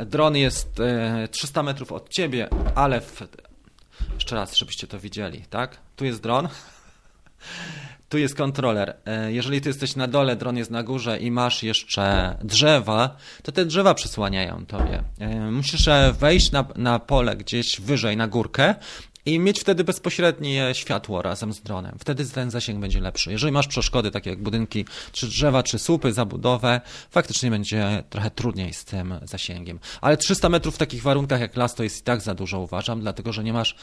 dron 0.06 0.36
jest 0.36 0.80
e, 0.80 1.28
300 1.30 1.62
metrów 1.62 1.92
od 1.92 2.08
ciebie, 2.08 2.48
ale 2.74 3.00
w, 3.00 3.22
jeszcze 4.14 4.36
raz, 4.36 4.56
żebyście 4.56 4.86
to 4.86 4.98
widzieli, 4.98 5.44
tak? 5.50 5.78
Tu 5.96 6.04
jest 6.04 6.22
dron 6.22 6.48
tu 8.10 8.18
jest 8.18 8.34
kontroler. 8.34 8.96
E, 9.06 9.32
jeżeli 9.32 9.60
ty 9.60 9.68
jesteś 9.68 9.96
na 9.96 10.06
dole, 10.06 10.36
dron 10.36 10.56
jest 10.56 10.70
na 10.70 10.82
górze 10.82 11.18
i 11.18 11.30
masz 11.30 11.62
jeszcze 11.62 12.36
drzewa, 12.44 13.16
to 13.42 13.52
te 13.52 13.64
drzewa 13.64 13.94
przysłaniają 13.94 14.66
tobie. 14.66 15.02
E, 15.18 15.50
musisz 15.50 15.88
wejść 16.20 16.52
na, 16.52 16.64
na 16.76 16.98
pole 16.98 17.36
gdzieś 17.36 17.80
wyżej, 17.80 18.16
na 18.16 18.28
górkę 18.28 18.74
i 19.26 19.38
mieć 19.38 19.61
wtedy 19.61 19.85
bezpośrednie 19.85 20.70
światło 20.72 21.22
razem 21.22 21.52
z 21.52 21.61
dronem. 21.61 21.96
Wtedy 21.98 22.26
ten 22.26 22.50
zasięg 22.50 22.80
będzie 22.80 23.00
lepszy. 23.00 23.30
Jeżeli 23.30 23.52
masz 23.52 23.66
przeszkody 23.66 24.11
takie 24.11 24.30
jak 24.30 24.42
budynki, 24.42 24.85
czy 25.12 25.26
drzewa, 25.26 25.62
czy 25.62 25.78
słupy, 25.78 26.12
zabudowę, 26.12 26.80
faktycznie 27.11 27.50
będzie 27.50 28.04
trochę 28.11 28.30
trudniej 28.30 28.74
z 28.74 28.85
tym 28.85 29.14
zasięgiem. 29.22 29.78
Ale 30.00 30.16
300 30.16 30.48
metrów 30.48 30.74
w 30.74 30.78
takich 30.78 31.02
warunkach 31.02 31.40
jak 31.40 31.56
las 31.56 31.74
to 31.74 31.83
jest 31.83 32.00
i 32.00 32.02
tak 32.02 32.20
za 32.20 32.35
dużo 32.35 32.61
uważam, 32.61 33.00
dlatego 33.00 33.33
że 33.33 33.44
nie 33.44 33.52
masz 33.52 33.76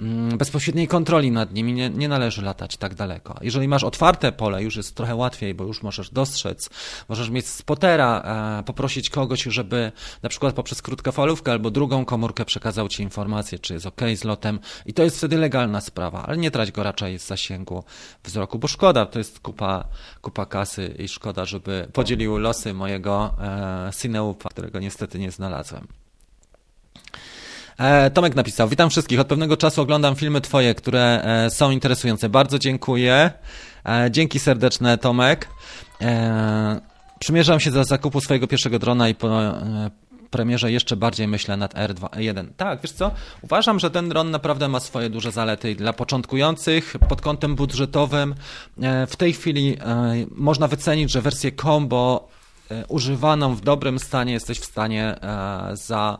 mm, 0.00 0.38
bezpośredniej 0.38 0.88
kontroli 0.88 1.30
nad 1.30 1.54
nimi, 1.54 1.72
nie, 1.72 1.90
nie 1.90 2.08
należy 2.08 2.42
latać 2.42 2.76
tak 2.76 2.94
daleko. 2.94 3.34
Jeżeli 3.40 3.68
masz 3.68 3.84
otwarte 3.84 4.32
pole, 4.32 4.62
już 4.62 4.76
jest 4.76 4.94
trochę 4.94 5.14
łatwiej, 5.14 5.54
bo 5.54 5.64
już 5.64 5.82
możesz 5.82 6.10
dostrzec, 6.10 6.70
możesz 7.08 7.30
mieć 7.30 7.48
spotera, 7.48 8.22
e, 8.60 8.62
poprosić 8.62 9.10
kogoś, 9.10 9.42
żeby 9.42 9.92
na 10.22 10.28
przykład 10.28 10.54
poprzez 10.54 10.82
krótkofalówkę 10.82 11.52
albo 11.52 11.70
drugą 11.70 12.04
komórkę 12.04 12.44
przekazał 12.44 12.88
ci 12.88 13.02
informację, 13.02 13.58
czy 13.58 13.74
jest 13.74 13.86
ok 13.86 14.00
z 14.16 14.24
lotem, 14.24 14.58
i 14.86 14.92
to 14.92 15.02
jest 15.02 15.18
wtedy 15.18 15.36
legalna 15.36 15.80
sprawa, 15.80 16.26
ale 16.26 16.36
nie 16.36 16.50
trać 16.50 16.72
go 16.72 16.82
raczej 16.82 17.18
z 17.18 17.26
zasięgu 17.26 17.84
wzroku, 18.24 18.58
bo 18.58 18.68
szkoda, 18.68 19.06
to 19.06 19.18
jest 19.18 19.40
kupa, 19.40 19.84
kupa 20.20 20.46
kasy 20.46 20.94
i 20.98 21.08
szkoda, 21.08 21.44
żeby 21.44 21.88
podzielił 21.92 22.38
losy 22.38 22.74
mojego 22.74 23.34
e, 23.40 23.90
którego 24.50 24.78
niestety 24.78 25.18
nie 25.18 25.30
znalazłem. 25.30 25.86
E, 27.80 28.10
Tomek 28.10 28.34
napisał, 28.34 28.68
witam 28.68 28.90
wszystkich, 28.90 29.20
od 29.20 29.26
pewnego 29.26 29.56
czasu 29.56 29.82
oglądam 29.82 30.16
filmy 30.16 30.40
twoje, 30.40 30.74
które 30.74 31.22
e, 31.24 31.50
są 31.50 31.70
interesujące. 31.70 32.28
Bardzo 32.28 32.58
dziękuję. 32.58 33.30
E, 33.86 34.10
dzięki 34.10 34.38
serdeczne, 34.38 34.98
Tomek. 34.98 35.48
Przymierzam 37.18 37.60
się 37.60 37.70
do 37.70 37.84
zakupu 37.84 38.20
swojego 38.20 38.46
pierwszego 38.46 38.78
drona 38.78 39.08
i 39.08 39.14
po, 39.14 39.28
premierze 40.30 40.72
jeszcze 40.72 40.96
bardziej 40.96 41.28
myślę 41.28 41.56
nad 41.56 41.74
R2.1. 41.74 42.46
Tak, 42.56 42.80
wiesz 42.82 42.92
co? 42.92 43.10
Uważam, 43.42 43.78
że 43.78 43.90
ten 43.90 44.08
dron 44.08 44.30
naprawdę 44.30 44.68
ma 44.68 44.80
swoje 44.80 45.10
duże 45.10 45.32
zalety 45.32 45.74
dla 45.74 45.92
początkujących 45.92 46.96
pod 47.08 47.20
kątem 47.20 47.54
budżetowym. 47.54 48.34
E, 48.82 49.06
w 49.06 49.16
tej 49.16 49.32
chwili 49.32 49.76
e, 49.80 50.14
można 50.30 50.68
wycenić, 50.68 51.12
że 51.12 51.22
wersję 51.22 51.52
combo 51.52 52.28
e, 52.70 52.86
używaną 52.86 53.54
w 53.54 53.60
dobrym 53.60 53.98
stanie 53.98 54.32
jesteś 54.32 54.58
w 54.60 54.64
stanie 54.64 55.16
za 55.72 56.18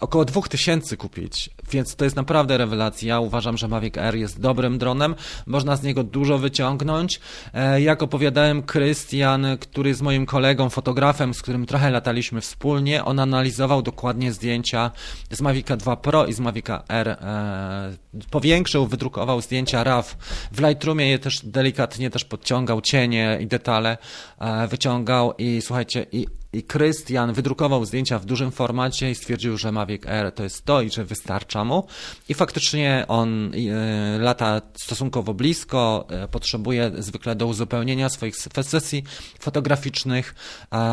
około 0.00 0.24
2000 0.24 0.96
kupić, 0.96 1.50
więc 1.70 1.96
to 1.96 2.04
jest 2.04 2.16
naprawdę 2.16 2.58
rewelacja. 2.58 3.08
Ja 3.08 3.20
uważam, 3.20 3.56
że 3.56 3.68
Mavic 3.68 3.98
Air 3.98 4.14
jest 4.14 4.40
dobrym 4.40 4.78
dronem, 4.78 5.14
można 5.46 5.76
z 5.76 5.82
niego 5.82 6.04
dużo 6.04 6.38
wyciągnąć. 6.38 7.20
E, 7.54 7.80
jak 7.80 8.02
opowiadałem, 8.02 8.62
Krystian, 8.62 9.46
który 9.60 9.88
jest 9.88 10.02
moim 10.02 10.26
kolegą, 10.26 10.70
fotografem, 10.70 11.34
z 11.34 11.42
którym 11.42 11.66
trochę 11.66 11.90
lataliśmy 11.90 12.40
wspólnie, 12.40 13.04
on 13.04 13.20
analizował 13.20 13.82
dokładnie 13.82 14.32
zdjęcia 14.32 14.90
z 15.30 15.40
Mavica 15.40 15.76
2 15.76 15.96
Pro 15.96 16.26
i 16.26 16.32
z 16.32 16.40
Mavica 16.40 16.82
R. 16.88 17.08
E, 17.08 17.96
powiększył, 18.30 18.86
wydrukował 18.86 19.40
zdjęcia 19.40 19.84
RAW. 19.84 20.16
W 20.52 20.60
Lightroomie 20.60 21.10
je 21.10 21.18
też 21.18 21.40
delikatnie 21.44 22.10
też 22.10 22.24
podciągał 22.24 22.80
cienie 22.80 23.38
i 23.40 23.46
detale, 23.46 23.98
e, 24.38 24.68
wyciągał 24.68 25.34
i 25.38 25.62
słuchajcie, 25.62 26.06
i 26.12 26.26
i 26.56 26.62
Krystian 26.62 27.32
wydrukował 27.32 27.84
zdjęcia 27.84 28.18
w 28.18 28.24
dużym 28.24 28.52
formacie 28.52 29.10
i 29.10 29.14
stwierdził, 29.14 29.58
że 29.58 29.72
Mavic 29.72 30.06
Air 30.06 30.32
to 30.32 30.42
jest 30.42 30.64
to 30.64 30.82
i 30.82 30.90
że 30.90 31.04
wystarcza 31.04 31.64
mu. 31.64 31.86
I 32.28 32.34
faktycznie 32.34 33.04
on 33.08 33.52
e, 33.54 34.18
lata 34.18 34.60
stosunkowo 34.74 35.34
blisko, 35.34 36.06
e, 36.10 36.28
potrzebuje 36.28 36.90
zwykle 36.98 37.36
do 37.36 37.46
uzupełnienia 37.46 38.08
swoich 38.08 38.36
sesji 38.36 39.04
fotograficznych 39.38 40.34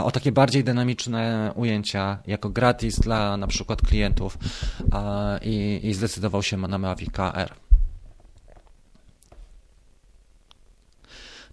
o 0.04 0.12
takie 0.12 0.32
bardziej 0.32 0.63
dynamiczne 0.63 1.52
ujęcia 1.56 2.17
jako 2.28 2.49
gratis 2.49 2.99
dla 2.99 3.38
na 3.38 3.47
przykład 3.47 3.82
klientów 3.82 4.38
i, 5.41 5.93
zdecydował 5.93 6.43
się 6.43 6.58
na 6.58 6.78
Mavic 6.78 7.19
Air. 7.19 7.62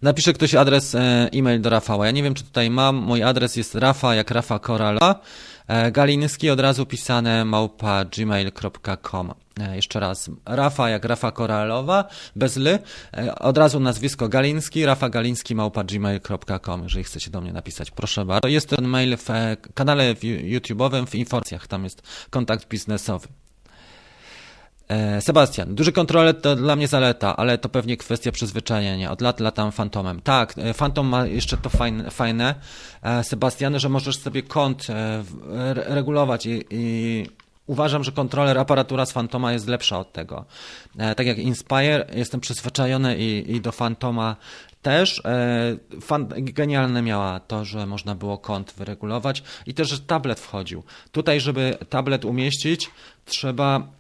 Napisze 0.03 0.33
ktoś 0.33 0.55
adres 0.55 0.95
e, 0.95 1.29
e-mail 1.33 1.61
do 1.61 1.71
Rafała. 1.71 2.07
Ja 2.07 2.13
nie 2.13 2.23
wiem, 2.23 2.35
czy 2.35 2.45
tutaj 2.45 2.71
mam. 2.71 2.97
Mój 2.97 3.23
adres 3.23 3.57
jest 3.57 3.75
rafa 3.75 4.15
jak 4.15 4.31
Rafa 4.31 4.59
Korala. 4.59 5.21
E, 5.69 5.93
Galiński 5.93 6.51
od 6.51 6.61
razu 6.61 6.87
pisane 6.87 7.45
małpa 7.45 8.05
gmail.com. 8.05 9.35
E, 9.61 9.77
jeszcze 9.77 10.01
raz. 10.01 10.31
Rafa 10.47 10.91
jak 10.91 11.05
Rafa 11.05 11.33
Koralowa, 11.33 12.05
bez 12.37 12.57
ly. 12.57 12.79
Od 13.41 13.59
razu 13.59 13.81
nazwisko 13.81 14.29
Galiński, 14.29 14.87
Rafa 14.87 15.09
Galiński 15.09 15.55
małpa 15.55 15.85
gmail.com. 15.85 16.83
Jeżeli 16.83 17.05
chcecie 17.05 17.31
do 17.31 17.41
mnie 17.41 17.53
napisać, 17.53 17.91
proszę 17.91 18.25
bardzo. 18.25 18.49
Jest 18.49 18.69
ten 18.69 18.89
mail 18.89 19.17
w 19.17 19.29
kanale 19.75 20.15
YouTube'owym, 20.15 21.07
w 21.07 21.15
informacjach. 21.15 21.67
Tam 21.67 21.85
jest 21.85 22.03
kontakt 22.31 22.69
biznesowy. 22.69 23.29
E, 24.90 25.20
Sebastian, 25.20 25.74
duży 25.74 25.92
kontroler 25.92 26.40
to 26.40 26.57
dla 26.57 26.76
mnie 26.76 26.88
zaleta, 26.88 27.37
ale 27.37 27.59
to 27.59 27.68
pewnie 27.68 27.96
kwestia 27.96 28.33
przyzwyczajenia. 28.33 29.11
Od 29.11 29.20
lat 29.20 29.40
latam 29.40 29.72
Fantomem. 29.72 30.20
Tak, 30.20 30.55
e, 30.59 30.74
Fantom 30.74 31.07
ma 31.07 31.26
jeszcze 31.26 31.57
to 31.57 31.70
fajne, 31.70 32.11
fajne 32.11 32.55
e, 33.03 33.24
Sebastian, 33.24 33.79
że 33.79 33.88
możesz 33.88 34.18
sobie 34.18 34.42
kąt 34.42 34.87
regulować 35.87 36.46
i, 36.46 36.64
i 36.70 37.26
uważam, 37.66 38.05
że 38.05 38.12
kontroler, 38.12 38.59
aparatura 38.59 39.07
z 39.07 39.12
Fantoma 39.12 39.53
jest 39.53 39.68
lepsza 39.68 39.98
od 39.98 40.12
tego. 40.12 40.44
Tak 41.16 41.26
jak 41.26 41.38
Inspire, 41.38 42.07
jestem 42.14 42.40
przyzwyczajony 42.40 43.16
i, 43.18 43.53
i 43.57 43.61
do 43.61 43.72
Fantoma 43.72 44.37
też. 44.83 45.22
Fan, 46.00 46.29
genialne 46.37 47.03
miała 47.03 47.40
to, 47.40 47.64
że 47.64 47.87
można 47.87 48.14
było 48.14 48.38
kąt 48.38 48.72
wyregulować 48.72 49.42
i 49.66 49.74
też, 49.74 49.88
że 49.88 49.98
tablet 49.98 50.40
wchodził. 50.40 50.83
Tutaj, 51.12 51.40
żeby 51.40 51.79
tablet 51.88 52.24
umieścić, 52.24 52.90
trzeba 53.24 54.00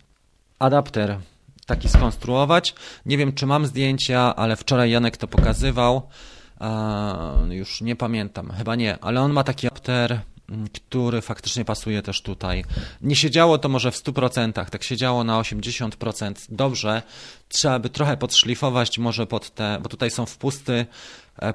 adapter 0.60 1.18
taki 1.66 1.88
skonstruować. 1.88 2.74
Nie 3.06 3.18
wiem, 3.18 3.32
czy 3.32 3.46
mam 3.46 3.66
zdjęcia, 3.66 4.36
ale 4.36 4.56
wczoraj 4.56 4.90
Janek 4.90 5.16
to 5.16 5.28
pokazywał. 5.28 6.02
już 7.50 7.80
nie 7.80 7.96
pamiętam, 7.96 8.52
chyba 8.58 8.76
nie, 8.76 8.98
ale 9.00 9.20
on 9.20 9.32
ma 9.32 9.44
taki 9.44 9.66
adapter, 9.66 10.20
mm, 10.50 10.68
który 10.68 11.20
faktycznie 11.20 11.64
pasuje 11.64 12.02
też 12.02 12.22
tutaj. 12.22 12.64
Nie 13.02 13.16
siedziało 13.16 13.58
to 13.58 13.68
może 13.68 13.90
w 13.92 13.96
100%, 13.96 14.70
tak 14.70 14.82
siedziało 14.82 15.24
na 15.24 15.38
80% 15.38 16.46
dobrze. 16.48 17.02
Trzeba 17.48 17.78
by 17.78 17.90
trochę 17.90 18.16
podszlifować 18.16 18.98
może 18.98 19.26
pod 19.26 19.50
te, 19.50 19.78
bo 19.82 19.88
tutaj 19.88 20.10
są 20.10 20.26
wpusty 20.26 20.86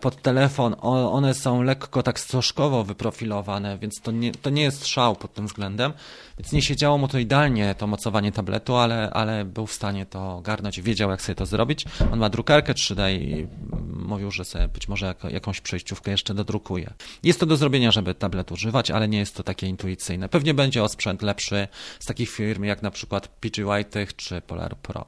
pod 0.01 0.21
telefon, 0.21 0.75
one 0.81 1.33
są 1.33 1.61
lekko 1.61 2.03
tak 2.03 2.19
stożkowo 2.19 2.83
wyprofilowane, 2.83 3.77
więc 3.77 4.01
to 4.01 4.11
nie, 4.11 4.31
to 4.31 4.49
nie 4.49 4.63
jest 4.63 4.87
szał 4.87 5.15
pod 5.15 5.33
tym 5.33 5.47
względem, 5.47 5.93
więc 6.37 6.51
nie 6.51 6.61
siedziało 6.61 6.97
mu 6.97 7.07
to 7.07 7.19
idealnie 7.19 7.75
to 7.75 7.87
mocowanie 7.87 8.31
tabletu, 8.31 8.75
ale, 8.75 9.09
ale 9.09 9.45
był 9.45 9.67
w 9.67 9.73
stanie 9.73 10.05
to 10.05 10.35
ogarnąć, 10.35 10.81
wiedział 10.81 11.09
jak 11.09 11.21
sobie 11.21 11.35
to 11.35 11.45
zrobić. 11.45 11.85
On 12.11 12.19
ma 12.19 12.29
drukarkę 12.29 12.73
3D 12.73 13.21
i 13.21 13.47
mówił, 13.93 14.31
że 14.31 14.45
sobie 14.45 14.67
być 14.67 14.87
może 14.87 15.05
jak, 15.05 15.23
jakąś 15.23 15.61
przejściówkę 15.61 16.11
jeszcze 16.11 16.33
dodrukuje. 16.33 16.93
Jest 17.23 17.39
to 17.39 17.45
do 17.45 17.57
zrobienia, 17.57 17.91
żeby 17.91 18.15
tablet 18.15 18.51
używać, 18.51 18.91
ale 18.91 19.07
nie 19.07 19.19
jest 19.19 19.35
to 19.35 19.43
takie 19.43 19.67
intuicyjne. 19.67 20.29
Pewnie 20.29 20.53
będzie 20.53 20.83
o 20.83 20.89
sprzęt 20.89 21.21
lepszy 21.21 21.67
z 21.99 22.05
takich 22.05 22.29
firm 22.29 22.63
jak 22.63 22.81
na 22.81 22.91
przykład 22.91 23.27
PG 23.27 23.65
White 23.65 24.07
czy 24.07 24.41
Polar 24.41 24.77
Pro. 24.77 25.05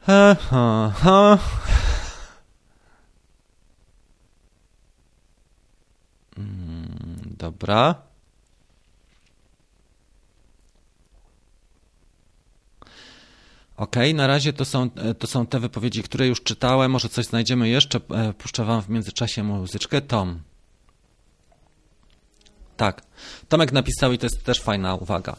Ha, 0.00 0.36
dobra. 7.38 7.94
Ok, 13.76 13.96
na 14.14 14.26
razie 14.26 14.52
to 14.52 14.64
są, 14.64 14.90
to 15.18 15.26
są 15.26 15.46
te 15.46 15.60
wypowiedzi, 15.60 16.02
które 16.02 16.26
już 16.26 16.42
czytałem. 16.42 16.90
Może 16.90 17.08
coś 17.08 17.26
znajdziemy 17.26 17.68
jeszcze. 17.68 18.00
E, 18.10 18.32
puszczę 18.32 18.64
Wam 18.64 18.82
w 18.82 18.88
międzyczasie 18.88 19.42
muzyczkę. 19.42 20.00
Tom. 20.00 20.40
Tak. 22.80 23.02
Tomek 23.48 23.72
napisał 23.72 24.12
i 24.12 24.18
to 24.18 24.26
jest 24.26 24.44
też 24.44 24.60
fajna 24.60 24.94
uwaga. 24.94 25.36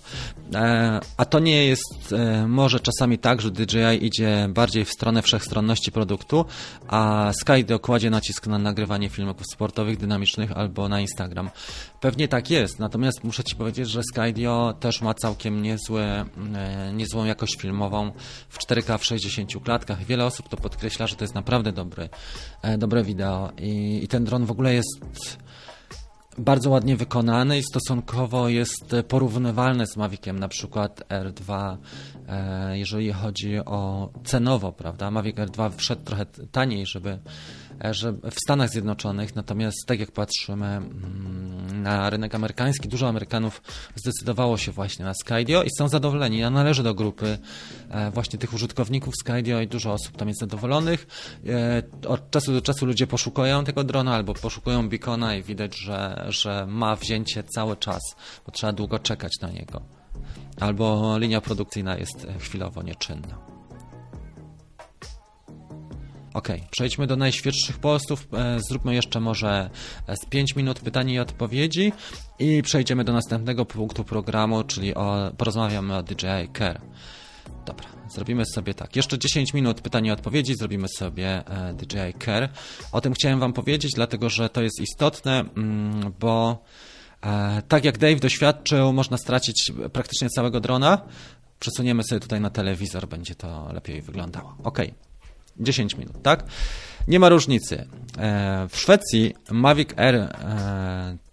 E, 0.53 0.99
a 1.17 1.25
to 1.25 1.39
nie 1.39 1.65
jest 1.65 2.13
e, 2.13 2.47
może 2.47 2.79
czasami 2.79 3.17
tak, 3.17 3.41
że 3.41 3.51
DJI 3.51 4.05
idzie 4.05 4.47
bardziej 4.49 4.85
w 4.85 4.89
stronę 4.89 5.21
wszechstronności 5.21 5.91
produktu, 5.91 6.45
a 6.87 7.31
Skydio 7.33 7.79
kładzie 7.79 8.09
nacisk 8.09 8.47
na 8.47 8.57
nagrywanie 8.57 9.09
filmików 9.09 9.45
sportowych, 9.53 9.97
dynamicznych 9.97 10.51
albo 10.51 10.89
na 10.89 11.01
Instagram. 11.01 11.49
Pewnie 12.01 12.27
tak 12.27 12.49
jest, 12.49 12.79
natomiast 12.79 13.23
muszę 13.23 13.43
Ci 13.43 13.55
powiedzieć, 13.55 13.89
że 13.89 14.01
Skydio 14.03 14.73
też 14.79 15.01
ma 15.01 15.13
całkiem 15.13 15.61
niezłe, 15.61 16.25
e, 16.55 16.93
niezłą 16.93 17.25
jakość 17.25 17.55
filmową 17.55 18.11
w 18.49 18.57
4K 18.57 18.97
w 18.97 19.05
60 19.05 19.63
klatkach. 19.63 20.05
Wiele 20.05 20.25
osób 20.25 20.49
to 20.49 20.57
podkreśla, 20.57 21.07
że 21.07 21.15
to 21.15 21.23
jest 21.23 21.35
naprawdę 21.35 21.71
dobry, 21.71 22.09
dobre 22.77 23.03
wideo 23.03 23.51
i, 23.57 23.99
i 24.03 24.07
ten 24.07 24.23
dron 24.23 24.45
w 24.45 24.51
ogóle 24.51 24.73
jest 24.73 24.99
bardzo 26.37 26.69
ładnie 26.69 26.95
wykonany 26.95 27.57
i 27.57 27.63
stosunkowo 27.63 28.49
jest 28.49 28.95
porównywalny 29.07 29.87
z 29.87 29.97
Maviciem, 29.97 30.39
na 30.39 30.47
przykład 30.47 31.03
R2, 31.09 31.77
e, 32.27 32.77
jeżeli 32.77 33.13
chodzi 33.13 33.57
o 33.57 34.09
cenowo, 34.23 34.71
prawda? 34.71 35.11
Mavic 35.11 35.35
R2 35.37 35.71
wszedł 35.77 36.03
trochę 36.03 36.25
taniej, 36.51 36.85
żeby 36.85 37.09
E, 37.11 37.60
że 37.91 38.13
w 38.13 38.35
Stanach 38.43 38.69
Zjednoczonych, 38.69 39.35
natomiast 39.35 39.77
tak 39.87 39.99
jak 39.99 40.11
patrzymy 40.11 40.65
mm, 40.65 41.83
na 41.83 42.09
rynek 42.09 42.35
amerykański, 42.35 42.89
dużo 42.89 43.07
Amerykanów 43.07 43.61
zdecydowało 43.95 44.57
się 44.57 44.71
właśnie 44.71 45.05
na 45.05 45.13
Skydio 45.13 45.63
i 45.63 45.69
są 45.77 45.87
zadowoleni. 45.87 46.37
Ja 46.37 46.49
należę 46.49 46.83
do 46.83 46.93
grupy 46.93 47.37
e, 47.89 48.11
właśnie 48.11 48.39
tych 48.39 48.53
użytkowników 48.53 49.13
Skydio 49.19 49.61
i 49.61 49.67
dużo 49.67 49.93
osób 49.93 50.17
tam 50.17 50.27
jest 50.27 50.39
zadowolonych. 50.39 51.07
E, 51.47 52.07
od 52.07 52.31
czasu 52.31 52.53
do 52.53 52.61
czasu 52.61 52.85
ludzie 52.85 53.07
poszukują 53.07 53.63
tego 53.63 53.83
drona 53.83 54.15
albo 54.15 54.33
poszukują 54.33 54.89
beacona 54.89 55.35
i 55.35 55.43
widać, 55.43 55.77
że, 55.77 56.25
że 56.29 56.65
ma 56.67 56.95
wzięcie 56.95 57.43
cały 57.43 57.77
czas, 57.77 58.01
bo 58.45 58.51
trzeba 58.51 58.73
długo 58.73 58.99
czekać 58.99 59.31
na 59.41 59.49
niego. 59.49 59.81
Albo 60.59 61.17
linia 61.17 61.41
produkcyjna 61.41 61.97
jest 61.97 62.27
chwilowo 62.39 62.83
nieczynna. 62.83 63.60
Ok, 66.33 66.47
przejdźmy 66.71 67.07
do 67.07 67.15
najświeższych 67.15 67.79
postów. 67.79 68.27
E, 68.33 68.59
zróbmy 68.69 68.95
jeszcze 68.95 69.19
może 69.19 69.69
e, 70.07 70.15
z 70.15 70.25
5 70.25 70.55
minut 70.55 70.79
pytań 70.79 71.09
i 71.09 71.19
odpowiedzi 71.19 71.93
i 72.39 72.61
przejdziemy 72.61 73.03
do 73.03 73.13
następnego 73.13 73.65
punktu 73.65 74.03
programu, 74.03 74.63
czyli 74.63 74.95
o, 74.95 75.31
porozmawiamy 75.37 75.95
o 75.95 76.03
DJI 76.03 76.49
Care. 76.57 76.81
Dobra, 77.65 77.85
zrobimy 78.09 78.43
sobie 78.45 78.73
tak. 78.73 78.95
Jeszcze 78.95 79.19
10 79.19 79.53
minut 79.53 79.81
pytań 79.81 80.05
i 80.05 80.11
odpowiedzi, 80.11 80.55
zrobimy 80.55 80.87
sobie 80.97 81.47
e, 81.47 81.73
DJI 81.73 82.13
Care. 82.25 82.49
O 82.91 83.01
tym 83.01 83.13
chciałem 83.13 83.39
Wam 83.39 83.53
powiedzieć, 83.53 83.91
dlatego 83.95 84.29
że 84.29 84.49
to 84.49 84.61
jest 84.61 84.79
istotne, 84.81 85.43
mm, 85.57 86.13
bo 86.19 86.63
tak 87.67 87.85
jak 87.85 87.97
Dave 87.97 88.19
doświadczył, 88.19 88.93
można 88.93 89.17
stracić 89.17 89.71
praktycznie 89.93 90.29
całego 90.29 90.59
drona. 90.59 91.01
Przesuniemy 91.59 92.03
sobie 92.03 92.19
tutaj 92.19 92.41
na 92.41 92.49
telewizor, 92.49 93.07
będzie 93.07 93.35
to 93.35 93.73
lepiej 93.73 94.01
wyglądało. 94.01 94.55
Ok. 94.63 94.79
10 95.59 95.97
minut, 95.97 96.21
tak? 96.23 96.43
Nie 97.07 97.19
ma 97.19 97.29
różnicy. 97.29 97.87
E, 98.17 98.67
w 98.69 98.77
Szwecji 98.77 99.35
Mavic 99.51 99.89
Air 99.97 100.27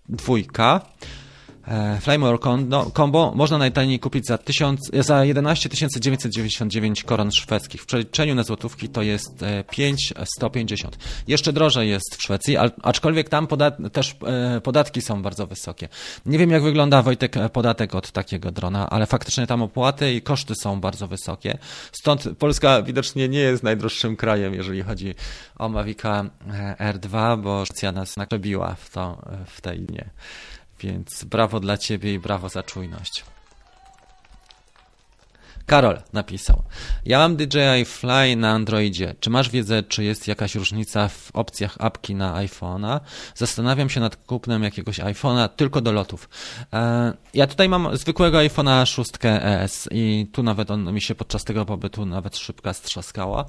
2 0.09 0.39
e, 0.39 0.39
E, 0.53 0.81
Flymore 2.01 2.39
Combo 2.95 3.33
można 3.35 3.59
najtaniej 3.59 4.01
kupić 4.01 4.27
za, 4.27 4.39
1000, 4.39 4.81
za 5.01 5.25
11 5.25 5.69
999 5.69 7.05
koron 7.05 7.33
szwedzkich. 7.33 7.83
W 7.83 7.87
przeliczeniu 7.87 8.35
na 8.35 8.43
złotówki 8.43 8.89
to 8.89 9.03
jest 9.03 9.45
5,150. 9.71 10.95
E, 10.95 10.99
Jeszcze 11.29 11.53
drożej 11.53 11.89
jest 11.89 12.17
w 12.17 12.23
Szwecji, 12.23 12.57
aczkolwiek 12.83 13.29
tam 13.29 13.47
podat 13.47 13.77
też 13.93 14.17
e, 14.27 14.61
podatki 14.61 15.01
są 15.01 15.23
bardzo 15.23 15.47
wysokie. 15.47 15.89
Nie 16.27 16.39
wiem 16.39 16.51
jak 16.51 16.63
wygląda 16.63 17.03
Wojtek 17.03 17.35
podatek 17.53 17.95
od 17.95 18.13
takiego 18.13 18.51
drona, 18.51 18.91
ale 18.91 19.07
faktycznie 19.07 19.47
tam 19.47 19.63
opłaty 19.63 20.15
i 20.15 20.23
koszty 20.23 20.55
są 20.63 20.81
bardzo 20.81 21.09
wysokie. 21.09 21.59
Stąd 21.93 22.29
Polska 22.39 22.83
widocznie 22.83 23.29
nie 23.29 23.41
jest 23.41 23.63
najdroższym 23.63 24.17
krajem, 24.17 24.55
jeżeli 24.55 24.83
chodzi 24.83 25.15
o 25.59 25.69
Mavica 25.69 26.25
R2, 26.81 27.43
bo 27.43 27.65
Szwecja 27.65 27.93
nas 27.93 28.17
nakrzebiła 28.17 28.75
w, 28.75 28.91
to, 28.91 29.23
w 29.47 29.61
tej 29.61 29.79
linie. 29.79 30.11
Więc 30.81 31.25
brawo 31.25 31.61
dla 31.61 31.79
ciebie 31.79 32.15
i 32.15 32.19
brawo 32.19 32.49
za 32.49 32.63
czujność. 32.63 33.25
Karol 35.69 35.99
napisał. 36.13 36.63
Ja 37.05 37.19
mam 37.19 37.37
DJI 37.37 37.85
Fly 37.85 38.37
na 38.37 38.51
Androidzie. 38.51 39.15
Czy 39.21 39.31
masz 39.31 39.51
wiedzę, 39.51 39.83
czy 39.83 40.05
jest 40.05 40.29
jakaś 40.29 40.55
różnica 40.55 41.09
w 41.09 41.31
opcjach 41.35 41.77
apki 41.79 42.15
na 42.15 42.35
iPhone'a? 42.35 43.01
Zastanawiam 43.35 43.91
się 43.91 44.01
nad 44.01 44.17
kupnem 44.17 44.63
jakiegoś 44.63 44.99
iPhone'a 44.99 45.49
tylko 45.49 45.81
do 45.81 45.93
lotów. 45.93 46.29
E, 46.73 47.13
ja 47.35 47.47
tutaj 47.47 47.69
mam 47.69 47.97
zwykłego 47.97 48.39
iPhone'a 48.39 48.87
6 48.87 49.11
ES 49.25 49.89
i 49.91 50.27
tu 50.33 50.43
nawet 50.43 50.71
on 50.71 50.93
mi 50.93 51.01
się 51.01 51.15
podczas 51.15 51.45
tego 51.45 51.65
pobytu 51.65 52.07
nawet 52.07 52.37
szybka 52.37 52.73
strzaskała, 52.73 53.45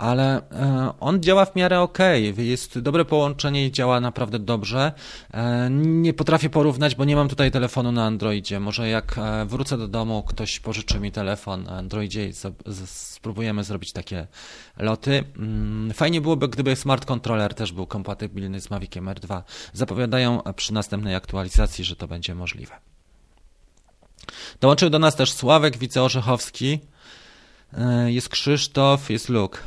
ale 0.00 0.50
e, 0.50 0.92
on 1.00 1.22
działa 1.22 1.44
w 1.44 1.56
miarę 1.56 1.80
ok. 1.80 1.98
Jest 2.36 2.78
dobre 2.78 3.04
połączenie 3.04 3.66
i 3.66 3.72
działa 3.72 4.00
naprawdę 4.00 4.38
dobrze. 4.38 4.92
E, 5.34 5.68
nie 5.70 6.14
potrafię 6.14 6.50
porównać, 6.50 6.94
bo 6.94 7.04
nie 7.04 7.16
mam 7.16 7.28
tutaj 7.28 7.50
telefonu 7.50 7.92
na 7.92 8.04
Androidzie. 8.04 8.60
Może 8.60 8.88
jak 8.88 9.16
wrócę 9.46 9.78
do 9.78 9.88
domu, 9.88 10.22
ktoś 10.22 10.60
pożyczy 10.60 11.00
mi 11.00 11.12
telefon 11.12 11.30
telefon 11.30 11.68
Androidzie 11.68 12.28
i 12.28 12.32
spróbujemy 12.86 13.64
zrobić 13.64 13.92
takie 13.92 14.26
loty. 14.76 15.24
Mm, 15.36 15.92
fajnie 15.94 16.20
byłoby, 16.20 16.48
gdyby 16.48 16.76
smart 16.76 17.04
controller 17.04 17.54
też 17.54 17.72
był 17.72 17.86
kompatybilny 17.86 18.60
z 18.60 18.70
Maviciem 18.70 19.06
R2. 19.06 19.42
Zapowiadają 19.72 20.42
przy 20.56 20.74
następnej 20.74 21.14
aktualizacji, 21.14 21.84
że 21.84 21.96
to 21.96 22.08
będzie 22.08 22.34
możliwe. 22.34 22.74
Dołączył 24.60 24.90
do 24.90 24.98
nas 24.98 25.16
też 25.16 25.32
Sławek 25.32 25.78
Wiceorzechowski. 25.78 26.80
E, 27.78 28.12
jest 28.12 28.28
Krzysztof, 28.28 29.10
jest 29.10 29.28
Luke. 29.28 29.58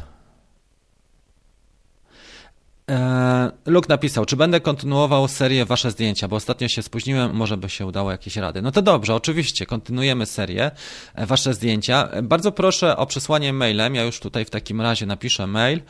E, 2.92 3.52
Luke 3.66 3.88
napisał, 3.90 4.26
czy 4.26 4.36
będę 4.36 4.62
kontynuował 4.62 5.28
serię 5.28 5.66
Wasze 5.66 5.92
zdjęcia, 5.92 6.28
bo 6.28 6.36
ostatnio 6.36 6.68
się 6.68 6.84
spóźniłem, 6.84 7.36
może 7.36 7.58
by 7.58 7.70
się 7.70 7.86
udało 7.86 8.12
jakieś 8.12 8.38
rady. 8.38 8.62
No 8.62 8.72
to 8.72 8.82
dobrze, 8.82 9.16
oczywiście, 9.16 9.66
kontynuujemy 9.66 10.26
serię 10.26 10.72
e, 11.16 11.26
Wasze 11.26 11.54
zdjęcia. 11.54 12.10
E, 12.12 12.22
bardzo 12.22 12.52
proszę 12.52 12.98
o 12.98 13.06
przesłanie 13.06 13.54
mailem, 13.54 13.96
ja 13.96 14.04
już 14.04 14.20
tutaj 14.20 14.46
w 14.46 14.50
takim 14.50 14.82
razie 14.82 15.06
napiszę 15.06 15.48
mail 15.48 15.82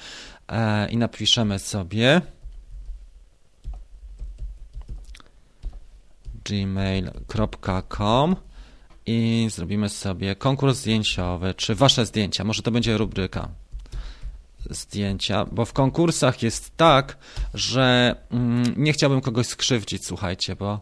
i 0.90 0.98
napiszemy 0.98 1.60
sobie 1.60 2.22
gmail.com 6.46 8.36
i 9.06 9.48
zrobimy 9.52 9.90
sobie 9.90 10.36
konkurs 10.36 10.78
zdjęciowy, 10.78 11.54
czy 11.54 11.76
Wasze 11.76 12.06
zdjęcia, 12.06 12.44
może 12.44 12.62
to 12.62 12.72
będzie 12.72 12.98
rubryka 12.98 13.63
zdjęcia, 14.70 15.46
bo 15.52 15.66
w 15.66 15.74
konkursach 15.74 16.44
jest 16.44 16.78
tak, 16.78 17.18
że 17.54 18.16
mm, 18.32 18.74
nie 18.78 18.94
chciałbym 18.94 19.22
kogoś 19.22 19.48
skrzywdzić, 19.48 20.06
słuchajcie, 20.06 20.56
bo 20.56 20.80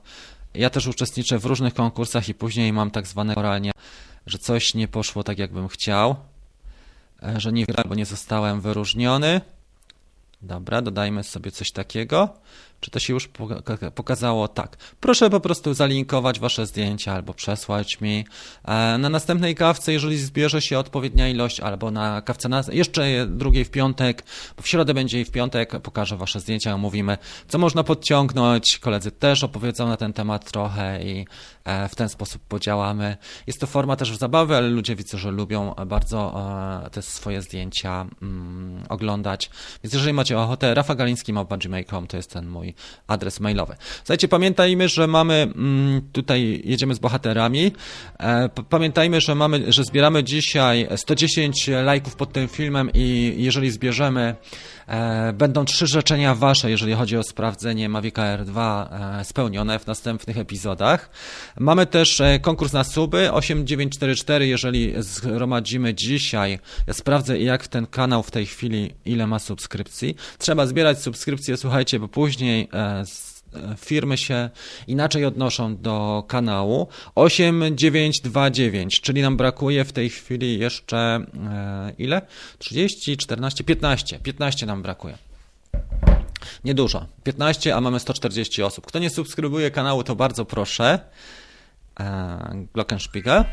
ja 0.53 0.69
też 0.69 0.87
uczestniczę 0.87 1.39
w 1.39 1.45
różnych 1.45 1.73
konkursach 1.73 2.29
i 2.29 2.33
później 2.33 2.73
mam 2.73 2.91
tak 2.91 3.07
zwane 3.07 3.33
moralnie, 3.35 3.71
że 4.25 4.37
coś 4.37 4.73
nie 4.73 4.87
poszło 4.87 5.23
tak, 5.23 5.39
jakbym 5.39 5.67
chciał, 5.67 6.15
e, 7.23 7.39
że 7.39 7.51
nie 7.51 7.65
albo 7.77 7.95
nie 7.95 8.05
zostałem 8.05 8.61
wyróżniony 8.61 9.41
Dobra, 10.41 10.81
dodajmy 10.81 11.23
sobie 11.23 11.51
coś 11.51 11.71
takiego. 11.71 12.33
Czy 12.81 12.91
to 12.91 12.99
się 12.99 13.13
już 13.13 13.29
poka- 13.29 13.91
pokazało? 13.91 14.47
Tak. 14.47 14.77
Proszę 14.99 15.29
po 15.29 15.39
prostu 15.39 15.73
zalinkować 15.73 16.39
wasze 16.39 16.65
zdjęcia 16.65 17.13
albo 17.13 17.33
przesłać 17.33 18.01
mi. 18.01 18.25
E, 18.65 18.97
Na 18.97 19.09
następnej 19.09 19.55
kawce, 19.55 19.93
jeżeli 19.93 20.17
zbierze 20.17 20.61
się 20.61 20.79
odpowiednia 20.79 21.29
ilość, 21.29 21.59
albo 21.59 21.91
na 21.91 22.21
kawce 22.21 22.49
na, 22.49 22.63
jeszcze 22.71 23.27
drugiej 23.27 23.65
w 23.65 23.71
piątek, 23.71 24.23
bo 24.57 24.63
w 24.63 24.67
środę 24.67 24.93
będzie 24.93 25.21
i 25.21 25.25
w 25.25 25.31
piątek, 25.31 25.81
pokażę 25.81 26.17
wasze 26.17 26.39
zdjęcia, 26.39 26.73
omówimy, 26.73 27.17
co 27.47 27.57
można 27.57 27.83
podciągnąć. 27.83 28.79
Koledzy 28.79 29.11
też 29.11 29.43
opowiedzą 29.43 29.87
na 29.87 29.97
ten 29.97 30.13
temat 30.13 30.51
trochę 30.51 31.03
i 31.03 31.25
e, 31.63 31.89
w 31.89 31.95
ten 31.95 32.09
sposób 32.09 32.41
podziałamy. 32.47 33.17
Jest 33.47 33.59
to 33.61 33.67
forma 33.67 33.95
też 33.95 34.17
zabawy, 34.17 34.55
ale 34.55 34.67
ludzie 34.69 34.95
widzę, 34.95 35.17
że 35.17 35.31
lubią 35.31 35.73
bardzo 35.87 36.33
e, 36.85 36.89
te 36.89 37.01
swoje 37.01 37.41
zdjęcia 37.41 38.05
mm, 38.21 38.83
oglądać. 38.89 39.49
Więc 39.83 39.93
jeżeli 39.93 40.13
macie 40.13 40.39
ochotę, 40.39 40.73
rafagaliński.gmail.com 40.73 42.07
to 42.07 42.17
jest 42.17 42.31
ten 42.33 42.47
mój 42.49 42.70
adres 43.07 43.39
mailowy. 43.39 43.75
Słuchajcie, 43.97 44.27
pamiętajmy, 44.27 44.89
że 44.89 45.07
mamy 45.07 45.33
mm, 45.55 46.01
tutaj, 46.11 46.61
jedziemy 46.65 46.95
z 46.95 46.99
bohaterami. 46.99 47.71
E, 48.19 48.49
Pamiętajmy, 48.69 49.21
że 49.21 49.35
mamy, 49.35 49.71
że 49.71 49.83
zbieramy 49.83 50.23
dzisiaj 50.23 50.87
110 50.95 51.67
lajków 51.83 52.15
pod 52.15 52.33
tym 52.33 52.47
filmem 52.47 52.89
i 52.93 53.35
jeżeli 53.37 53.71
zbierzemy, 53.71 54.35
będą 55.33 55.65
trzy 55.65 55.87
życzenia 55.87 56.35
wasze, 56.35 56.69
jeżeli 56.71 56.93
chodzi 56.93 57.17
o 57.17 57.23
sprawdzenie 57.23 57.89
Mavic 57.89 58.19
Air 58.19 58.45
2 58.45 59.17
e, 59.19 59.25
spełnione 59.25 59.79
w 59.79 59.87
następnych 59.87 60.37
epizodach. 60.37 61.09
Mamy 61.59 61.85
też 61.85 62.21
e, 62.21 62.39
konkurs 62.39 62.73
na 62.73 62.83
suby 62.83 63.31
8944, 63.31 64.47
jeżeli 64.47 64.93
zgromadzimy 64.97 65.93
dzisiaj, 65.93 66.59
ja 66.87 66.93
sprawdzę 66.93 67.39
jak 67.39 67.67
ten 67.67 67.87
kanał 67.87 68.23
w 68.23 68.31
tej 68.31 68.45
chwili, 68.45 68.93
ile 69.05 69.27
ma 69.27 69.39
subskrypcji. 69.39 70.15
Trzeba 70.37 70.65
zbierać 70.65 71.01
subskrypcje, 71.01 71.57
słuchajcie, 71.57 71.99
bo 71.99 72.07
później 72.07 72.69
e, 72.73 73.05
z- 73.05 73.27
e, 73.29 73.30
firmy 73.77 74.17
się 74.17 74.49
inaczej 74.87 75.25
odnoszą 75.25 75.77
do 75.77 76.23
kanału. 76.27 76.87
8929, 77.15 79.01
czyli 79.01 79.21
nam 79.21 79.37
brakuje 79.37 79.85
w 79.85 79.93
tej 79.93 80.09
chwili 80.09 80.59
jeszcze 80.59 80.97
e, 80.97 81.93
ile? 81.97 82.21
30, 82.57 83.17
14, 83.17 83.63
15. 83.63 84.19
15 84.19 84.65
nam 84.65 84.81
brakuje. 84.81 85.17
Niedużo. 86.63 87.05
15, 87.23 87.75
a 87.75 87.81
mamy 87.81 87.99
140 87.99 88.63
osób. 88.63 88.85
Kto 88.85 88.99
nie 88.99 89.09
subskrybuje 89.09 89.71
kanału, 89.71 90.03
to 90.03 90.15
bardzo 90.15 90.45
proszę. 90.45 90.99
E, 91.99 92.65
Glockenspiegel. 92.73 93.45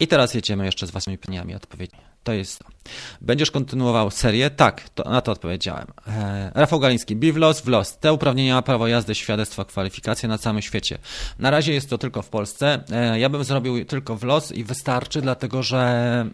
I 0.00 0.06
teraz 0.06 0.34
jedziemy 0.34 0.64
jeszcze 0.64 0.86
z 0.86 0.90
waszymi 0.90 1.18
pytaniami 1.18 1.54
odpowiednio. 1.54 2.13
To 2.24 2.32
jest 2.32 2.58
to. 2.58 2.74
Będziesz 3.20 3.50
kontynuował 3.50 4.10
serię? 4.10 4.50
Tak, 4.50 4.88
to, 4.88 5.10
na 5.10 5.20
to 5.20 5.32
odpowiedziałem. 5.32 5.86
E, 6.06 6.52
Rafał 6.54 6.80
Galiński, 6.80 7.16
BIWLOS, 7.16 7.60
WLOS. 7.60 7.98
Te 7.98 8.12
uprawnienia, 8.12 8.62
prawo 8.62 8.88
jazdy, 8.88 9.14
świadectwa, 9.14 9.64
kwalifikacje 9.64 10.28
na 10.28 10.38
całym 10.38 10.62
świecie. 10.62 10.98
Na 11.38 11.50
razie 11.50 11.72
jest 11.72 11.90
to 11.90 11.98
tylko 11.98 12.22
w 12.22 12.28
Polsce. 12.28 12.84
E, 12.92 13.18
ja 13.20 13.28
bym 13.28 13.44
zrobił 13.44 13.84
tylko 13.84 14.16
WLOS 14.16 14.52
i 14.52 14.64
wystarczy, 14.64 15.20
dlatego 15.20 15.62
że 15.62 15.80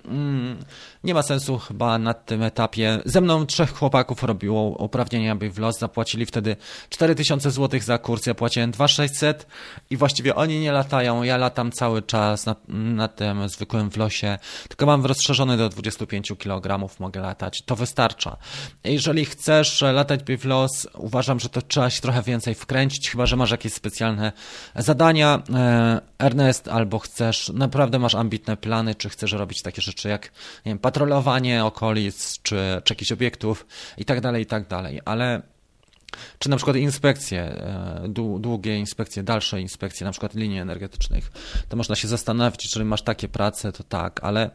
mm, 0.04 0.56
nie 1.04 1.14
ma 1.14 1.22
sensu 1.22 1.58
chyba 1.58 1.98
na 1.98 2.14
tym 2.14 2.42
etapie. 2.42 2.98
Ze 3.04 3.20
mną 3.20 3.46
trzech 3.46 3.72
chłopaków 3.72 4.22
robiło 4.22 4.62
uprawnienia 4.62 5.36
BIWLOS, 5.36 5.78
zapłacili 5.78 6.26
wtedy 6.26 6.56
4000 6.88 7.50
zł 7.50 7.80
za 7.80 7.98
kurs, 7.98 8.26
ja 8.26 8.34
płaciłem 8.34 8.70
2600 8.70 9.46
i 9.90 9.96
właściwie 9.96 10.34
oni 10.34 10.60
nie 10.60 10.72
latają, 10.72 11.22
ja 11.22 11.36
latam 11.36 11.72
cały 11.72 12.02
czas 12.02 12.46
na, 12.46 12.56
na 12.68 13.08
tym 13.08 13.48
zwykłym 13.48 13.90
WLOSie, 13.90 14.38
tylko 14.68 14.86
mam 14.86 15.06
rozszerzony 15.06 15.56
do 15.56 15.68
25 15.82 16.32
kg, 16.38 16.96
mogę 16.98 17.20
latać, 17.20 17.62
to 17.62 17.76
wystarcza. 17.76 18.36
Jeżeli 18.84 19.24
chcesz 19.24 19.80
latać 19.80 20.22
BIWLOS, 20.22 20.86
uważam, 20.94 21.40
że 21.40 21.48
to 21.48 21.62
trzeba 21.62 21.90
się 21.90 22.00
trochę 22.00 22.22
więcej 22.22 22.54
wkręcić, 22.54 23.10
chyba, 23.10 23.26
że 23.26 23.36
masz 23.36 23.50
jakieś 23.50 23.72
specjalne 23.72 24.32
zadania, 24.76 25.42
e, 25.54 26.00
Ernest, 26.18 26.68
albo 26.68 26.98
chcesz, 26.98 27.48
naprawdę 27.54 27.98
masz 27.98 28.14
ambitne 28.14 28.56
plany, 28.56 28.94
czy 28.94 29.08
chcesz 29.08 29.32
robić 29.32 29.62
takie 29.62 29.82
rzeczy 29.82 30.08
jak 30.08 30.32
nie 30.66 30.70
wiem, 30.70 30.78
patrolowanie 30.78 31.64
okolic, 31.64 32.38
czy, 32.42 32.82
czy 32.84 32.94
jakichś 32.94 33.12
obiektów 33.12 33.66
i 33.98 34.04
tak 34.04 34.20
dalej, 34.20 34.42
i 34.42 34.46
tak 34.46 34.68
dalej, 34.68 35.00
ale 35.04 35.42
czy 36.38 36.50
na 36.50 36.56
przykład 36.56 36.76
inspekcje, 36.76 37.42
e, 37.42 38.02
dłu- 38.08 38.40
długie 38.40 38.76
inspekcje, 38.76 39.22
dalsze 39.22 39.60
inspekcje, 39.60 40.04
na 40.04 40.10
przykład 40.10 40.34
linii 40.34 40.58
energetycznych, 40.58 41.32
to 41.68 41.76
można 41.76 41.94
się 41.94 42.08
zastanowić, 42.08 42.64
jeżeli 42.64 42.84
masz 42.84 43.02
takie 43.02 43.28
prace, 43.28 43.72
to 43.72 43.84
tak, 43.84 44.20
ale 44.22 44.50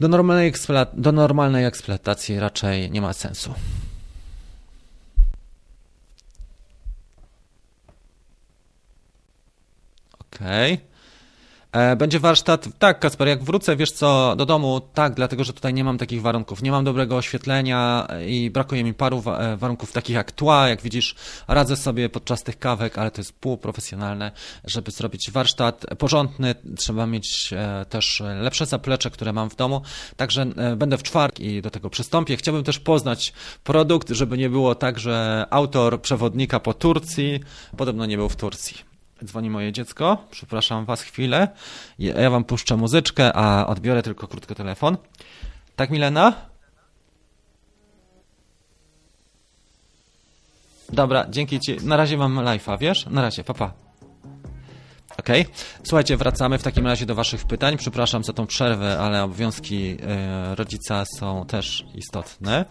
do 0.00 0.08
normalnej, 0.08 0.52
do 0.94 1.12
normalnej 1.12 1.64
eksploatacji 1.64 2.40
raczej 2.40 2.90
nie 2.90 3.00
ma 3.00 3.12
sensu. 3.12 3.54
Okej. 10.18 10.72
E, 10.72 10.89
Będzie 11.96 12.20
warsztat, 12.20 12.68
tak 12.78 13.00
Kasper, 13.00 13.28
jak 13.28 13.44
wrócę, 13.44 13.76
wiesz 13.76 13.92
co, 13.92 14.36
do 14.36 14.46
domu, 14.46 14.80
tak, 14.94 15.14
dlatego 15.14 15.44
że 15.44 15.52
tutaj 15.52 15.74
nie 15.74 15.84
mam 15.84 15.98
takich 15.98 16.22
warunków, 16.22 16.62
nie 16.62 16.70
mam 16.70 16.84
dobrego 16.84 17.16
oświetlenia 17.16 18.08
i 18.26 18.50
brakuje 18.50 18.84
mi 18.84 18.94
paru 18.94 19.22
e, 19.26 19.56
warunków 19.56 19.92
takich 19.92 20.16
jak 20.16 20.32
tła, 20.32 20.68
jak 20.68 20.82
widzisz, 20.82 21.14
radzę 21.48 21.76
sobie 21.76 22.08
podczas 22.08 22.42
tych 22.42 22.58
kawek, 22.58 22.98
ale 22.98 23.10
to 23.10 23.20
jest 23.20 23.32
półprofesjonalne, 23.32 24.32
żeby 24.64 24.90
zrobić 24.90 25.30
warsztat 25.30 25.86
porządny, 25.98 26.54
trzeba 26.76 27.06
mieć 27.06 27.52
e, 27.52 27.84
też 27.88 28.22
lepsze 28.40 28.66
zaplecze, 28.66 29.10
które 29.10 29.32
mam 29.32 29.50
w 29.50 29.56
domu, 29.56 29.82
także 30.16 30.42
e, 30.56 30.76
będę 30.76 30.98
w 30.98 31.02
czwartek 31.02 31.40
i 31.40 31.62
do 31.62 31.70
tego 31.70 31.90
przystąpię. 31.90 32.36
Chciałbym 32.36 32.64
też 32.64 32.78
poznać 32.78 33.32
produkt, 33.64 34.08
żeby 34.08 34.38
nie 34.38 34.50
było 34.50 34.74
tak, 34.74 34.98
że 34.98 35.46
autor 35.50 36.02
przewodnika 36.02 36.60
po 36.60 36.74
Turcji 36.74 37.40
podobno 37.76 38.06
nie 38.06 38.16
był 38.16 38.28
w 38.28 38.36
Turcji. 38.36 38.89
Dzwoni 39.24 39.50
moje 39.50 39.72
dziecko, 39.72 40.18
przepraszam 40.30 40.84
was 40.84 41.02
chwilę. 41.02 41.48
Ja 41.98 42.30
wam 42.30 42.44
puszczę 42.44 42.76
muzyczkę, 42.76 43.32
a 43.32 43.66
odbiorę 43.66 44.02
tylko 44.02 44.28
krótko 44.28 44.54
telefon. 44.54 44.96
Tak, 45.76 45.90
Milena? 45.90 46.32
Dobra, 50.92 51.26
dzięki 51.30 51.60
ci. 51.60 51.76
Na 51.76 51.96
razie 51.96 52.16
mam 52.16 52.36
live'a, 52.36 52.78
wiesz? 52.78 53.06
Na 53.06 53.22
razie, 53.22 53.44
papa. 53.44 53.66
Pa. 53.68 53.90
Okej. 55.20 55.46
Słuchajcie, 55.82 56.16
wracamy 56.16 56.58
w 56.58 56.62
takim 56.62 56.86
razie 56.86 57.06
do 57.06 57.14
Waszych 57.14 57.44
pytań. 57.44 57.76
Przepraszam 57.76 58.24
za 58.24 58.32
tą 58.32 58.46
przerwę, 58.46 58.98
ale 58.98 59.22
obowiązki 59.24 59.96
e, 60.02 60.54
rodzica 60.54 61.04
są 61.18 61.46
też 61.46 61.84
istotne. 61.94 62.64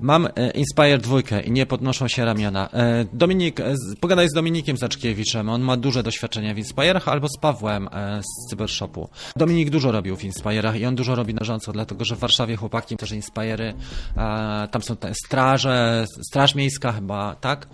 Mam 0.00 0.26
e, 0.26 0.50
Inspire 0.50 0.98
dwójkę 0.98 1.40
i 1.40 1.50
nie 1.50 1.66
podnoszą 1.66 2.08
się 2.08 2.24
ramiona. 2.24 2.68
E, 2.72 3.04
Dominik, 3.12 3.60
e, 3.60 3.74
pogadaj 4.00 4.28
z 4.28 4.32
Dominikiem 4.32 4.76
Zaczkiewiczem, 4.76 5.48
on 5.48 5.62
ma 5.62 5.76
duże 5.76 6.02
doświadczenie 6.02 6.54
w 6.54 6.58
Inspire'ach, 6.58 7.10
albo 7.10 7.28
z 7.28 7.38
Pawłem 7.40 7.88
z 8.20 8.50
Cybershopu. 8.50 9.08
Dominik 9.36 9.70
dużo 9.70 9.92
robił 9.92 10.16
w 10.16 10.22
Inspire'ach 10.22 10.76
i 10.76 10.86
on 10.86 10.94
dużo 10.94 11.14
robi 11.14 11.34
na 11.34 11.40
bieżąco, 11.40 11.72
dlatego 11.72 12.04
że 12.04 12.16
w 12.16 12.18
Warszawie 12.18 12.56
chłopaki 12.56 12.96
też 12.96 13.12
Inspire'y, 13.12 13.74
e, 14.16 14.68
tam 14.70 14.82
są 14.82 14.96
te 14.96 15.14
straże, 15.14 16.04
straż 16.28 16.54
miejska 16.54 16.92
chyba, 16.92 17.34
tak? 17.34 17.68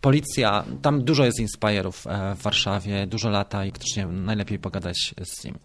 Policja, 0.00 0.64
tam 0.82 1.04
dużo 1.04 1.24
jest 1.24 1.38
Inspire'ów 1.38 2.10
e, 2.10 2.34
w 2.34 2.42
Warszawie, 2.42 3.06
dużo 3.06 3.30
lata 3.30 3.64
i 3.64 3.70
faktycznie 3.70 4.06
najlepiej 4.06 4.58
pogadać 4.58 5.14
z 5.24 5.44
nim. 5.44 5.58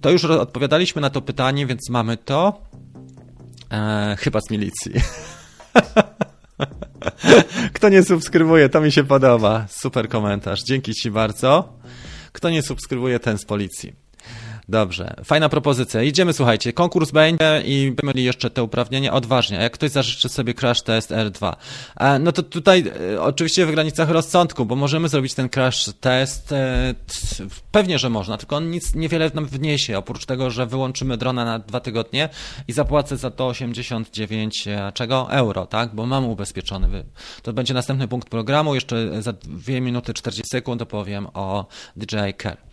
To 0.00 0.10
już 0.10 0.24
odpowiadaliśmy 0.24 1.02
na 1.02 1.10
to 1.10 1.22
pytanie, 1.22 1.66
więc 1.66 1.90
mamy 1.90 2.16
to. 2.16 2.60
E, 3.72 4.16
chyba 4.18 4.40
z 4.40 4.50
milicji. 4.50 4.92
Kto 7.74 7.88
nie 7.88 8.02
subskrybuje, 8.02 8.68
to 8.68 8.80
mi 8.80 8.92
się 8.92 9.04
podoba. 9.04 9.66
Super 9.68 10.08
komentarz. 10.08 10.62
Dzięki 10.62 10.94
Ci 10.94 11.10
bardzo. 11.10 11.78
Kto 12.32 12.50
nie 12.50 12.62
subskrybuje, 12.62 13.20
ten 13.20 13.38
z 13.38 13.44
policji. 13.44 14.07
Dobrze, 14.68 15.14
fajna 15.24 15.48
propozycja. 15.48 16.02
Idziemy, 16.02 16.32
słuchajcie, 16.32 16.72
konkurs 16.72 17.10
będzie 17.10 17.62
i 17.64 17.86
będziemy 17.86 18.12
mieli 18.14 18.24
jeszcze 18.24 18.50
te 18.50 18.62
uprawnienia 18.62 19.12
odważnie. 19.12 19.56
Jak 19.56 19.72
ktoś 19.72 19.90
zażyczy 19.90 20.28
sobie 20.28 20.54
crash 20.54 20.82
test 20.82 21.10
R2, 21.10 21.52
e, 21.96 22.18
no 22.18 22.32
to 22.32 22.42
tutaj 22.42 22.84
e, 23.14 23.22
oczywiście 23.22 23.66
w 23.66 23.70
granicach 23.70 24.10
rozsądku, 24.10 24.66
bo 24.66 24.76
możemy 24.76 25.08
zrobić 25.08 25.34
ten 25.34 25.48
crash 25.48 25.90
test, 26.00 26.52
e, 26.52 26.94
pewnie, 27.72 27.98
że 27.98 28.10
można, 28.10 28.38
tylko 28.38 28.56
on 28.56 28.70
nic 28.70 28.94
niewiele 28.94 29.30
nam 29.34 29.46
wniesie, 29.46 29.98
oprócz 29.98 30.26
tego, 30.26 30.50
że 30.50 30.66
wyłączymy 30.66 31.16
drona 31.16 31.44
na 31.44 31.58
dwa 31.58 31.80
tygodnie 31.80 32.28
i 32.68 32.72
zapłacę 32.72 33.16
za 33.16 33.30
to 33.30 33.46
89 33.46 34.68
e, 34.68 34.92
czego? 34.94 35.28
Euro, 35.30 35.66
tak? 35.66 35.94
Bo 35.94 36.06
mam 36.06 36.24
ubezpieczony. 36.24 37.04
To 37.42 37.52
będzie 37.52 37.74
następny 37.74 38.08
punkt 38.08 38.28
programu, 38.28 38.74
jeszcze 38.74 39.22
za 39.22 39.32
2 39.32 39.80
minuty 39.80 40.14
40 40.14 40.42
sekund 40.50 40.82
opowiem 40.82 41.26
o 41.34 41.66
DJI 41.96 42.34
Care. 42.42 42.68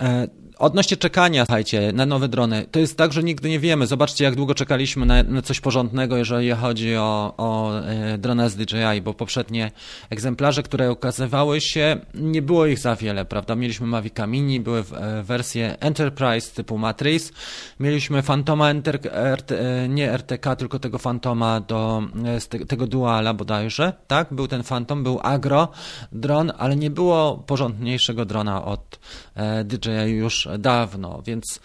E, 0.00 0.28
Odnośnie 0.58 0.96
czekania, 0.96 1.44
słuchajcie, 1.44 1.92
na 1.94 2.06
nowe 2.06 2.28
drony, 2.28 2.66
to 2.70 2.78
jest 2.78 2.98
tak, 2.98 3.12
że 3.12 3.22
nigdy 3.22 3.48
nie 3.48 3.60
wiemy. 3.60 3.86
Zobaczcie, 3.86 4.24
jak 4.24 4.34
długo 4.34 4.54
czekaliśmy 4.54 5.06
na, 5.06 5.22
na 5.22 5.42
coś 5.42 5.60
porządnego, 5.60 6.16
jeżeli 6.16 6.50
chodzi 6.50 6.96
o, 6.96 7.34
o 7.36 7.80
e, 7.80 8.18
drona 8.18 8.48
z 8.48 8.56
DJI, 8.56 9.02
bo 9.04 9.14
poprzednie 9.14 9.70
egzemplarze, 10.10 10.62
które 10.62 10.92
ukazywały 10.92 11.60
się, 11.60 11.96
nie 12.14 12.42
było 12.42 12.66
ich 12.66 12.78
za 12.78 12.96
wiele, 12.96 13.24
prawda? 13.24 13.54
Mieliśmy 13.54 13.86
Mavica 13.86 14.26
Mini, 14.26 14.60
były 14.60 14.82
w, 14.82 14.92
e, 14.92 15.22
wersje 15.22 15.80
Enterprise 15.80 16.54
typu 16.54 16.78
Matrix, 16.78 17.32
mieliśmy 17.80 18.22
Fantoma 18.22 18.70
Enter, 18.70 19.00
RT, 19.36 19.52
e, 19.52 19.88
nie 19.88 20.12
RTK, 20.12 20.56
tylko 20.56 20.78
tego 20.78 20.98
Fantoma 20.98 21.60
do 21.60 22.02
e, 22.24 22.40
z 22.40 22.48
te, 22.48 22.58
tego 22.58 22.86
Duala 22.86 23.34
bodajże, 23.34 23.92
tak? 24.06 24.34
Był 24.34 24.48
ten 24.48 24.62
Phantom, 24.62 25.02
był 25.02 25.20
Agro 25.22 25.68
dron, 26.12 26.52
ale 26.58 26.76
nie 26.76 26.90
było 26.90 27.44
porządniejszego 27.46 28.24
drona 28.24 28.64
od 28.64 28.98
e, 29.34 29.64
DJI 29.64 30.10
już 30.10 30.43
dawno, 30.58 31.22
więc 31.26 31.60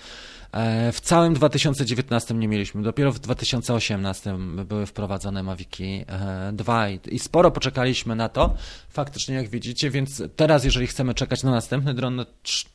e, 0.51 0.91
w 0.91 0.99
całym 1.01 1.34
2019 1.34 2.34
nie 2.34 2.47
mieliśmy, 2.47 2.84
dopiero 2.84 3.11
w 3.11 3.19
2018 3.19 4.38
były 4.65 4.86
wprowadzone 4.86 5.43
Maviki 5.43 6.05
2 6.53 6.89
i, 6.89 6.99
i 7.11 7.19
sporo 7.19 7.51
poczekaliśmy 7.51 8.15
na 8.15 8.30
to, 8.30 8.55
faktycznie 8.89 9.36
jak 9.36 9.49
widzicie, 9.49 9.89
więc 9.89 10.23
teraz 10.36 10.63
jeżeli 10.63 10.88
chcemy 10.88 11.13
czekać 11.13 11.43
na 11.43 11.51
następny 11.51 11.93
dron, 11.93 12.15
no, 12.15 12.25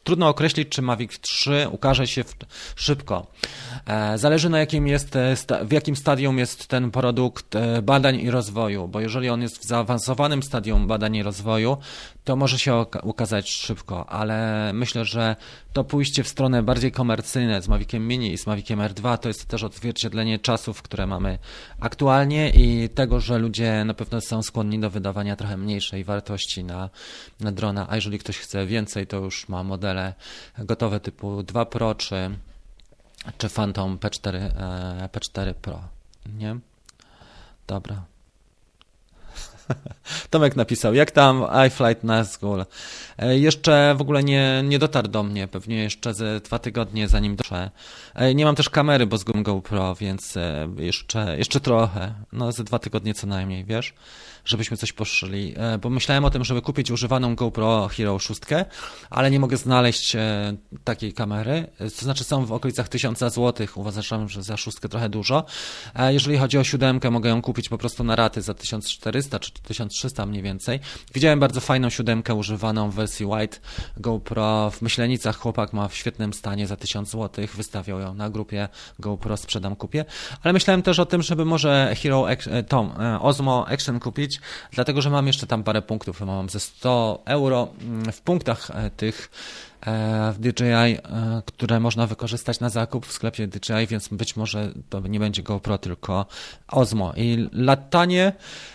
trudno 0.04 0.28
określić, 0.28 0.68
czy 0.68 0.82
Mavic 0.82 1.20
3 1.20 1.66
ukaże 1.70 2.06
się 2.06 2.24
szybko. 2.76 3.26
E, 3.86 4.18
Zależy 4.18 4.50
na 4.50 4.58
jakim 4.58 4.86
jest, 4.86 5.16
e, 5.16 5.36
w 5.64 5.72
jakim 5.72 5.96
stadium 5.96 6.38
jest 6.38 6.66
ten 6.66 6.90
produkt 6.90 7.56
e, 7.56 7.82
badań 7.82 8.20
i 8.20 8.30
rozwoju, 8.30 8.88
bo 8.88 9.00
jeżeli 9.00 9.28
on 9.28 9.42
jest 9.42 9.58
w 9.58 9.64
zaawansowanym 9.64 10.42
stadium 10.42 10.86
badań 10.86 11.16
i 11.16 11.22
rozwoju, 11.22 11.76
to 12.24 12.36
może 12.36 12.58
się 12.58 12.86
ukazać 13.02 13.50
szybko, 13.50 14.10
ale 14.10 14.70
myślę, 14.74 15.04
że 15.04 15.36
to 15.72 15.84
pójście 15.84 16.24
w 16.24 16.28
stronę 16.28 16.62
bardziej 16.62 16.92
komercyjne 16.92 17.62
z 17.62 17.68
Maviciem 17.68 18.08
Mini 18.08 18.32
i 18.32 18.38
z 18.38 18.46
Maviciem 18.46 18.78
R2 18.78 19.18
to 19.18 19.28
jest 19.28 19.46
też 19.46 19.62
odzwierciedlenie 19.62 20.38
czasów, 20.38 20.82
które 20.82 21.06
mamy 21.06 21.38
aktualnie 21.80 22.50
i 22.50 22.88
tego, 22.88 23.20
że 23.20 23.38
ludzie 23.38 23.84
na 23.84 23.94
pewno 23.94 24.20
są 24.20 24.42
skłonni 24.42 24.80
do 24.80 24.90
wydawania 24.90 25.36
trochę 25.36 25.56
mniejszej 25.56 26.04
wartości 26.04 26.64
na, 26.64 26.90
na 27.40 27.52
drona, 27.52 27.86
a 27.90 27.94
jeżeli 27.94 28.18
ktoś 28.18 28.38
chce 28.38 28.66
więcej, 28.66 29.06
to 29.06 29.16
już 29.16 29.48
ma 29.48 29.62
modele 29.62 30.14
gotowe 30.58 31.00
typu 31.00 31.42
2 31.42 31.66
Pro 31.66 31.94
czy, 31.94 32.30
czy 33.38 33.48
Phantom 33.48 33.98
P4, 33.98 34.34
e, 34.34 35.08
P4 35.12 35.54
Pro, 35.54 35.80
nie? 36.38 36.56
Dobra. 37.66 38.02
Tomek 40.34 40.56
napisał, 40.56 40.94
jak 40.94 41.10
tam 41.10 41.46
iFlight 41.66 42.04
Nazgul? 42.04 42.64
E, 43.18 43.38
Jeszcze 43.38 43.94
w 43.98 44.00
ogóle 44.00 44.24
nie, 44.24 44.62
nie 44.64 44.78
dotarł 44.78 45.08
do 45.08 45.22
mnie, 45.22 45.48
pewnie 45.48 45.76
jeszcze 45.76 46.14
ze 46.14 46.40
dwa 46.40 46.58
tygodnie 46.58 47.08
zanim 47.08 47.36
dotrze. 47.36 47.70
E, 48.14 48.34
Nie 48.34 48.44
mam 48.44 48.54
też 48.54 48.70
kamery, 48.70 49.06
bo 49.06 49.18
zgubłem 49.18 49.42
GoPro, 49.44 49.94
więc 49.94 50.36
e, 50.36 50.68
jeszcze, 50.78 51.38
jeszcze 51.38 51.60
trochę, 51.60 52.14
no 52.32 52.52
ze 52.52 52.64
dwa 52.64 52.78
tygodnie 52.78 53.14
co 53.14 53.26
najmniej, 53.26 53.64
wiesz, 53.64 53.94
żebyśmy 54.44 54.76
coś 54.76 54.92
poszli, 54.92 55.54
bo 55.82 55.90
myślałem 55.90 56.24
o 56.24 56.30
tym, 56.30 56.44
żeby 56.44 56.62
kupić 56.62 56.90
używaną 56.90 57.34
GoPro 57.34 57.88
Hero 57.88 58.18
6, 58.18 58.40
ale 59.10 59.30
nie 59.30 59.40
mogę 59.40 59.56
znaleźć 59.56 60.16
takiej 60.84 61.12
kamery, 61.12 61.66
to 61.78 62.04
znaczy 62.04 62.24
są 62.24 62.46
w 62.46 62.52
okolicach 62.52 62.88
1000 62.88 63.18
zł, 63.18 63.66
uważam, 63.74 64.28
że 64.28 64.42
za 64.42 64.56
szóstkę 64.56 64.88
trochę 64.88 65.08
dużo. 65.08 65.44
Jeżeli 66.08 66.38
chodzi 66.38 66.58
o 66.58 66.64
siódemkę, 66.64 67.10
mogę 67.10 67.30
ją 67.30 67.42
kupić 67.42 67.68
po 67.68 67.78
prostu 67.78 68.04
na 68.04 68.16
raty 68.16 68.42
za 68.42 68.54
1400 68.54 69.38
czy 69.38 69.52
1300 69.52 70.23
mniej 70.26 70.42
więcej. 70.42 70.80
Widziałem 71.14 71.40
bardzo 71.40 71.60
fajną 71.60 71.90
siódemkę 71.90 72.34
używaną 72.34 72.90
w 72.90 72.94
wersji 72.94 73.26
White 73.26 73.58
GoPro 73.96 74.70
w 74.70 74.82
Myślenicach. 74.82 75.36
Chłopak 75.36 75.72
ma 75.72 75.88
w 75.88 75.94
świetnym 75.94 76.34
stanie 76.34 76.66
za 76.66 76.76
1000 76.76 77.10
zł. 77.10 77.46
Wystawiał 77.54 78.00
ją 78.00 78.14
na 78.14 78.30
grupie 78.30 78.68
GoPro 78.98 79.36
Sprzedam 79.36 79.76
Kupię. 79.76 80.04
Ale 80.42 80.52
myślałem 80.52 80.82
też 80.82 80.98
o 80.98 81.06
tym, 81.06 81.22
żeby 81.22 81.44
może 81.44 81.94
Hero 82.02 82.30
e, 82.30 82.62
Tom, 82.62 82.92
e, 83.00 83.20
Osmo 83.20 83.68
Action 83.68 84.00
kupić, 84.00 84.40
dlatego 84.72 85.02
że 85.02 85.10
mam 85.10 85.26
jeszcze 85.26 85.46
tam 85.46 85.64
parę 85.64 85.82
punktów. 85.82 86.20
Mam 86.20 86.48
ze 86.48 86.60
100 86.60 87.22
euro 87.24 87.68
mm, 87.80 88.12
w 88.12 88.20
punktach 88.20 88.70
e, 88.70 88.90
tych 88.90 89.30
w 90.32 90.36
DJI, 90.38 90.64
e, 90.72 90.98
które 91.46 91.80
można 91.80 92.06
wykorzystać 92.06 92.60
na 92.60 92.68
zakup 92.68 93.06
w 93.06 93.12
sklepie 93.12 93.46
DJI, 93.46 93.86
więc 93.88 94.08
być 94.08 94.36
może 94.36 94.72
to 94.90 95.00
nie 95.00 95.20
będzie 95.20 95.42
GoPro, 95.42 95.78
tylko 95.78 96.26
Osmo. 96.68 97.12
I 97.16 97.48
latanie 97.52 98.32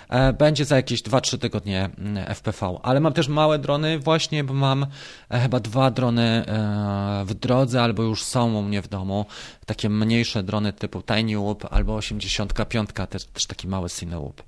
e, 0.10 0.34
będzie 0.34 0.66
za 0.66 0.76
jakieś 0.76 1.03
2-3 1.03 1.38
tygodnie 1.38 1.89
mm, 1.97 2.36
FPV. 2.36 2.80
Ale 2.84 2.99
mam 2.99 3.14
też 3.14 3.28
małe 3.28 3.60
drony 3.60 3.99
właśnie, 3.99 4.43
bo 4.43 4.53
mam 4.53 4.86
e, 5.30 5.39
chyba 5.39 5.60
dwa 5.60 5.91
drony 5.91 6.22
e, 6.22 7.24
w 7.26 7.34
drodze, 7.34 7.82
albo 7.82 8.03
już 8.03 8.24
są 8.24 8.55
u 8.55 8.62
mnie 8.62 8.82
w 8.82 8.88
domu. 8.88 9.26
Takie 9.66 9.89
mniejsze 9.89 10.43
drony 10.43 10.74
typu 10.74 11.01
Tiny 11.01 11.38
Whoop 11.38 11.66
albo 11.70 11.95
85, 11.95 12.89
też, 13.10 13.26
też 13.26 13.45
taki 13.45 13.68
mały 13.68 13.89
Cinewoop. 13.89 14.43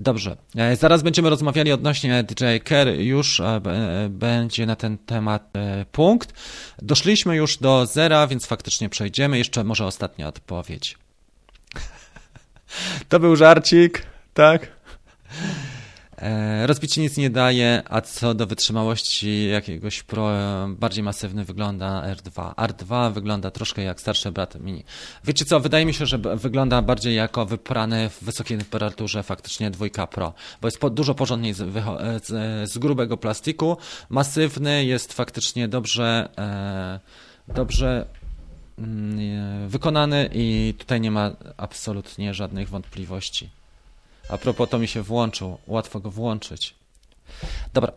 Dobrze, 0.00 0.36
e, 0.56 0.76
zaraz 0.76 1.02
będziemy 1.02 1.30
rozmawiali 1.30 1.72
odnośnie 1.72 2.22
DJI 2.22 2.60
Care, 2.68 2.88
już 2.88 3.40
e, 3.40 3.44
e, 3.44 4.08
będzie 4.08 4.66
na 4.66 4.76
ten 4.76 4.98
temat 4.98 5.52
punkt. 5.92 6.32
Doszliśmy 6.82 7.36
już 7.36 7.56
do 7.56 7.86
zera, 7.86 8.26
więc 8.26 8.46
faktycznie 8.46 8.88
przejdziemy. 8.88 9.38
Jeszcze 9.38 9.64
może 9.64 9.86
ostatnia 9.86 10.28
odpowiedź. 10.28 10.98
To 13.08 13.20
był 13.20 13.36
żarcik, 13.36 14.06
tak? 14.34 14.68
E, 16.18 16.66
Rozbicie 16.66 17.00
nic 17.00 17.16
nie 17.16 17.30
daje, 17.30 17.82
a 17.88 18.00
co 18.00 18.34
do 18.34 18.46
wytrzymałości 18.46 19.48
jakiegoś 19.48 20.02
pro 20.02 20.32
e, 20.32 20.74
bardziej 20.78 21.04
masywny 21.04 21.44
wygląda 21.44 22.02
R2. 22.14 22.54
R2 22.54 23.12
wygląda 23.12 23.50
troszkę 23.50 23.82
jak 23.82 24.00
starszy 24.00 24.32
brat 24.32 24.60
Mini. 24.60 24.84
Wiecie 25.24 25.44
co, 25.44 25.60
wydaje 25.60 25.86
mi 25.86 25.94
się, 25.94 26.06
że 26.06 26.18
wygląda 26.18 26.82
bardziej 26.82 27.14
jako 27.14 27.46
wyprany 27.46 28.08
w 28.08 28.24
wysokiej 28.24 28.58
temperaturze 28.58 29.22
faktycznie 29.22 29.70
dwójka 29.70 30.06
Pro, 30.06 30.34
bo 30.60 30.68
jest 30.68 30.78
po, 30.78 30.90
dużo 30.90 31.14
porządniej 31.14 31.54
z, 31.54 31.60
e, 31.60 31.66
z, 32.24 32.70
z 32.70 32.78
grubego 32.78 33.16
plastiku, 33.16 33.76
masywny, 34.08 34.84
jest 34.84 35.12
faktycznie 35.12 35.68
dobrze, 35.68 36.28
e, 36.38 37.00
dobrze 37.54 38.06
mm, 38.78 39.68
wykonany 39.68 40.30
i 40.32 40.74
tutaj 40.78 41.00
nie 41.00 41.10
ma 41.10 41.30
absolutnie 41.56 42.34
żadnych 42.34 42.68
wątpliwości. 42.68 43.58
A 44.28 44.38
propos, 44.38 44.68
to 44.68 44.78
mi 44.78 44.88
się 44.88 45.02
włączył. 45.02 45.58
Łatwo 45.66 46.00
go 46.00 46.10
włączyć. 46.10 46.74
Dobra. 47.74 47.92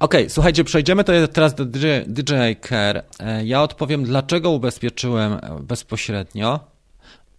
Okej, 0.00 0.30
słuchajcie, 0.30 0.64
przejdziemy 0.64 1.04
to 1.04 1.12
teraz 1.28 1.54
do 1.54 1.64
DJ 2.06 2.32
Care. 2.68 3.04
E, 3.20 3.44
Ja 3.44 3.62
odpowiem, 3.62 4.04
dlaczego 4.04 4.50
ubezpieczyłem 4.50 5.38
bezpośrednio. 5.60 6.60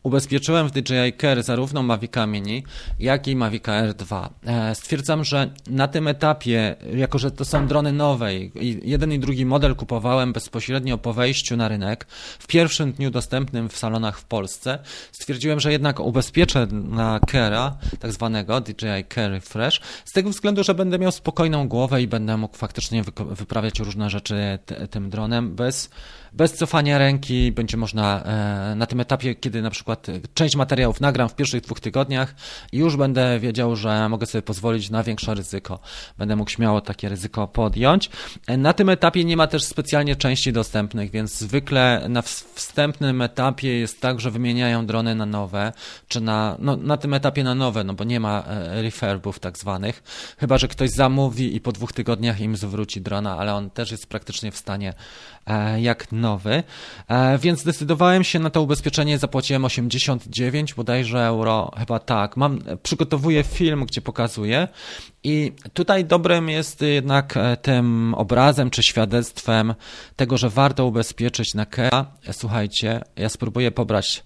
Ubezpieczyłem 0.04 0.68
w 0.68 0.72
DJI 0.72 1.14
Care 1.22 1.44
zarówno 1.44 1.84
Mavica 1.84 2.26
Mini, 2.26 2.64
jak 3.00 3.28
i 3.28 3.36
Mavica 3.36 3.72
R2. 3.72 4.30
E, 4.46 4.76
Stwierdzam, 4.76 5.24
że 5.24 5.52
na 5.70 5.88
tym 5.88 6.08
etapie, 6.08 6.76
jako 6.96 7.20
że 7.20 7.32
to 7.32 7.46
są 7.46 7.68
drony 7.68 7.92
nowe 7.92 8.36
i 8.36 8.52
jeden 8.84 9.14
i 9.14 9.20
drugi 9.20 9.46
model 9.46 9.76
kupowałem 9.76 10.34
bezpośrednio 10.34 10.98
po 10.98 11.14
wejściu 11.14 11.58
na 11.58 11.68
rynek, 11.68 12.06
w 12.40 12.48
pierwszym 12.48 12.94
dniu 12.94 13.12
dostępnym 13.12 13.70
w 13.70 13.78
salonach 13.78 14.20
w 14.20 14.26
Polsce, 14.26 14.80
stwierdziłem, 15.12 15.60
że 15.60 15.72
jednak 15.72 16.00
ubezpieczę 16.00 16.68
na 16.72 17.20
Care'a, 17.20 17.72
tak 18.00 18.12
zwanego 18.12 18.62
DJI 18.62 19.06
Care 19.16 19.32
Refresh, 19.32 19.82
z 20.06 20.12
tego 20.12 20.30
względu, 20.30 20.64
że 20.64 20.76
będę 20.76 21.00
miał 21.00 21.12
spokojną 21.12 21.68
głowę 21.68 22.02
i 22.02 22.08
będę 22.08 22.38
mógł 22.38 22.58
faktycznie 22.58 23.04
wyprawiać 23.32 23.80
różne 23.80 24.10
rzeczy 24.10 24.60
tym 24.90 25.10
dronem 25.10 25.56
bez 25.56 25.90
bez 26.34 26.54
cofania 26.54 26.98
ręki 26.98 27.52
będzie 27.52 27.78
można 27.78 28.24
e, 28.24 28.76
na 28.76 28.86
tym 28.86 29.00
etapie, 29.00 29.36
kiedy 29.36 29.62
na 29.62 29.70
przykład 29.70 30.08
część 30.34 30.56
materiałów 30.56 31.02
nagram 31.02 31.30
w 31.30 31.36
pierwszych 31.36 31.62
dwóch 31.62 31.80
tygodniach 31.80 32.36
i 32.72 32.78
już 32.78 32.96
będę 32.98 33.40
wiedział, 33.40 33.76
że 33.76 34.10
mogę 34.10 34.26
sobie 34.26 34.42
pozwolić 34.42 34.90
na 34.90 35.04
większe 35.04 35.34
ryzyko. 35.36 35.80
Będę 36.18 36.36
mógł 36.36 36.50
śmiało 36.52 36.82
takie 36.82 37.10
ryzyko 37.10 37.48
podjąć. 37.48 38.10
E, 38.48 38.58
Na 38.58 38.74
tym 38.74 38.90
etapie 38.90 39.26
nie 39.26 39.38
ma 39.38 39.48
też 39.48 39.64
specjalnie 39.64 40.16
części 40.16 40.54
dostępnych, 40.54 41.12
więc 41.12 41.38
zwykle 41.40 42.06
na 42.10 42.22
ws- 42.22 42.46
wstępnym 42.56 43.22
etapie 43.22 43.80
jest 43.80 44.02
tak, 44.02 44.20
że 44.20 44.32
wymieniają 44.32 44.86
drony 44.86 45.16
na 45.16 45.26
nowe, 45.26 45.74
czy 46.08 46.22
na, 46.22 46.56
no, 46.60 46.76
na 46.78 46.98
tym 46.98 47.14
etapie 47.14 47.44
na 47.44 47.56
nowe, 47.56 47.84
no 47.84 47.94
bo 47.94 48.04
nie 48.04 48.20
ma 48.20 48.44
e, 48.48 48.82
refurbów 48.82 49.40
tak 49.40 49.58
zwanych, 49.58 50.04
chyba, 50.38 50.58
że 50.58 50.68
ktoś 50.68 50.90
zamówi 50.90 51.56
i 51.56 51.62
po 51.62 51.72
dwóch 51.72 51.94
tygodniach 51.94 52.40
im 52.42 52.58
zwróci 52.58 53.02
drona, 53.02 53.38
ale 53.38 53.54
on 53.54 53.70
też 53.70 53.92
jest 53.92 54.08
praktycznie 54.08 54.52
w 54.52 54.58
stanie 54.58 54.94
jak 55.78 56.12
nowy, 56.28 56.64
e, 57.08 57.38
więc 57.38 57.60
zdecydowałem 57.60 58.24
się 58.24 58.40
na 58.40 58.50
to 58.50 58.62
ubezpieczenie, 58.62 59.18
zapłaciłem 59.18 59.66
89 59.66 60.74
bodajże 60.74 61.26
euro, 61.26 61.72
chyba 61.78 62.00
tak. 62.00 62.38
Mam, 62.38 62.60
przygotowuję 62.84 63.44
film, 63.44 63.86
gdzie 63.86 64.02
pokazuję 64.02 64.68
i 65.24 65.52
tutaj 65.74 66.06
dobrym 66.06 66.50
jest 66.50 66.82
jednak 66.82 67.38
e, 67.38 67.58
tym 67.58 68.14
obrazem 68.14 68.70
czy 68.70 68.84
świadectwem 68.84 69.74
tego, 70.16 70.38
że 70.38 70.50
warto 70.50 70.86
ubezpieczyć 70.86 71.54
na 71.54 71.66
KEA. 71.66 72.06
Słuchajcie, 72.32 73.02
ja 73.16 73.30
spróbuję 73.30 73.72
pobrać 73.72 74.24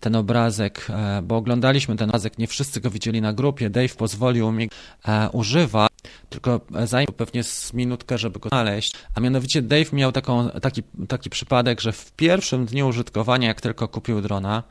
ten 0.00 0.16
obrazek, 0.16 0.86
e, 0.90 1.22
bo 1.22 1.36
oglądaliśmy 1.36 1.96
ten 1.96 2.08
obrazek, 2.08 2.38
nie 2.38 2.46
wszyscy 2.46 2.80
go 2.80 2.90
widzieli 2.90 3.20
na 3.20 3.32
grupie. 3.32 3.70
Dave 3.70 3.96
pozwolił 3.96 4.52
mi 4.52 4.70
e, 5.08 5.30
używać, 5.32 5.90
tylko 6.28 6.60
zajmie 6.84 7.12
pewnie 7.12 7.44
z 7.44 7.72
minutkę, 7.72 8.18
żeby 8.18 8.38
go 8.38 8.48
znaleźć. 8.48 8.94
A 9.14 9.20
mianowicie 9.20 9.62
Dave 9.62 9.92
miał 9.92 10.12
taką, 10.12 10.50
taki, 10.50 10.82
taki 11.08 11.30
przypadek, 11.30 11.80
że 11.80 11.92
w 11.92 12.12
pierwszym 12.12 12.66
dniu 12.66 12.88
użytkowania, 12.88 13.48
jak 13.48 13.60
tylko 13.60 13.88
kupił 13.88 14.20
drona, 14.20 14.62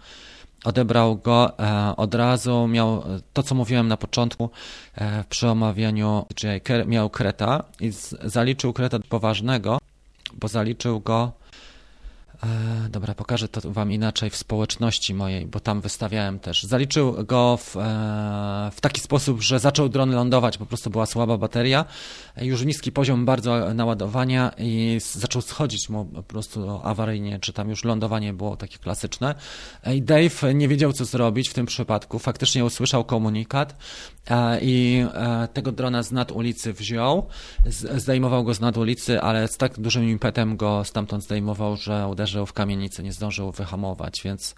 odebrał 0.63 1.17
go 1.17 1.59
e, 1.59 1.95
od 1.97 2.15
razu, 2.15 2.67
miał 2.67 3.03
to, 3.33 3.43
co 3.43 3.55
mówiłem 3.55 3.87
na 3.87 3.97
początku 3.97 4.49
przy 5.29 5.47
omawianiu 5.47 6.25
DJI, 6.35 6.87
miał 6.87 7.09
kreta 7.09 7.63
i 7.79 7.91
zaliczył 8.23 8.73
kreta 8.73 8.99
poważnego, 9.09 9.79
bo 10.33 10.47
zaliczył 10.47 10.99
go 10.99 11.38
dobra, 12.89 13.15
pokażę 13.15 13.47
to 13.47 13.71
Wam 13.71 13.91
inaczej 13.91 14.29
w 14.29 14.35
społeczności 14.35 15.13
mojej, 15.13 15.45
bo 15.45 15.59
tam 15.59 15.81
wystawiałem 15.81 16.39
też. 16.39 16.63
Zaliczył 16.63 17.25
go 17.25 17.57
w, 17.57 17.77
e, 17.77 17.79
w 18.73 18.81
taki 18.81 19.01
sposób, 19.01 19.41
że 19.41 19.59
zaczął 19.59 19.89
dron 19.89 20.11
lądować, 20.11 20.57
po 20.57 20.65
prostu 20.65 20.89
była 20.89 21.05
słaba 21.05 21.37
bateria, 21.37 21.85
już 22.41 22.65
niski 22.65 22.91
poziom 22.91 23.25
bardzo 23.25 23.73
naładowania 23.73 24.51
i 24.57 24.99
zaczął 25.13 25.41
schodzić 25.41 25.89
mu 25.89 26.05
po 26.05 26.23
prostu 26.23 26.79
awaryjnie, 26.83 27.39
czy 27.39 27.53
tam 27.53 27.69
już 27.69 27.83
lądowanie 27.83 28.33
było 28.33 28.57
takie 28.57 28.77
klasyczne. 28.77 29.35
I 29.93 30.01
Dave 30.01 30.53
nie 30.53 30.67
wiedział, 30.67 30.93
co 30.93 31.05
zrobić 31.05 31.49
w 31.49 31.53
tym 31.53 31.65
przypadku. 31.65 32.19
Faktycznie 32.19 32.65
usłyszał 32.65 33.03
komunikat 33.03 33.71
e, 33.71 33.75
i 34.61 35.05
tego 35.53 35.71
drona 35.71 36.03
z 36.03 36.11
nad 36.11 36.31
ulicy 36.31 36.73
wziął, 36.73 37.27
zdejmował 37.95 38.43
go 38.43 38.53
z 38.53 38.59
nad 38.59 38.77
ulicy, 38.77 39.21
ale 39.21 39.47
z 39.47 39.57
tak 39.57 39.79
dużym 39.79 40.09
impetem 40.09 40.57
go 40.57 40.83
stamtąd 40.83 41.23
zdejmował, 41.23 41.75
że 41.75 42.07
uderzył 42.07 42.45
w 42.45 42.53
kamienicę, 42.53 43.03
nie 43.03 43.13
zdążył 43.13 43.51
wyhamować, 43.51 44.21
więc 44.25 44.55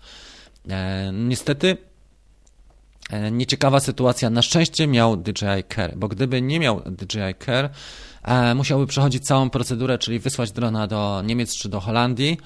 e, 0.69 1.11
niestety 1.13 1.69
e, 1.69 1.90
nieciekawa 3.31 3.79
sytuacja. 3.79 4.29
Na 4.29 4.41
szczęście 4.41 4.87
miał 4.87 5.17
DJI 5.17 5.63
Care, 5.75 5.93
bo 5.95 6.07
gdyby 6.07 6.41
nie 6.41 6.59
miał 6.59 6.81
DJI 6.85 7.35
Care, 7.45 7.69
e, 8.23 8.55
musiałby 8.55 8.87
przechodzić 8.87 9.25
całą 9.25 9.49
procedurę, 9.49 9.97
czyli 9.97 10.19
wysłać 10.19 10.51
drona 10.51 10.87
do 10.87 11.21
Niemiec 11.25 11.55
czy 11.55 11.69
do 11.69 11.79
Holandii, 11.79 12.37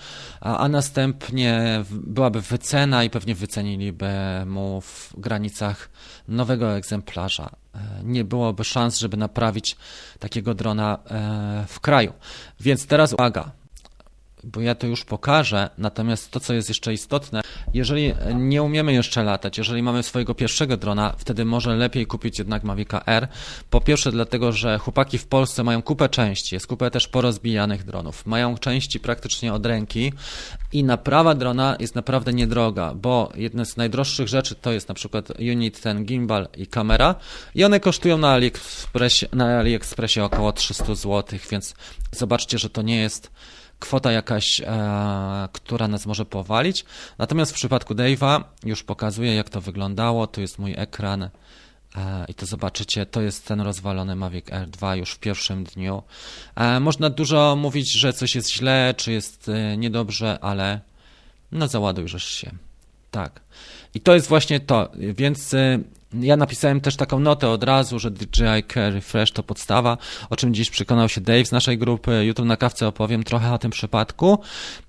a, 0.41 0.67
następnie 0.67 1.83
byłaby 1.91 2.41
wycena 2.41 3.03
i 3.03 3.09
pewnie 3.09 3.35
wyceniliby 3.35 4.11
mu 4.45 4.81
w 4.81 5.13
granicach 5.17 5.89
nowego 6.27 6.75
egzemplarza. 6.75 7.49
E, 7.75 7.79
nie 8.03 8.23
byłoby 8.23 8.63
szans, 8.63 8.99
żeby 8.99 9.17
naprawić 9.17 9.77
takiego 10.19 10.53
drona 10.53 10.97
e, 11.05 11.65
w 11.67 11.79
kraju. 11.79 12.13
Więc 12.59 12.87
teraz 12.87 13.13
uwaga, 13.13 13.51
bo 14.45 14.61
ja 14.61 14.75
to 14.75 14.87
już 14.87 15.05
pokażę. 15.05 15.69
Natomiast 15.77 16.31
to, 16.31 16.39
co 16.39 16.53
jest 16.53 16.69
jeszcze 16.69 16.93
istotne, 16.93 17.41
jeżeli 17.73 18.13
nie 18.35 18.63
umiemy 18.63 18.93
jeszcze 18.93 19.23
latać, 19.23 19.57
jeżeli 19.57 19.83
mamy 19.83 20.03
swojego 20.03 20.35
pierwszego 20.35 20.77
drona, 20.77 21.15
wtedy 21.17 21.45
może 21.45 21.75
lepiej 21.75 22.07
kupić 22.07 22.39
jednak 22.39 22.63
Mavica 22.63 23.03
R. 23.05 23.27
Po 23.69 23.81
pierwsze, 23.81 24.11
dlatego, 24.11 24.51
że 24.51 24.77
chłopaki 24.77 25.17
w 25.17 25.27
Polsce 25.27 25.63
mają 25.63 25.81
kupę 25.81 26.09
części, 26.09 26.55
jest 26.55 26.67
kupę 26.67 26.91
też 26.91 27.07
porozbijanych 27.07 27.83
dronów. 27.83 28.25
Mają 28.25 28.57
części 28.57 28.99
praktycznie 28.99 29.53
od 29.53 29.65
ręki 29.65 30.13
i 30.73 30.83
naprawa 30.83 31.35
drona 31.35 31.75
jest 31.79 31.95
naprawdę 31.95 32.33
niedroga, 32.33 32.93
bo 32.95 33.31
jedne 33.35 33.65
z 33.65 33.77
najdroższych 33.77 34.27
rzeczy 34.27 34.55
to 34.55 34.71
jest 34.71 34.89
na 34.89 34.95
przykład 34.95 35.29
unit 35.39 35.81
ten 35.81 36.05
gimbal 36.05 36.47
i 36.57 36.67
kamera 36.67 37.15
i 37.55 37.63
one 37.63 37.79
kosztują 37.79 38.17
na 38.17 38.31
AliExpressie, 38.31 39.25
na 39.33 39.59
AliExpressie 39.59 40.19
około 40.19 40.51
300 40.51 40.95
zł, 40.95 41.39
więc 41.51 41.75
zobaczcie, 42.11 42.57
że 42.57 42.69
to 42.69 42.81
nie 42.81 42.97
jest 42.97 43.31
kwota 43.79 44.11
jakaś, 44.11 44.61
e, 44.61 44.65
która 45.51 45.87
nas 45.87 46.05
może 46.05 46.25
powalić. 46.25 46.85
Natomiast 47.17 47.51
w 47.51 47.55
przypadku 47.55 47.93
Dave'a 47.93 48.43
już 48.63 48.83
pokazuję, 48.83 49.35
jak 49.35 49.49
to 49.49 49.61
wyglądało. 49.61 50.27
Tu 50.27 50.41
jest 50.41 50.59
mój 50.59 50.73
ekran 50.77 51.23
e, 51.23 51.29
i 52.27 52.33
to 52.33 52.45
zobaczycie, 52.45 53.05
to 53.05 53.21
jest 53.21 53.47
ten 53.47 53.61
rozwalony 53.61 54.15
Mavic 54.15 54.51
Air 54.51 54.69
2 54.69 54.95
już 54.95 55.11
w 55.11 55.19
pierwszym 55.19 55.63
dniu. 55.63 56.03
E, 56.55 56.79
można 56.79 57.09
dużo 57.09 57.55
mówić, 57.55 57.91
że 57.91 58.13
coś 58.13 58.35
jest 58.35 58.51
źle, 58.51 58.93
czy 58.97 59.11
jest 59.11 59.49
e, 59.49 59.77
niedobrze, 59.77 60.39
ale 60.41 60.79
no 61.51 61.67
załadujesz 61.67 62.23
się. 62.23 62.51
Tak. 63.11 63.41
I 63.93 64.01
to 64.01 64.13
jest 64.13 64.27
właśnie 64.27 64.59
to, 64.59 64.91
więc 64.95 65.53
e, 65.53 65.79
ja 66.13 66.37
napisałem 66.37 66.81
też 66.81 66.95
taką 66.95 67.19
notę 67.19 67.49
od 67.49 67.63
razu, 67.63 67.99
że 67.99 68.11
DJI 68.11 68.63
Care 68.73 69.01
Fresh 69.01 69.31
to 69.31 69.43
podstawa, 69.43 69.97
o 70.29 70.35
czym 70.35 70.53
dziś 70.53 70.69
przekonał 70.69 71.09
się 71.09 71.21
Dave 71.21 71.45
z 71.45 71.51
naszej 71.51 71.77
grupy. 71.77 72.25
Jutro 72.25 72.45
na 72.45 72.57
kawce 72.57 72.87
opowiem 72.87 73.23
trochę 73.23 73.53
o 73.53 73.57
tym 73.57 73.71
przypadku. 73.71 74.39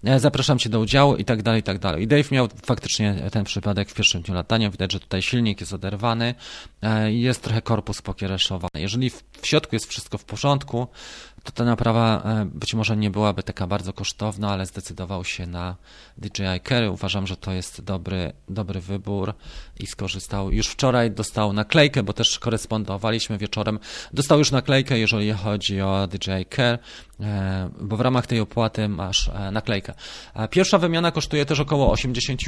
E, 0.05 0.21
zapraszam 0.21 0.59
Cię 0.59 0.71
do 0.71 0.81
udziału 0.81 1.17
i 1.17 1.25
tak 1.25 1.43
dalej, 1.43 1.61
i 1.61 1.63
tak 1.63 1.79
dalej. 1.79 2.03
I 2.03 2.07
Dave 2.07 2.31
miał 2.33 2.49
faktycznie 2.65 3.15
ten 3.33 3.45
przypadek 3.45 3.91
w 3.91 3.95
pierwszym 3.95 4.23
dniu 4.23 4.35
latania. 4.35 4.71
Widać, 4.71 4.93
że 4.93 5.01
tutaj 5.01 5.23
silnik 5.23 5.61
jest 5.61 5.73
oderwany 5.73 6.35
e, 6.83 7.13
i 7.13 7.21
jest 7.21 7.43
trochę 7.43 7.63
korpus 7.63 8.03
pokiereszowany. 8.03 8.81
Jeżeli 8.81 9.11
w 9.11 9.23
środku 9.43 9.75
jest 9.77 9.87
wszystko 9.87 10.19
w 10.19 10.25
porządku, 10.25 10.87
to 11.45 11.53
ta 11.53 11.65
naprawa 11.65 12.23
e, 12.25 12.45
być 12.45 12.75
może 12.75 12.97
nie 12.97 13.11
byłaby 13.11 13.43
taka 13.43 13.67
bardzo 13.67 13.93
kosztowna, 13.93 14.51
ale 14.51 14.67
zdecydował 14.67 15.25
się 15.25 15.47
na 15.47 15.77
DJI 16.19 16.61
Care. 16.69 16.91
Uważam, 16.91 17.27
że 17.27 17.37
to 17.37 17.53
jest 17.53 17.85
dobry, 17.85 18.33
dobry 18.49 18.81
wybór 18.81 19.35
i 19.81 19.87
skorzystał. 19.87 20.53
Już 20.53 20.69
wczoraj 20.69 21.11
dostał 21.11 21.53
naklejkę, 21.53 22.03
bo 22.03 22.13
też 22.13 22.39
korespondowaliśmy 22.39 23.39
wieczorem. 23.39 23.79
Dostał 24.13 24.39
już 24.39 24.51
naklejkę, 24.51 24.99
jeżeli 24.99 25.33
chodzi 25.33 25.81
o 25.81 26.07
DJI 26.07 26.47
Care, 26.57 26.79
e, 27.21 27.71
bo 27.81 27.97
w 27.97 28.01
ramach 28.01 28.27
tej 28.27 28.41
opłaty 28.41 28.89
masz 28.89 29.29
e, 29.29 29.51
naklejkę. 29.51 29.95
Pierwsza 30.51 30.79
wymiana 30.79 31.13
kosztuje 31.13 31.47
też 31.47 31.61
około 31.61 31.91
80 31.93 32.41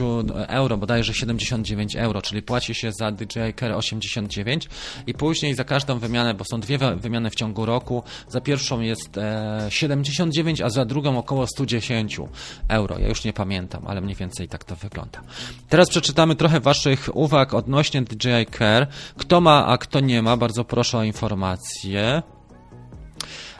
euro, 0.49 0.77
bodajże 0.77 1.15
79 1.15 1.97
euro, 1.97 2.23
czyli 2.23 2.43
płaci 2.43 2.75
się 2.75 2.93
za 2.93 3.13
DJI 3.13 3.55
Care 3.61 3.73
89 3.73 4.69
i 5.07 5.15
później 5.15 5.55
za 5.55 5.65
każdą 5.65 5.99
wymianę, 5.99 6.35
bo 6.35 6.45
są 6.45 6.61
dwie 6.61 6.79
wymiany 6.97 7.31
w 7.31 7.35
ciągu 7.35 7.67
roku, 7.67 8.03
za 8.29 8.41
pierwszą 8.41 8.81
jest 8.81 9.19
79, 9.69 10.61
a 10.61 10.71
za 10.71 10.85
drugą 10.85 11.19
około 11.19 11.47
110 11.47 12.21
euro. 12.69 12.99
Ja 12.99 13.09
już 13.09 13.25
nie 13.25 13.33
pamiętam, 13.33 13.58
ale 13.87 14.01
mniej 14.01 14.17
więcej 14.17 14.49
tak 14.49 14.65
to 14.65 14.77
wygląda. 14.77 15.21
Teraz 15.69 15.89
przeczytamy 15.89 16.35
trochę 16.35 16.61
Waszych 16.61 17.09
uwag 17.17 17.55
odnośnie 17.55 18.03
DJI 18.03 18.47
Care. 18.59 18.87
Kto 19.17 19.41
ma, 19.41 19.67
a 19.67 19.79
kto 19.79 20.01
nie 20.01 20.23
ma, 20.23 20.37
bardzo 20.37 20.65
proszę 20.65 20.99
o 20.99 21.03
informacje. 21.03 22.23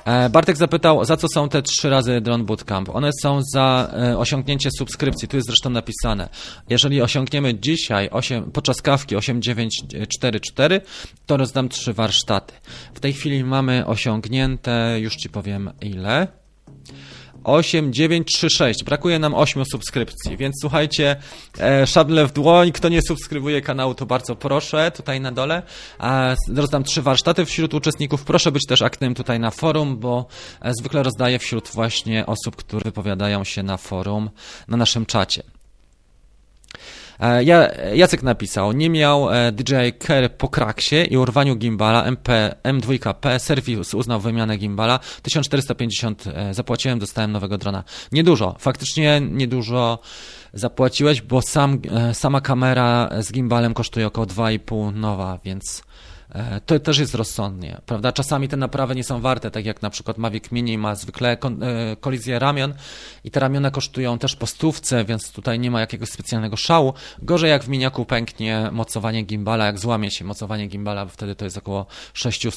E, 0.09 0.31
Bartek 0.31 0.57
zapytał, 0.57 1.05
za 1.05 1.17
co 1.17 1.27
są 1.35 1.49
te 1.49 1.63
trzy 1.63 1.91
razy 1.91 2.21
Drone 2.21 2.45
Bootcamp? 2.45 2.89
One 2.89 3.11
są 3.23 3.41
za 3.55 3.91
e, 3.93 4.19
osiągnięcie 4.19 4.71
subskrypcji, 4.79 5.29
tu 5.29 5.37
jest 5.37 5.47
zresztą 5.47 5.71
napisane. 5.71 6.29
Jeżeli 6.69 7.03
osiągniemy 7.03 7.55
dzisiaj 7.55 8.09
8, 8.11 8.51
podczas 8.51 8.83
kawki 8.83 9.17
8944, 9.17 10.81
to 11.27 11.37
rozdam 11.37 11.69
trzy 11.69 11.93
warsztaty. 11.93 12.55
W 12.95 13.01
tej 13.01 13.13
chwili 13.13 13.45
mamy 13.45 13.87
osiągnięte, 13.87 15.01
już 15.01 15.17
Ci 15.17 15.29
powiem 15.31 15.71
ile. 15.81 16.29
8, 17.49 17.93
9, 17.93 18.33
3, 18.35 18.51
6. 18.51 18.85
Brakuje 18.85 19.19
nam 19.19 19.35
8 19.35 19.65
subskrypcji, 19.65 20.37
więc 20.37 20.55
słuchajcie, 20.61 21.17
e, 21.61 21.87
szable 21.87 22.27
w 22.27 22.33
dłoń. 22.33 22.73
Kto 22.73 22.89
nie 22.89 23.03
subskrybuje 23.03 23.61
kanału, 23.61 23.95
to 23.95 24.07
bardzo 24.07 24.37
proszę, 24.37 24.91
tutaj 24.91 25.21
na 25.21 25.33
dole. 25.33 25.63
Rozdam 26.57 26.85
trzy 26.85 27.03
warsztaty 27.03 27.45
wśród 27.45 27.75
uczestników. 27.75 28.25
Proszę 28.25 28.53
być 28.53 28.67
też 28.67 28.83
aktywnym 28.83 29.15
tutaj 29.15 29.41
na 29.41 29.51
forum, 29.51 29.99
bo 29.99 30.27
e, 30.63 30.73
zwykle 30.75 31.03
rozdaję 31.03 31.39
wśród 31.39 31.69
właśnie 31.75 32.27
osób, 32.27 32.57
które 32.57 32.83
wypowiadają 32.85 33.45
się 33.45 33.63
na 33.63 33.77
forum, 33.77 34.31
na 34.69 34.77
naszym 34.77 35.07
czacie. 35.07 35.58
E, 37.21 37.45
ja, 37.45 37.69
Jacek 37.95 38.23
napisał, 38.23 38.73
nie 38.73 38.91
miał 38.91 39.35
e, 39.35 39.53
DJI 39.53 39.93
Care 39.99 40.31
po 40.39 40.49
kraksie 40.49 40.97
i 41.11 41.17
urwaniu 41.17 41.57
gimbala 41.57 42.05
MP, 42.05 42.55
M2P, 42.65 43.39
serwis 43.39 43.95
uznał 43.95 44.21
wymianę 44.21 44.57
gimbala, 44.57 44.99
1450 45.23 46.27
e, 46.27 46.55
zapłaciłem, 46.55 46.99
dostałem 46.99 47.33
nowego 47.33 47.59
drona. 47.59 47.85
Niedużo, 48.13 48.57
faktycznie 48.59 49.21
niedużo 49.21 49.99
zapłaciłeś, 50.53 51.23
bo 51.23 51.43
sam, 51.43 51.81
sama 52.13 52.41
kamera 52.41 53.11
z 53.21 53.33
gimbalem 53.33 53.75
kosztuje 53.75 54.07
około 54.07 54.27
2,5 54.27 54.95
nowa, 54.95 55.39
więc 55.45 55.83
to 56.67 56.79
też 56.79 56.99
jest 56.99 57.15
rozsądnie, 57.15 57.81
prawda? 57.87 58.13
Czasami 58.13 58.49
te 58.49 58.57
naprawy 58.57 58.95
nie 58.95 59.05
są 59.05 59.21
warte, 59.21 59.51
tak 59.51 59.67
jak 59.67 59.83
na 59.83 59.91
przykład 59.91 60.19
Mavic 60.19 60.53
Mini 60.53 60.79
ma 60.79 60.95
zwykle 60.95 61.31
e, 61.31 61.37
kolizję 62.01 62.39
ramion 62.39 62.75
i 63.25 63.31
te 63.31 63.41
ramiona 63.41 63.71
kosztują 63.71 64.19
też 64.19 64.37
po 64.37 64.47
stówce, 64.47 65.05
więc 65.05 65.33
tutaj 65.33 65.59
nie 65.59 65.71
ma 65.71 65.81
jakiegoś 65.81 66.09
specjalnego 66.09 66.57
szału. 66.57 66.95
Gorzej 67.23 67.51
jak 67.51 67.65
w 67.65 67.69
miniaku 67.69 68.05
pęknie 68.05 68.69
mocowanie 68.73 69.23
gimbala, 69.23 69.67
jak 69.67 69.79
złamie 69.79 70.11
się 70.11 70.25
mocowanie 70.25 70.67
gimbala, 70.67 71.05
bo 71.05 71.11
wtedy 71.11 71.35
to 71.35 71.45
jest 71.45 71.59
około 71.59 71.87
600 72.13 72.55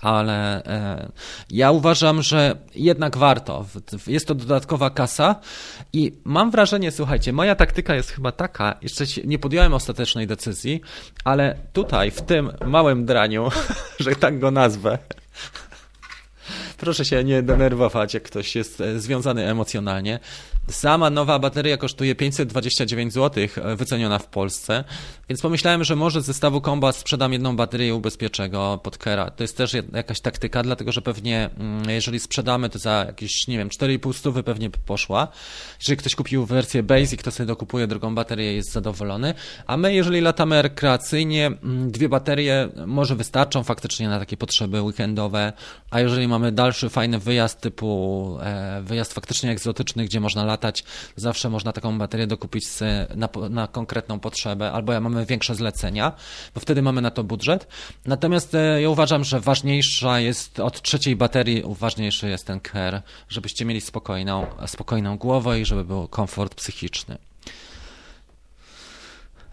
ale 0.00 0.64
e, 0.64 1.08
ja 1.50 1.70
uważam, 1.70 2.22
że 2.22 2.56
jednak 2.74 3.16
warto. 3.16 3.66
Jest 4.06 4.28
to 4.28 4.34
dodatkowa 4.34 4.90
kasa 4.90 5.34
i 5.92 6.12
mam 6.24 6.50
wrażenie, 6.50 6.90
słuchajcie, 6.90 7.32
moja 7.32 7.54
taktyka 7.54 7.94
jest 7.94 8.10
chyba 8.10 8.32
taka, 8.32 8.78
jeszcze 8.82 9.04
nie 9.24 9.38
podjąłem 9.38 9.74
ostatecznej 9.74 10.26
decyzji, 10.26 10.80
ale 11.24 11.56
tutaj, 11.72 12.10
w 12.10 12.22
tym 12.22 12.52
małym 12.66 13.06
draniu, 13.06 13.48
że 14.00 14.16
tak 14.16 14.38
go 14.38 14.50
nazwę, 14.50 14.98
Proszę 16.78 17.04
się 17.04 17.24
nie 17.24 17.42
denerwować, 17.42 18.14
jak 18.14 18.22
ktoś 18.22 18.56
jest 18.56 18.80
e, 18.80 19.00
związany 19.00 19.50
emocjonalnie. 19.50 20.20
Sama 20.70 21.10
nowa 21.10 21.38
bateria 21.38 21.76
kosztuje 21.76 22.14
529 22.14 23.12
zł, 23.12 23.44
e, 23.56 23.76
wyceniona 23.76 24.18
w 24.18 24.26
Polsce, 24.26 24.84
więc 25.28 25.40
pomyślałem, 25.40 25.84
że 25.84 25.96
może 25.96 26.22
z 26.22 26.24
zestawu 26.24 26.60
Combat 26.60 26.96
sprzedam 26.96 27.32
jedną 27.32 27.56
baterię 27.56 27.94
ubezpieczego 27.94 28.80
pod 28.82 28.98
Kera. 28.98 29.30
To 29.30 29.44
jest 29.44 29.56
też 29.56 29.76
jakaś 29.92 30.20
taktyka, 30.20 30.62
dlatego 30.62 30.92
że 30.92 31.02
pewnie 31.02 31.50
mm, 31.58 31.90
jeżeli 31.90 32.20
sprzedamy 32.20 32.68
to 32.68 32.78
za 32.78 33.04
jakieś, 33.06 33.48
nie 33.48 33.58
wiem, 33.58 33.68
4,5 33.68 34.12
stówy 34.12 34.42
pewnie 34.42 34.70
poszła. 34.70 35.28
Jeżeli 35.80 35.96
ktoś 35.96 36.14
kupił 36.14 36.46
wersję 36.46 36.82
Basic, 36.82 37.22
to 37.22 37.30
sobie 37.30 37.46
dokupuje 37.46 37.86
drugą 37.86 38.14
baterię 38.14 38.52
i 38.52 38.56
jest 38.56 38.72
zadowolony. 38.72 39.34
A 39.66 39.76
my, 39.76 39.94
jeżeli 39.94 40.20
latamy 40.20 40.62
rekreacyjnie, 40.62 41.46
mm, 41.46 41.90
dwie 41.90 42.08
baterie 42.08 42.68
może 42.86 43.16
wystarczą 43.16 43.62
faktycznie 43.62 44.08
na 44.08 44.18
takie 44.18 44.36
potrzeby 44.36 44.82
weekendowe, 44.82 45.52
a 45.90 46.00
jeżeli 46.00 46.28
mamy 46.28 46.52
dalszy 46.68 46.88
fajny 46.88 47.18
wyjazd 47.18 47.60
typu 47.60 48.38
e, 48.42 48.82
wyjazd 48.82 49.12
faktycznie 49.14 49.50
egzotyczny, 49.50 50.04
gdzie 50.04 50.20
można 50.20 50.44
latać, 50.44 50.84
zawsze 51.16 51.50
można 51.50 51.72
taką 51.72 51.98
baterię 51.98 52.26
dokupić 52.26 52.64
na, 53.16 53.28
na 53.50 53.66
konkretną 53.66 54.20
potrzebę, 54.20 54.72
albo 54.72 54.92
ja 54.92 55.00
mamy 55.00 55.26
większe 55.26 55.54
zlecenia, 55.54 56.12
bo 56.54 56.60
wtedy 56.60 56.82
mamy 56.82 57.00
na 57.00 57.10
to 57.10 57.24
budżet. 57.24 57.66
Natomiast 58.06 58.54
e, 58.54 58.82
ja 58.82 58.90
uważam, 58.90 59.24
że 59.24 59.40
ważniejsza 59.40 60.20
jest 60.20 60.60
od 60.60 60.82
trzeciej 60.82 61.16
baterii, 61.16 61.62
ważniejszy 61.66 62.28
jest 62.28 62.46
ten 62.46 62.60
care, 62.72 63.02
żebyście 63.28 63.64
mieli 63.64 63.80
spokojną, 63.80 64.46
spokojną 64.66 65.18
głowę 65.18 65.60
i 65.60 65.64
żeby 65.64 65.84
był 65.84 66.08
komfort 66.08 66.54
psychiczny. 66.54 67.27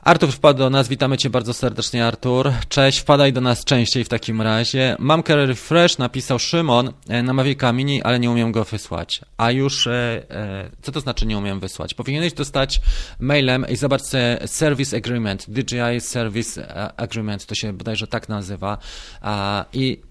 Artur 0.06 0.32
wpadł 0.32 0.60
do 0.60 0.70
nas, 0.70 0.88
witamy 0.88 1.18
Cię 1.18 1.30
bardzo 1.30 1.54
serdecznie 1.54 2.06
Artur. 2.06 2.52
Cześć, 2.70 3.00
wpadaj 3.00 3.34
do 3.34 3.42
nas 3.42 3.66
częściej 3.66 4.04
w 4.04 4.10
takim 4.10 4.42
razie. 4.42 4.96
Mam 5.00 5.24
refresh, 5.28 5.98
napisał 5.98 6.40
Szymon 6.40 6.94
e, 7.10 7.24
na 7.24 7.34
Mavica 7.34 7.74
Mini, 7.74 8.04
ale 8.04 8.20
nie 8.20 8.32
umiem 8.32 8.52
go 8.52 8.64
wysłać. 8.64 9.22
A 9.38 9.52
już, 9.52 9.88
e, 9.88 9.92
e, 10.30 10.70
co 10.82 10.92
to 10.92 11.00
znaczy 11.00 11.26
nie 11.26 11.38
umiem 11.38 11.60
wysłać? 11.60 11.94
Powinieneś 11.94 12.34
dostać 12.34 12.82
mailem 13.20 13.66
i 13.70 13.76
zobacz 13.76 14.02
Service 14.46 14.98
Agreement, 14.98 15.46
DJI 15.50 16.00
Service 16.00 16.68
Agreement, 16.98 17.46
to 17.46 17.56
się 17.56 17.74
bodajże 17.74 18.08
tak 18.08 18.30
nazywa. 18.30 18.78
I 19.74 20.02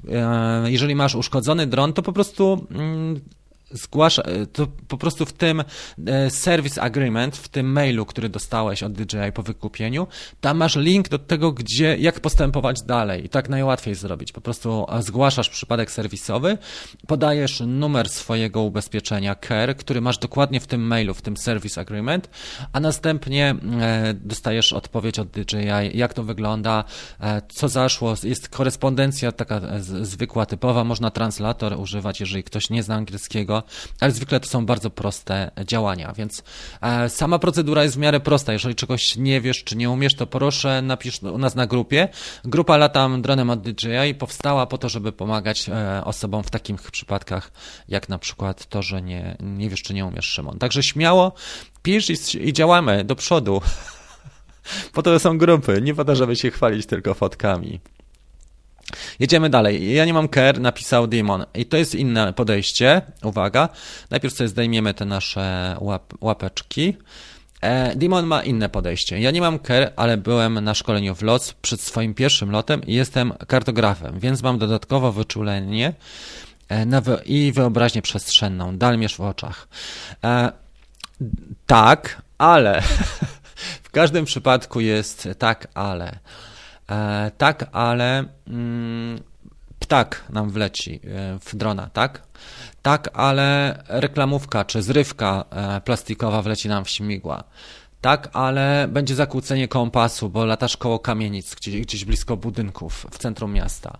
jeżeli 0.64 0.94
masz 0.94 1.14
uszkodzony 1.14 1.66
dron, 1.66 1.92
to 1.92 2.02
po 2.02 2.12
prostu 2.12 2.66
mm, 2.70 3.20
zgłasza, 3.70 4.22
e, 4.22 4.46
to 4.46 4.66
po 4.88 4.98
prostu 4.98 5.26
w 5.26 5.32
tym 5.32 5.64
e, 6.06 6.30
service 6.30 6.82
agreement, 6.82 7.36
w 7.36 7.48
tym 7.48 7.72
mailu, 7.72 8.06
który 8.06 8.28
dostałeś 8.28 8.82
od 8.82 8.92
DJI 8.92 9.32
po 9.34 9.42
wykupieniu, 9.42 10.06
tam 10.40 10.56
masz 10.56 10.76
link 10.76 11.08
do 11.08 11.18
tego, 11.18 11.52
gdzie, 11.52 11.96
jak 11.96 12.20
postępować 12.20 12.82
dalej. 12.82 13.24
I 13.24 13.28
tak 13.28 13.48
najłatwiej 13.48 13.94
zrobić. 13.94 14.32
Po 14.32 14.40
prostu 14.40 14.86
zgłaszasz 15.00 15.48
przypadek 15.48 15.90
serwisowy, 15.90 16.58
podajesz 17.06 17.62
numer 17.66 18.08
swojego 18.08 18.62
ubezpieczenia 18.62 19.34
CARE, 19.34 19.74
który 19.74 20.00
masz 20.00 20.18
dokładnie 20.18 20.60
w 20.60 20.66
tym 20.66 20.86
mailu, 20.86 21.14
w 21.14 21.22
tym 21.22 21.36
service 21.36 21.80
agreement, 21.80 22.30
a 22.72 22.80
następnie 22.80 23.54
e, 23.80 24.14
dostajesz 24.14 24.72
odpowiedź 24.72 25.18
od 25.18 25.28
DJI, 25.28 25.98
jak 25.98 26.14
to 26.14 26.22
wygląda, 26.22 26.84
co 27.48 27.68
zaszło, 27.68 28.14
jest 28.22 28.48
korespondencja 28.48 29.32
taka 29.32 29.60
zwykła, 29.80 30.46
typowa, 30.46 30.84
można 30.84 31.10
translator 31.10 31.80
używać, 31.80 32.20
jeżeli 32.20 32.44
ktoś 32.44 32.70
nie 32.70 32.82
zna 32.82 32.94
angielskiego, 32.94 33.53
ale 34.00 34.12
zwykle 34.12 34.40
to 34.40 34.48
są 34.48 34.66
bardzo 34.66 34.90
proste 34.90 35.50
działania, 35.64 36.12
więc 36.12 36.42
e, 36.80 37.10
sama 37.10 37.38
procedura 37.38 37.82
jest 37.82 37.94
w 37.94 37.98
miarę 37.98 38.20
prosta. 38.20 38.52
Jeżeli 38.52 38.74
czegoś 38.74 39.16
nie 39.16 39.40
wiesz 39.40 39.64
czy 39.64 39.76
nie 39.76 39.90
umiesz, 39.90 40.14
to 40.14 40.26
proszę 40.26 40.82
napisz 40.82 41.22
u 41.22 41.38
nas 41.38 41.54
na 41.54 41.66
grupie. 41.66 42.08
Grupa 42.44 42.76
Latam 42.76 43.22
Dronem 43.22 43.50
od 43.50 43.62
DJI 43.62 44.14
powstała 44.18 44.66
po 44.66 44.78
to, 44.78 44.88
żeby 44.88 45.12
pomagać 45.12 45.68
e, 45.68 46.04
osobom 46.04 46.42
w 46.42 46.50
takich 46.50 46.90
przypadkach, 46.90 47.52
jak 47.88 48.08
na 48.08 48.18
przykład 48.18 48.66
to, 48.66 48.82
że 48.82 49.02
nie, 49.02 49.36
nie 49.40 49.70
wiesz 49.70 49.82
czy 49.82 49.94
nie 49.94 50.06
umiesz, 50.06 50.24
Szymon. 50.24 50.58
Także 50.58 50.82
śmiało 50.82 51.32
pisz 51.82 52.10
i, 52.10 52.48
i 52.48 52.52
działamy 52.52 53.04
do 53.04 53.16
przodu. 53.16 53.60
Po 54.92 55.02
to 55.02 55.18
są 55.18 55.38
grupy, 55.38 55.82
nie 55.82 55.94
po 55.94 56.04
to, 56.04 56.16
żeby 56.16 56.36
się 56.36 56.50
chwalić 56.50 56.86
tylko 56.86 57.14
fotkami. 57.14 57.80
Jedziemy 59.18 59.50
dalej. 59.50 59.94
Ja 59.94 60.04
nie 60.04 60.14
mam 60.14 60.28
care, 60.28 60.60
napisał 60.60 61.06
Demon. 61.06 61.44
I 61.54 61.66
to 61.66 61.76
jest 61.76 61.94
inne 61.94 62.32
podejście. 62.32 63.02
Uwaga. 63.22 63.68
Najpierw 64.10 64.34
sobie 64.34 64.48
zdejmiemy 64.48 64.94
te 64.94 65.04
nasze 65.04 65.76
łap, 65.80 66.14
łapeczki. 66.20 66.96
E, 67.60 67.96
Demon 67.96 68.26
ma 68.26 68.42
inne 68.42 68.68
podejście. 68.68 69.20
Ja 69.20 69.30
nie 69.30 69.40
mam 69.40 69.58
care, 69.58 69.92
ale 69.96 70.16
byłem 70.16 70.64
na 70.64 70.74
szkoleniu 70.74 71.14
w 71.14 71.22
LOC 71.22 71.52
przed 71.52 71.80
swoim 71.80 72.14
pierwszym 72.14 72.50
lotem 72.50 72.82
i 72.86 72.94
jestem 72.94 73.32
kartografem, 73.46 74.20
więc 74.20 74.42
mam 74.42 74.58
dodatkowo 74.58 75.12
wyczulenie 75.12 75.92
e, 76.70 76.86
i 77.24 77.52
wyobraźnię 77.52 78.02
przestrzenną. 78.02 78.78
Dalmierz 78.78 79.16
w 79.16 79.20
oczach. 79.20 79.68
E, 80.24 80.52
tak, 81.66 82.22
ale 82.38 82.82
w 83.86 83.90
każdym 83.90 84.24
przypadku 84.24 84.80
jest 84.80 85.28
tak, 85.38 85.68
ale. 85.74 86.18
E, 86.90 87.30
tak, 87.38 87.68
ale 87.72 88.24
mm, 88.48 89.20
ptak 89.78 90.24
nam 90.30 90.50
wleci 90.50 91.00
e, 91.04 91.38
w 91.38 91.56
drona, 91.56 91.90
tak? 91.92 92.22
Tak, 92.82 93.10
ale 93.12 93.78
reklamówka 93.88 94.64
czy 94.64 94.82
zrywka 94.82 95.44
e, 95.50 95.80
plastikowa 95.80 96.42
wleci 96.42 96.68
nam 96.68 96.84
w 96.84 96.90
śmigła. 96.90 97.44
Tak, 98.00 98.30
ale 98.32 98.88
będzie 98.88 99.14
zakłócenie 99.14 99.68
kompasu, 99.68 100.30
bo 100.30 100.44
latasz 100.44 100.76
koło 100.76 100.98
kamienic, 100.98 101.54
gdzieś, 101.54 101.80
gdzieś 101.80 102.04
blisko 102.04 102.36
budynków 102.36 103.06
w 103.10 103.18
centrum 103.18 103.52
miasta. 103.52 103.98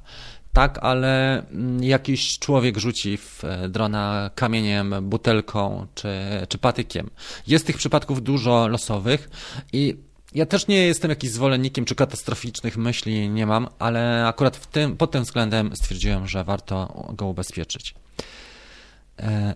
Tak, 0.53 0.79
ale 0.83 1.43
mm, 1.51 1.85
jakiś 1.85 2.39
człowiek 2.39 2.79
rzuci 2.79 3.17
w 3.17 3.43
drona 3.69 4.31
kamieniem, 4.35 4.95
butelką 5.03 5.87
czy, 5.95 6.09
czy 6.49 6.59
patykiem. 6.59 7.11
Jest 7.47 7.67
tych 7.67 7.77
przypadków 7.77 8.23
dużo 8.23 8.69
losowych 8.69 9.31
i 9.73 9.97
ja 10.35 10.47
też 10.47 10.67
nie 10.67 10.87
jestem 10.87 11.11
jakiś 11.11 11.31
zwolennikiem 11.31 11.85
czy 11.85 11.95
katastroficznych 11.95 12.77
myśli 12.77 13.29
nie 13.29 13.47
mam, 13.47 13.69
ale 13.79 14.27
akurat 14.27 14.57
w 14.57 14.67
tym, 14.67 14.97
pod 14.97 15.11
tym 15.11 15.25
względem 15.25 15.77
stwierdziłem, 15.77 16.29
że 16.29 16.45
warto 16.45 17.07
go 17.17 17.27
ubezpieczyć. 17.27 17.95
E, 19.19 19.55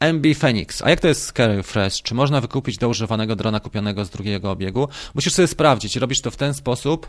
MB 0.00 0.26
Phoenix. 0.38 0.82
A 0.82 0.90
jak 0.90 1.00
to 1.00 1.08
jest 1.08 1.24
Scary 1.24 1.62
Fresh? 1.62 2.02
Czy 2.02 2.14
można 2.14 2.40
wykupić 2.40 2.78
do 2.78 2.88
używanego 2.88 3.36
drona 3.36 3.60
kupionego 3.60 4.04
z 4.04 4.10
drugiego 4.10 4.50
obiegu? 4.50 4.88
Musisz 5.14 5.32
sobie 5.32 5.48
sprawdzić. 5.48 5.96
Robisz 5.96 6.20
to 6.20 6.30
w 6.30 6.36
ten 6.36 6.54
sposób. 6.54 7.08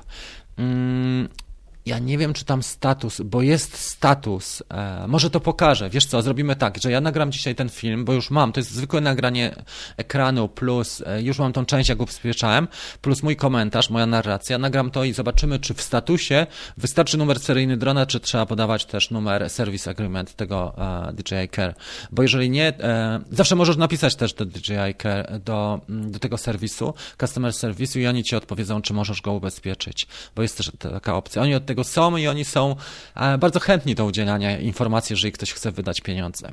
Ja 1.88 2.00
nie 2.00 2.18
wiem, 2.18 2.34
czy 2.34 2.46
tam 2.46 2.64
status, 2.64 3.22
bo 3.22 3.42
jest 3.42 3.78
status. 3.78 4.64
E, 4.70 5.08
może 5.08 5.30
to 5.30 5.40
pokażę. 5.40 5.90
Wiesz 5.90 6.06
co, 6.06 6.22
zrobimy 6.22 6.56
tak, 6.56 6.78
że 6.84 6.92
ja 6.92 7.02
nagram 7.02 7.32
dzisiaj 7.32 7.56
ten 7.56 7.70
film, 7.70 8.06
bo 8.06 8.14
już 8.14 8.32
mam, 8.32 8.52
to 8.52 8.60
jest 8.60 8.72
zwykłe 8.72 9.02
nagranie 9.02 9.56
ekranu, 9.98 10.50
plus 10.50 11.04
e, 11.06 11.22
już 11.22 11.40
mam 11.40 11.54
tą 11.54 11.66
część, 11.66 11.90
jak 11.90 12.02
ubezpieczałem, 12.02 12.68
plus 13.02 13.24
mój 13.24 13.36
komentarz, 13.36 13.90
moja 13.90 14.06
narracja. 14.06 14.58
Nagram 14.58 14.92
to 14.92 15.04
i 15.04 15.14
zobaczymy, 15.14 15.60
czy 15.60 15.74
w 15.74 15.82
statusie 15.82 16.48
wystarczy 16.78 17.18
numer 17.18 17.40
seryjny 17.40 17.78
drona, 17.78 18.06
czy 18.06 18.20
trzeba 18.20 18.46
podawać 18.46 18.86
też 18.86 19.12
numer 19.12 19.50
service 19.50 19.92
agreement 19.92 20.36
tego 20.36 20.74
e, 20.78 21.14
DJI 21.14 21.50
Care. 21.56 21.76
Bo 22.12 22.22
jeżeli 22.22 22.50
nie, 22.50 22.68
e, 22.68 23.20
zawsze 23.32 23.56
możesz 23.56 23.78
napisać 23.78 24.16
też 24.16 24.34
do 24.34 24.46
DJI 24.46 24.96
Care, 25.02 25.40
do, 25.40 25.82
mm, 25.90 26.12
do 26.12 26.20
tego 26.20 26.38
serwisu, 26.38 26.94
customer 27.20 27.54
service 27.54 28.00
i 28.00 28.08
oni 28.08 28.24
ci 28.24 28.36
odpowiedzą, 28.36 28.82
czy 28.82 28.94
możesz 28.94 29.22
go 29.22 29.34
ubezpieczyć, 29.34 30.08
bo 30.36 30.42
jest 30.42 30.58
też 30.58 30.72
taka 30.80 31.16
opcja. 31.16 31.42
Oni 31.42 31.56
od 31.56 31.66
tego 31.66 31.77
tego 31.78 31.84
są 31.84 32.18
i 32.18 32.28
oni 32.28 32.46
są 32.46 32.76
e, 33.16 33.38
bardzo 33.38 33.60
chętni 33.60 33.96
do 33.96 34.06
udzielania 34.06 34.60
informacji, 34.60 35.14
jeżeli 35.14 35.32
ktoś 35.32 35.54
chce 35.54 35.72
wydać 35.72 36.02
pieniądze. 36.02 36.52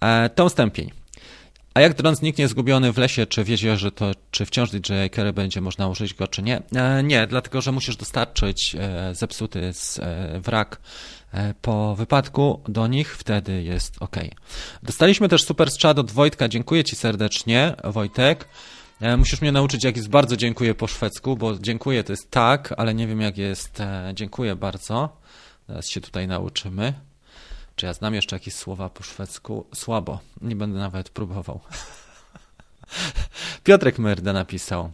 E, 0.00 0.30
Tom 0.30 0.50
Stępień. 0.50 0.90
A 1.74 1.80
jak 1.80 1.94
dron 1.94 2.16
zniknie 2.16 2.48
zgubiony 2.48 2.92
w 2.92 2.98
lesie 2.98 3.26
czy 3.26 3.44
w 3.44 3.48
jeziorze, 3.48 3.90
to 3.90 4.12
czy 4.30 4.46
wciąż 4.46 4.70
DJI 4.70 5.10
Carry 5.14 5.32
będzie 5.32 5.60
można 5.60 5.88
użyć 5.88 6.14
go, 6.14 6.28
czy 6.28 6.42
nie? 6.42 6.62
E, 6.76 7.02
nie, 7.02 7.26
dlatego 7.26 7.60
że 7.60 7.72
musisz 7.72 7.96
dostarczyć 7.96 8.76
zepsuty 9.12 9.72
wrak 10.40 10.80
po 11.62 11.96
wypadku 11.96 12.60
do 12.68 12.86
nich, 12.86 13.16
wtedy 13.16 13.62
jest 13.62 13.96
ok. 14.00 14.16
Dostaliśmy 14.82 15.28
też 15.28 15.44
super 15.44 15.70
strzad 15.70 15.98
od 15.98 16.10
Wojtka, 16.10 16.48
dziękuję 16.48 16.84
Ci 16.84 16.96
serdecznie, 16.96 17.74
Wojtek. 17.84 18.48
E, 19.00 19.16
musisz 19.16 19.40
mnie 19.40 19.52
nauczyć, 19.52 19.84
jak 19.84 19.96
jest 19.96 20.08
bardzo 20.08 20.36
dziękuję 20.36 20.74
po 20.74 20.86
szwedzku, 20.86 21.36
bo 21.36 21.58
dziękuję 21.58 22.04
to 22.04 22.12
jest 22.12 22.30
tak, 22.30 22.74
ale 22.76 22.94
nie 22.94 23.06
wiem, 23.06 23.20
jak 23.20 23.38
jest 23.38 23.80
e, 23.80 24.12
dziękuję 24.14 24.56
bardzo. 24.56 25.16
Teraz 25.66 25.88
się 25.88 26.00
tutaj 26.00 26.28
nauczymy. 26.28 26.92
Czy 27.76 27.86
ja 27.86 27.92
znam 27.92 28.14
jeszcze 28.14 28.36
jakieś 28.36 28.54
słowa 28.54 28.88
po 28.88 29.02
szwedzku? 29.02 29.66
Słabo. 29.74 30.18
Nie 30.40 30.56
będę 30.56 30.78
nawet 30.78 31.10
próbował. 31.10 31.60
Piotrek 33.64 33.98
Myrda 33.98 34.32
napisał. 34.32 34.92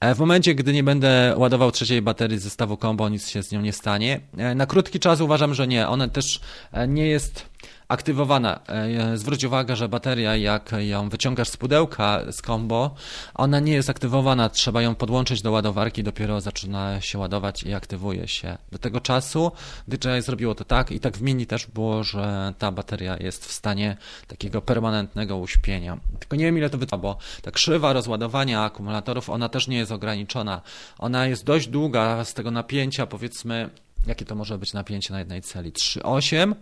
E, 0.00 0.14
w 0.14 0.18
momencie, 0.18 0.54
gdy 0.54 0.72
nie 0.72 0.82
będę 0.82 1.34
ładował 1.36 1.72
trzeciej 1.72 2.02
baterii 2.02 2.38
zestawu 2.38 2.76
combo, 2.76 3.08
nic 3.08 3.28
się 3.28 3.42
z 3.42 3.52
nią 3.52 3.60
nie 3.60 3.72
stanie. 3.72 4.20
Na 4.54 4.66
krótki 4.66 5.00
czas 5.00 5.20
uważam, 5.20 5.54
że 5.54 5.66
nie. 5.66 5.88
Ona 5.88 6.08
też 6.08 6.40
nie 6.88 7.06
jest 7.06 7.46
aktywowana. 7.88 8.60
E, 8.68 9.16
zwróć 9.16 9.44
uwagę, 9.44 9.76
że 9.76 9.88
bateria, 9.88 10.36
jak 10.36 10.70
ją 10.78 11.08
wyciągasz 11.08 11.48
z 11.48 11.56
pudełka 11.56 12.22
z 12.32 12.42
combo, 12.42 12.94
ona 13.34 13.60
nie 13.60 13.72
jest 13.72 13.90
aktywowana, 13.90 14.48
trzeba 14.48 14.82
ją 14.82 14.94
podłączyć 14.94 15.42
do 15.42 15.50
ładowarki, 15.50 16.02
dopiero 16.02 16.40
zaczyna 16.40 17.00
się 17.00 17.18
ładować 17.18 17.62
i 17.62 17.74
aktywuje 17.74 18.28
się. 18.28 18.58
Do 18.72 18.78
tego 18.78 19.00
czasu 19.00 19.52
DJI 19.88 20.22
zrobiło 20.22 20.54
to 20.54 20.64
tak 20.64 20.90
i 20.90 21.00
tak 21.00 21.16
w 21.16 21.22
Mini 21.22 21.46
też 21.46 21.66
było, 21.66 22.04
że 22.04 22.54
ta 22.58 22.72
bateria 22.72 23.16
jest 23.16 23.46
w 23.46 23.52
stanie 23.52 23.96
takiego 24.26 24.62
permanentnego 24.62 25.36
uśpienia. 25.36 25.98
Tylko 26.18 26.36
nie 26.36 26.44
wiem 26.44 26.58
ile 26.58 26.70
to 26.70 26.78
wytrwa, 26.78 26.98
bo 26.98 27.16
ta 27.42 27.50
krzywa 27.50 27.92
rozładowania 27.92 28.62
akumulatorów, 28.62 29.30
ona 29.30 29.48
też 29.48 29.68
nie 29.68 29.76
jest 29.76 29.92
ograniczona. 29.92 30.60
Ona 30.98 31.26
jest 31.26 31.44
dość 31.44 31.68
długa 31.68 32.24
z 32.24 32.34
tego 32.34 32.50
napięcia, 32.50 33.06
powiedzmy, 33.06 33.70
jakie 34.06 34.24
to 34.24 34.34
może 34.34 34.58
być 34.58 34.72
napięcie 34.72 35.12
na 35.12 35.18
jednej 35.18 35.42
celi? 35.42 35.72
3,8 35.72 36.54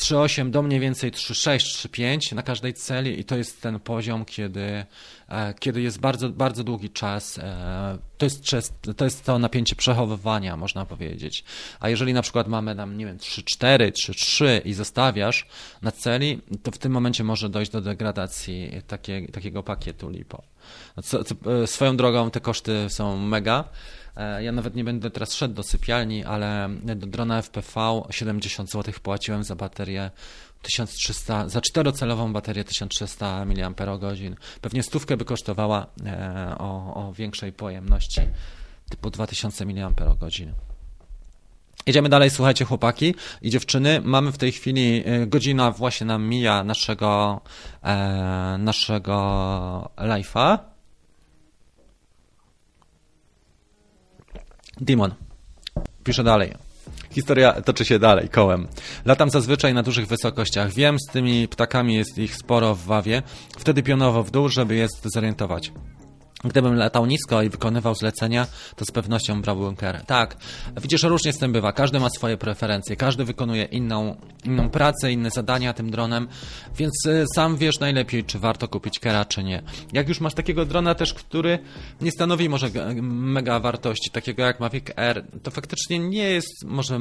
3,8 0.00 0.50
do 0.50 0.62
mniej 0.62 0.80
więcej 0.80 1.12
3,6, 1.12 1.56
3,5 1.88 2.34
na 2.34 2.42
każdej 2.42 2.74
celi 2.74 3.20
i 3.20 3.24
to 3.24 3.36
jest 3.36 3.62
ten 3.62 3.80
poziom, 3.80 4.24
kiedy, 4.24 4.84
e, 5.28 5.54
kiedy 5.54 5.80
jest 5.80 6.00
bardzo, 6.00 6.28
bardzo 6.28 6.64
długi 6.64 6.90
czas. 6.90 7.38
E, 7.38 7.98
to 8.18 8.26
jest, 8.26 8.74
to 8.96 9.04
jest 9.04 9.24
to 9.24 9.38
napięcie 9.38 9.76
przechowywania, 9.76 10.56
można 10.56 10.86
powiedzieć. 10.86 11.44
A 11.80 11.88
jeżeli 11.88 12.12
na 12.12 12.22
przykład 12.22 12.48
mamy 12.48 12.76
tam, 12.76 12.98
nie 12.98 13.06
wiem, 13.06 13.18
3,4, 13.18 13.92
3,3 13.92 14.60
i 14.64 14.72
zostawiasz 14.72 15.46
na 15.82 15.92
celi, 15.92 16.40
to 16.62 16.70
w 16.70 16.78
tym 16.78 16.92
momencie 16.92 17.24
może 17.24 17.48
dojść 17.48 17.70
do 17.70 17.80
degradacji 17.80 18.70
takie, 18.86 19.26
takiego 19.26 19.62
pakietu 19.62 20.10
LiPo. 20.10 20.42
Co, 21.04 21.24
co, 21.24 21.34
e, 21.62 21.66
swoją 21.66 21.96
drogą 21.96 22.30
te 22.30 22.40
koszty 22.40 22.86
są 22.88 23.16
mega. 23.16 23.64
E, 24.16 24.42
ja 24.42 24.52
nawet 24.52 24.74
nie 24.74 24.84
będę 24.84 25.10
teraz 25.10 25.34
szedł 25.34 25.54
do 25.54 25.62
sypialni, 25.62 26.24
ale 26.24 26.68
do 26.96 27.06
drona 27.06 27.42
FPV 27.42 28.02
70 28.10 28.70
zł 28.70 28.94
płaciłem 29.02 29.44
za 29.44 29.56
baterię 29.56 30.10
1300, 30.62 31.48
za 31.48 31.60
czterocelową 31.60 32.32
baterię 32.32 32.64
1300 32.64 33.44
mAh. 33.44 33.74
Pewnie 34.60 34.82
stówkę 34.82 35.16
by 35.16 35.24
kosztowała 35.24 35.86
e, 36.06 36.54
o, 36.58 36.94
o 36.94 37.12
większej 37.12 37.52
pojemności, 37.52 38.20
typu 38.90 39.10
2000 39.10 39.64
mAh. 39.66 39.92
Idziemy 41.86 42.08
dalej, 42.08 42.30
słuchajcie 42.30 42.64
chłopaki 42.64 43.14
i 43.42 43.50
dziewczyny. 43.50 44.00
Mamy 44.04 44.32
w 44.32 44.38
tej 44.38 44.52
chwili 44.52 45.02
e, 45.06 45.26
godzina 45.26 45.70
właśnie 45.70 46.06
nam 46.06 46.24
mija 46.24 46.64
naszego, 46.64 47.40
naszego 48.58 49.90
live'a. 49.96 50.69
Dimon. 54.80 55.14
Pisze 56.04 56.24
dalej. 56.24 56.54
Historia 57.10 57.52
toczy 57.52 57.84
się 57.84 57.98
dalej, 57.98 58.28
kołem. 58.28 58.68
Latam 59.04 59.30
zazwyczaj 59.30 59.74
na 59.74 59.82
dużych 59.82 60.06
wysokościach. 60.06 60.72
Wiem, 60.72 60.96
z 60.98 61.12
tymi 61.12 61.48
ptakami 61.48 61.94
jest 61.94 62.18
ich 62.18 62.36
sporo 62.36 62.74
w 62.74 62.84
wawie. 62.84 63.22
Wtedy 63.58 63.82
pionowo 63.82 64.22
w 64.22 64.30
dół, 64.30 64.48
żeby 64.48 64.74
je 64.74 64.88
zorientować. 65.04 65.72
Gdybym 66.44 66.74
latał 66.74 67.06
nisko 67.06 67.42
i 67.42 67.48
wykonywał 67.48 67.94
zlecenia, 67.94 68.46
to 68.76 68.84
z 68.84 68.90
pewnością 68.90 69.42
brałbym 69.42 69.76
kerę. 69.76 70.00
Tak, 70.06 70.36
widzisz, 70.82 71.02
różnie 71.02 71.32
z 71.32 71.38
tym 71.38 71.52
bywa. 71.52 71.72
Każdy 71.72 72.00
ma 72.00 72.10
swoje 72.10 72.36
preferencje, 72.36 72.96
każdy 72.96 73.24
wykonuje 73.24 73.64
inną, 73.64 74.16
inną 74.44 74.70
pracę, 74.70 75.12
inne 75.12 75.30
zadania 75.30 75.72
tym 75.72 75.90
dronem, 75.90 76.28
więc 76.76 77.06
y, 77.06 77.24
sam 77.34 77.56
wiesz 77.56 77.80
najlepiej, 77.80 78.24
czy 78.24 78.38
warto 78.38 78.68
kupić 78.68 78.98
kera, 78.98 79.24
czy 79.24 79.44
nie. 79.44 79.62
Jak 79.92 80.08
już 80.08 80.20
masz 80.20 80.34
takiego 80.34 80.64
drona 80.64 80.94
też, 80.94 81.14
który 81.14 81.58
nie 82.00 82.10
stanowi 82.10 82.48
może 82.48 82.70
mega 83.02 83.60
wartości, 83.60 84.10
takiego 84.10 84.42
jak 84.42 84.60
Mavic 84.60 84.84
Air, 84.96 85.24
to 85.42 85.50
faktycznie 85.50 85.98
nie 85.98 86.30
jest 86.30 86.64
może 86.64 86.98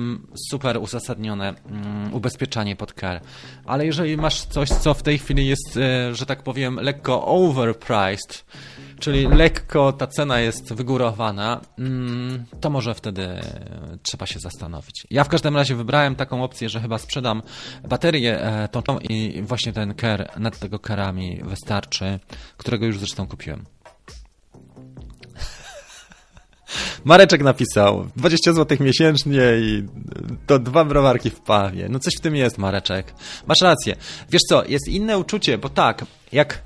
super 0.50 0.78
uzasadnione 0.78 1.54
um, 1.66 2.14
ubezpieczanie 2.14 2.76
pod 2.76 2.94
ker. 2.94 3.22
Ale 3.66 3.86
jeżeli 3.86 4.18
masz 4.18 4.42
coś, 4.42 4.70
co 4.70 4.94
w 4.94 5.04
tej 5.04 5.18
chwili 5.18 5.48
jest, 5.48 5.78
y, 5.78 6.16
że 6.16 6.26
tak 6.26 6.44
powiem, 6.44 6.76
lekko 6.76 7.26
overpriced, 7.26 8.46
czyli 9.00 9.28
lekko 9.28 9.94
ta 9.94 10.08
cena 10.08 10.40
jest 10.40 10.74
wygórowana, 10.74 11.62
mm, 11.80 12.46
to 12.62 12.70
może 12.70 12.94
wtedy 12.94 13.40
trzeba 14.04 14.26
się 14.26 14.40
zastanowić. 14.40 15.08
Ja 15.10 15.24
w 15.24 15.30
każdym 15.30 15.56
razie 15.56 15.76
wybrałem 15.76 16.16
taką 16.16 16.44
opcję, 16.44 16.70
że 16.70 16.82
chyba 16.82 16.98
sprzedam 16.98 17.42
baterię 17.90 18.42
e, 18.42 18.68
tą 18.68 19.00
i 19.00 19.42
właśnie 19.42 19.74
ten 19.74 19.94
ker 19.94 20.30
nad 20.38 20.60
tego 20.60 20.80
kerami 20.80 21.42
wystarczy, 21.44 22.20
którego 22.58 22.86
już 22.86 23.00
zresztą 23.00 23.28
kupiłem. 23.28 23.66
Mareczek 27.06 27.44
napisał 27.44 28.08
20 28.16 28.54
zł 28.54 28.78
miesięcznie 28.82 29.42
i 29.60 29.88
to 30.48 30.60
dwa 30.60 30.86
browarki 30.86 31.30
w 31.30 31.40
pawie. 31.40 31.90
No 31.90 32.00
coś 32.00 32.14
w 32.18 32.22
tym 32.22 32.36
jest, 32.36 32.58
Mareczek. 32.58 33.14
Masz 33.48 33.62
rację. 33.62 33.96
Wiesz 34.30 34.42
co, 34.50 34.66
jest 34.66 34.88
inne 34.88 35.18
uczucie, 35.18 35.58
bo 35.58 35.70
tak, 35.70 36.06
jak 36.32 36.62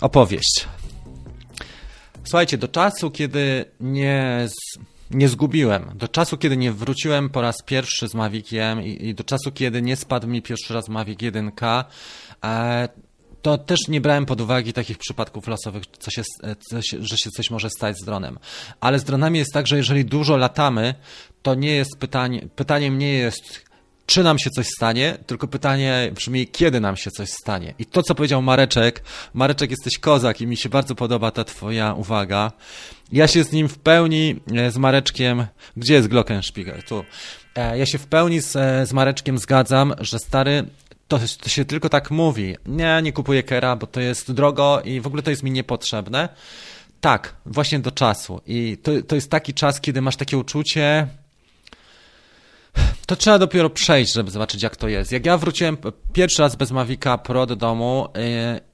opowieść. 0.00 0.66
Słuchajcie, 2.26 2.58
do 2.58 2.68
czasu, 2.68 3.10
kiedy 3.10 3.64
nie, 3.80 4.48
z, 4.48 4.78
nie 5.10 5.28
zgubiłem, 5.28 5.90
do 5.94 6.08
czasu, 6.08 6.38
kiedy 6.38 6.56
nie 6.56 6.72
wróciłem 6.72 7.30
po 7.30 7.40
raz 7.40 7.62
pierwszy 7.62 8.08
z 8.08 8.14
Maviciem 8.14 8.82
i, 8.82 9.06
i 9.06 9.14
do 9.14 9.24
czasu, 9.24 9.52
kiedy 9.52 9.82
nie 9.82 9.96
spadł 9.96 10.26
mi 10.26 10.42
pierwszy 10.42 10.74
raz 10.74 10.88
Mavic 10.88 11.18
1K, 11.18 11.84
e, 12.44 12.88
to 13.42 13.58
też 13.58 13.80
nie 13.88 14.00
brałem 14.00 14.26
pod 14.26 14.40
uwagę 14.40 14.72
takich 14.72 14.98
przypadków 14.98 15.48
losowych, 15.48 15.84
co 15.98 16.10
się, 16.10 16.22
co 16.70 16.82
się, 16.82 16.96
że 17.00 17.16
się 17.16 17.30
coś 17.30 17.50
może 17.50 17.70
stać 17.70 17.96
z 17.96 18.04
dronem. 18.04 18.38
Ale 18.80 18.98
z 18.98 19.04
dronami 19.04 19.38
jest 19.38 19.52
tak, 19.52 19.66
że 19.66 19.76
jeżeli 19.76 20.04
dużo 20.04 20.36
latamy, 20.36 20.94
to 21.42 21.54
nie 21.54 21.74
jest 21.74 21.98
pytanie, 21.98 22.48
pytaniem 22.56 22.98
nie 22.98 23.12
jest 23.12 23.65
czy 24.06 24.22
nam 24.22 24.38
się 24.38 24.50
coś 24.50 24.66
stanie, 24.66 25.18
tylko 25.26 25.48
pytanie 25.48 26.10
brzmi, 26.14 26.46
kiedy 26.46 26.80
nam 26.80 26.96
się 26.96 27.10
coś 27.10 27.30
stanie. 27.30 27.74
I 27.78 27.86
to, 27.86 28.02
co 28.02 28.14
powiedział 28.14 28.42
Mareczek, 28.42 29.02
Mareczek 29.34 29.70
jesteś 29.70 29.98
kozak 29.98 30.40
i 30.40 30.46
mi 30.46 30.56
się 30.56 30.68
bardzo 30.68 30.94
podoba 30.94 31.30
ta 31.30 31.44
twoja 31.44 31.94
uwaga. 31.94 32.52
Ja 33.12 33.28
się 33.28 33.44
z 33.44 33.52
nim 33.52 33.68
w 33.68 33.78
pełni, 33.78 34.36
e, 34.54 34.70
z 34.70 34.76
Mareczkiem, 34.76 35.46
gdzie 35.76 35.94
jest 35.94 36.08
Glockenspiegel? 36.08 36.82
Tu. 36.82 37.04
E, 37.54 37.78
ja 37.78 37.86
się 37.86 37.98
w 37.98 38.06
pełni 38.06 38.40
z, 38.40 38.56
e, 38.56 38.86
z 38.86 38.92
Mareczkiem 38.92 39.38
zgadzam, 39.38 39.94
że 40.00 40.18
stary, 40.18 40.64
to, 41.08 41.18
to 41.40 41.48
się 41.48 41.64
tylko 41.64 41.88
tak 41.88 42.10
mówi. 42.10 42.56
Nie, 42.66 43.00
nie 43.02 43.12
kupuję 43.12 43.42
Kera, 43.42 43.76
bo 43.76 43.86
to 43.86 44.00
jest 44.00 44.32
drogo 44.32 44.80
i 44.84 45.00
w 45.00 45.06
ogóle 45.06 45.22
to 45.22 45.30
jest 45.30 45.42
mi 45.42 45.50
niepotrzebne. 45.50 46.28
Tak, 47.00 47.34
właśnie 47.46 47.78
do 47.78 47.90
czasu. 47.90 48.40
I 48.46 48.78
to, 48.82 48.90
to 49.08 49.14
jest 49.14 49.30
taki 49.30 49.54
czas, 49.54 49.80
kiedy 49.80 50.02
masz 50.02 50.16
takie 50.16 50.38
uczucie, 50.38 51.06
to 53.06 53.16
trzeba 53.16 53.38
dopiero 53.38 53.70
przejść, 53.70 54.14
żeby 54.14 54.30
zobaczyć, 54.30 54.62
jak 54.62 54.76
to 54.76 54.88
jest. 54.88 55.12
Jak 55.12 55.26
ja 55.26 55.38
wróciłem 55.38 55.76
pierwszy 56.12 56.42
raz 56.42 56.56
bez 56.56 56.70
Mavica 56.70 57.18
Pro 57.18 57.46
do 57.46 57.56
domu 57.56 58.08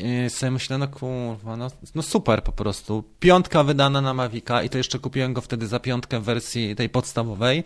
i, 0.01 0.27
i 0.27 0.31
sobie 0.31 0.51
myślę, 0.51 0.79
no 0.79 0.89
kurwa, 0.89 1.57
no, 1.57 1.71
no, 1.95 2.03
super 2.03 2.43
po 2.43 2.53
prostu. 2.53 3.05
Piątka 3.21 3.65
wydana 3.65 4.01
na 4.01 4.15
Mavica 4.15 4.63
i 4.63 4.69
to 4.69 4.79
jeszcze 4.79 4.99
kupiłem 4.99 5.33
go 5.33 5.41
wtedy 5.41 5.67
za 5.67 5.81
piątkę 5.81 6.21
w 6.21 6.25
wersji 6.25 6.77
tej 6.77 6.89
podstawowej. 6.89 7.65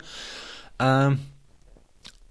Um, 0.79 1.17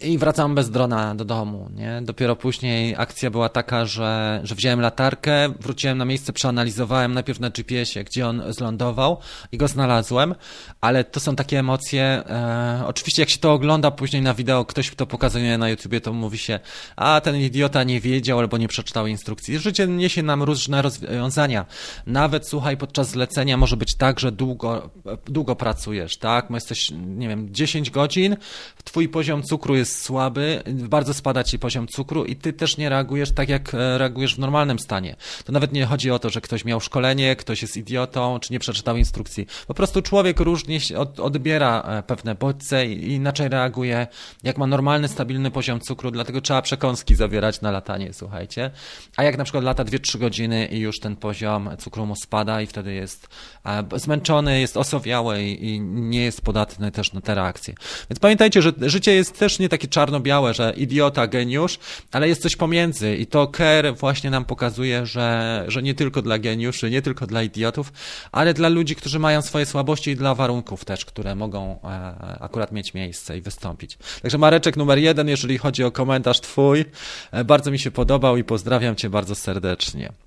i 0.01 0.19
wracam 0.19 0.55
bez 0.55 0.71
drona 0.71 1.15
do 1.15 1.25
domu, 1.25 1.69
nie? 1.75 2.01
Dopiero 2.03 2.37
później 2.37 2.95
akcja 2.99 3.31
była 3.31 3.49
taka, 3.49 3.87
że, 3.87 4.41
że 4.45 4.55
wziąłem 4.55 4.81
latarkę, 4.81 5.49
wróciłem 5.61 5.99
na 5.99 6.05
miejsce, 6.05 6.33
przeanalizowałem 6.33 7.15
najpierw 7.15 7.41
na 7.41 7.51
GPS-ie, 7.51 8.05
gdzie 8.05 8.29
on 8.29 8.43
zlądował 8.49 9.19
i 9.53 9.59
go 9.59 9.69
znalazłem, 9.69 10.35
ale 10.81 11.05
to 11.05 11.21
są 11.21 11.37
takie 11.37 11.59
emocje, 11.59 12.03
e, 12.03 12.83
oczywiście 12.87 13.23
jak 13.23 13.31
się 13.31 13.39
to 13.39 13.53
ogląda 13.53 13.91
później 13.91 14.23
na 14.23 14.35
wideo, 14.35 14.65
ktoś 14.65 14.95
to 14.95 15.07
pokazuje 15.07 15.59
na 15.59 15.69
YouTubie, 15.69 16.01
to 16.01 16.13
mówi 16.13 16.39
się, 16.39 16.61
a 16.97 17.21
ten 17.21 17.37
idiota 17.37 17.85
nie 17.85 18.01
wiedział 18.01 18.39
albo 18.39 18.59
nie 18.59 18.69
przeczytał 18.69 19.07
instrukcji. 19.07 19.59
Życie 19.59 19.87
niesie 19.87 20.23
nam 20.23 20.43
różne 20.43 20.83
rozwiązania. 20.83 21.67
Nawet, 22.07 22.49
słuchaj, 22.49 22.77
podczas 22.77 23.09
zlecenia 23.09 23.57
może 23.57 23.77
być 23.77 23.97
tak, 23.97 24.21
że 24.21 24.33
długo, 24.33 24.91
długo 25.27 25.57
pracujesz, 25.57 26.17
tak? 26.17 26.51
Jesteś, 26.51 26.91
nie 27.07 27.29
wiem, 27.29 27.49
10 27.51 27.91
godzin, 27.91 28.37
twój 28.85 29.09
poziom 29.09 29.43
cukru 29.43 29.77
jest 29.77 29.86
jest 29.87 30.05
słaby, 30.05 30.63
bardzo 30.67 31.15
spada 31.15 31.45
ci 31.45 31.59
poziom 31.59 31.87
cukru 31.89 32.25
i 32.25 32.37
ty 32.37 32.53
też 32.53 32.77
nie 32.77 32.89
reagujesz 32.89 33.33
tak, 33.33 33.49
jak 33.49 33.75
e, 33.75 33.99
reagujesz 33.99 34.35
w 34.35 34.39
normalnym 34.39 34.79
stanie. 34.79 35.17
To 35.45 35.53
nawet 35.53 35.73
nie 35.73 35.87
chodzi 35.87 36.11
o 36.11 36.19
to, 36.19 36.31
że 36.31 36.41
ktoś 36.41 36.65
miał 36.65 36.81
szkolenie, 36.81 37.37
ktoś 37.37 37.63
jest 37.63 37.77
idiotą, 37.77 38.39
czy 38.41 38.53
nie 38.53 38.59
przeczytał 38.59 38.97
instrukcji. 38.97 39.47
Po 39.67 39.75
prostu 39.75 40.03
człowiek 40.03 40.41
różnie 40.41 40.79
odbiera 41.23 41.83
e, 41.83 42.03
pewne 42.03 42.35
bodźce 42.35 42.87
i 42.87 43.13
inaczej 43.13 43.49
reaguje, 43.49 44.07
jak 44.43 44.59
ma 44.59 44.67
normalny, 44.67 45.09
stabilny 45.09 45.51
poziom 45.51 45.81
cukru, 45.81 46.11
dlatego 46.11 46.41
trzeba 46.41 46.63
przekąski 46.63 47.15
zawierać 47.15 47.61
na 47.61 47.71
latanie, 47.71 48.13
słuchajcie. 48.13 48.71
A 49.17 49.25
jak 49.25 49.39
na 49.39 49.45
przykład 49.45 49.65
lata 49.65 49.85
2-3 49.85 50.19
godziny 50.19 50.67
i 50.67 50.79
już 50.79 51.01
ten 51.01 51.17
poziom 51.17 51.71
cukru 51.79 52.07
mu 52.07 52.17
spada 52.17 52.61
i 52.61 52.67
wtedy 52.67 52.95
jest 52.95 53.29
e, 53.67 53.85
zmęczony, 53.95 54.61
jest 54.61 54.77
osowiały 54.77 55.43
i 55.43 55.81
nie 55.81 56.25
jest 56.25 56.41
podatny 56.41 56.91
też 56.91 57.13
na 57.13 57.21
te 57.21 57.35
reakcje. 57.35 57.75
Więc 58.11 58.21
pamiętajcie, 58.21 58.63
że 58.63 58.73
życie 58.81 59.15
jest 59.15 59.39
też 59.39 59.59
nie 59.59 59.69
tak 59.69 59.76
takie 59.77 59.89
czarno-białe, 59.89 60.55
że 60.55 60.73
idiota, 60.77 61.27
geniusz, 61.27 61.79
ale 62.13 62.29
jest 62.29 62.43
coś 62.43 62.57
pomiędzy 62.57 63.17
i 63.17 63.27
to 63.27 63.47
Kerr 63.47 63.95
właśnie 63.95 64.31
nam 64.31 64.45
pokazuje, 64.45 65.07
że, 65.07 65.65
że 65.69 65.83
nie 65.83 65.95
tylko 65.95 66.23
dla 66.23 66.39
geniuszy, 66.39 66.91
nie 66.91 67.03
tylko 67.03 67.27
dla 67.27 67.43
idiotów, 67.43 67.93
ale 68.33 68.55
dla 68.55 68.69
ludzi, 68.69 68.97
którzy 68.97 69.19
mają 69.19 69.43
swoje 69.43 69.67
słabości 69.67 70.11
i 70.11 70.17
dla 70.17 70.35
warunków 70.35 70.85
też, 70.85 71.05
które 71.05 71.35
mogą 71.35 71.79
e, 71.85 72.39
akurat 72.41 72.73
mieć 72.73 72.95
miejsce 72.95 73.39
i 73.39 73.41
wystąpić. 73.41 73.99
Także 74.23 74.39
Mareczek 74.39 74.77
numer 74.77 74.99
jeden, 74.99 75.29
jeżeli 75.29 75.59
chodzi 75.59 75.85
o 75.85 75.91
komentarz 75.91 76.41
twój, 76.41 76.85
e, 77.33 77.45
bardzo 77.45 77.71
mi 77.71 77.79
się 77.79 77.91
podobał 77.91 78.37
i 78.37 78.45
pozdrawiam 78.45 78.97
cię 78.97 79.11
bardzo 79.11 79.35
serdecznie. 79.35 80.26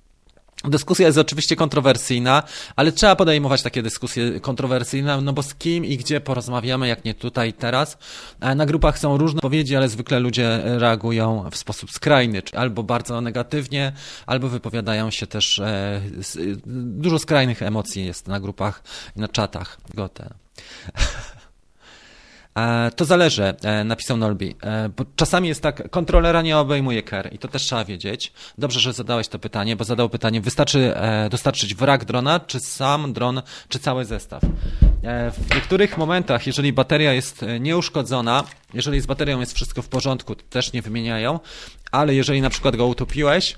Dyskusja 0.64 1.06
jest 1.06 1.18
oczywiście 1.18 1.56
kontrowersyjna, 1.56 2.42
ale 2.76 2.92
trzeba 2.92 3.16
podejmować 3.16 3.62
takie 3.62 3.82
dyskusje 3.82 4.40
kontrowersyjne, 4.40 5.20
no 5.20 5.32
bo 5.32 5.42
z 5.42 5.54
kim 5.54 5.84
i 5.84 5.96
gdzie 5.96 6.20
porozmawiamy, 6.20 6.88
jak 6.88 7.04
nie 7.04 7.14
tutaj 7.14 7.52
teraz. 7.52 7.98
E, 8.40 8.54
na 8.54 8.66
grupach 8.66 8.98
są 8.98 9.16
różne 9.16 9.38
odpowiedzi, 9.38 9.76
ale 9.76 9.88
zwykle 9.88 10.20
ludzie 10.20 10.60
reagują 10.64 11.50
w 11.50 11.56
sposób 11.56 11.90
skrajny, 11.90 12.42
albo 12.56 12.82
bardzo 12.82 13.20
negatywnie, 13.20 13.92
albo 14.26 14.48
wypowiadają 14.48 15.10
się 15.10 15.26
też, 15.26 15.58
e, 15.58 16.00
dużo 16.66 17.18
skrajnych 17.18 17.62
emocji 17.62 18.06
jest 18.06 18.28
na 18.28 18.40
grupach 18.40 18.82
na 19.16 19.28
czatach. 19.28 19.78
Gote. 19.94 20.30
E, 22.54 22.90
to 22.96 23.04
zależy, 23.04 23.54
e, 23.62 23.84
napisał 23.84 24.16
Nolby, 24.16 24.54
e, 24.62 24.88
bo 24.88 25.04
czasami 25.16 25.48
jest 25.48 25.62
tak, 25.62 25.90
kontrolera 25.90 26.42
nie 26.42 26.58
obejmuje 26.58 27.02
ker 27.02 27.32
i 27.32 27.38
to 27.38 27.48
też 27.48 27.62
trzeba 27.62 27.84
wiedzieć. 27.84 28.32
Dobrze, 28.58 28.80
że 28.80 28.92
zadałeś 28.92 29.28
to 29.28 29.38
pytanie, 29.38 29.76
bo 29.76 29.84
zadał 29.84 30.08
pytanie, 30.08 30.40
wystarczy 30.40 30.94
dostarczyć 31.30 31.74
wrak 31.74 32.04
drona, 32.04 32.40
czy 32.40 32.60
sam 32.60 33.12
dron, 33.12 33.42
czy 33.68 33.78
cały 33.78 34.04
zestaw. 34.04 34.42
W 35.32 35.54
niektórych 35.54 35.98
momentach, 35.98 36.46
jeżeli 36.46 36.72
bateria 36.72 37.12
jest 37.12 37.44
nieuszkodzona, 37.60 38.44
jeżeli 38.74 39.00
z 39.00 39.06
baterią 39.06 39.40
jest 39.40 39.52
wszystko 39.52 39.82
w 39.82 39.88
porządku, 39.88 40.34
też 40.34 40.72
nie 40.72 40.82
wymieniają, 40.82 41.40
ale 41.90 42.14
jeżeli 42.14 42.40
na 42.40 42.50
przykład 42.50 42.76
go 42.76 42.86
utopiłeś, 42.86 43.56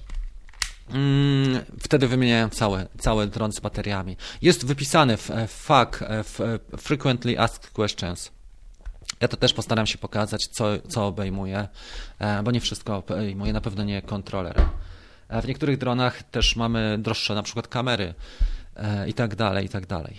Mm, 0.90 1.64
wtedy 1.80 2.08
wymieniają 2.08 2.48
cały, 2.48 2.86
cały 2.98 3.26
dron 3.26 3.52
z 3.52 3.60
bateriami. 3.60 4.16
Jest 4.42 4.66
wypisany 4.66 5.16
w 5.16 5.30
FAQ, 5.48 6.06
w 6.24 6.58
Frequently 6.78 7.40
Asked 7.40 7.70
Questions. 7.70 8.30
Ja 9.22 9.28
to 9.28 9.36
też 9.36 9.52
postaram 9.52 9.86
się 9.86 9.98
pokazać, 9.98 10.46
co, 10.46 10.64
co 10.88 11.06
obejmuje, 11.06 11.68
e, 12.18 12.42
bo 12.42 12.50
nie 12.50 12.60
wszystko 12.60 12.96
obejmuje, 12.96 13.52
na 13.52 13.60
pewno 13.60 13.84
nie 13.84 14.02
kontroler. 14.02 14.54
E, 15.28 15.42
w 15.42 15.46
niektórych 15.46 15.78
dronach 15.78 16.22
też 16.22 16.56
mamy 16.56 16.98
droższe 16.98 17.34
na 17.34 17.42
przykład 17.42 17.68
kamery 17.68 18.14
e, 18.76 19.08
i 19.08 19.14
tak 19.14 19.34
dalej, 19.34 19.66
i 19.66 19.68
tak 19.68 19.86
dalej. 19.86 20.16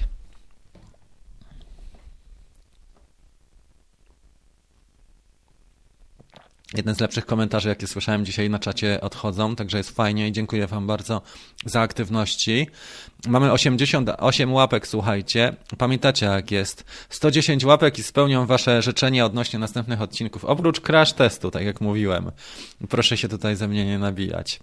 Jeden 6.77 6.95
z 6.95 6.99
lepszych 6.99 7.25
komentarzy, 7.25 7.69
jakie 7.69 7.87
słyszałem 7.87 8.25
dzisiaj 8.25 8.49
na 8.49 8.59
czacie, 8.59 9.01
odchodzą, 9.01 9.55
także 9.55 9.77
jest 9.77 9.95
fajnie 9.95 10.27
i 10.27 10.31
dziękuję 10.31 10.67
Wam 10.67 10.87
bardzo 10.87 11.21
za 11.65 11.81
aktywności. 11.81 12.67
Mamy 13.27 13.51
88 13.51 14.53
łapek, 14.53 14.87
słuchajcie. 14.87 15.55
Pamiętacie, 15.77 16.25
jak 16.25 16.51
jest. 16.51 16.85
110 17.09 17.65
łapek 17.65 17.99
i 17.99 18.03
spełnią 18.03 18.45
Wasze 18.45 18.81
życzenia 18.81 19.25
odnośnie 19.25 19.59
następnych 19.59 20.01
odcinków. 20.01 20.45
Oprócz 20.45 20.81
crash 20.81 21.13
testu, 21.13 21.51
tak 21.51 21.63
jak 21.63 21.81
mówiłem. 21.81 22.31
Proszę 22.89 23.17
się 23.17 23.27
tutaj 23.29 23.55
ze 23.55 23.67
mnie 23.67 23.85
nie 23.85 23.99
nabijać. 23.99 24.59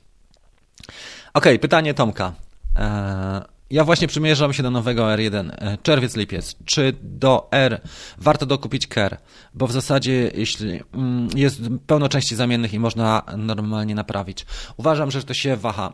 Ok, 1.35 1.45
pytanie 1.61 1.95
Tomka. 1.95 2.33
Eee, 2.77 3.43
ja 3.71 3.85
właśnie 3.85 4.09
przymierzam 4.09 4.53
się 4.53 4.63
do 4.63 4.71
nowego 4.71 5.03
R1. 5.03 5.51
E, 5.59 5.79
czerwiec, 5.83 6.17
lipiec. 6.17 6.57
Czy 6.65 6.93
do 7.03 7.49
R 7.51 7.81
warto 8.19 8.47
dokupić 8.47 8.87
KER? 8.87 9.19
Bo 9.55 9.67
w 9.67 9.73
zasadzie, 9.73 10.31
jeśli 10.35 10.81
mm, 10.95 11.29
jest 11.35 11.61
pełno 11.87 12.09
części 12.09 12.37
zamiennych 12.37 12.75
i 12.75 12.79
można 12.79 13.23
normalnie 13.37 13.95
naprawić. 13.95 14.47
Uważam, 14.77 15.11
że 15.11 15.23
to 15.23 15.35
się 15.35 15.57
waha. 15.57 15.93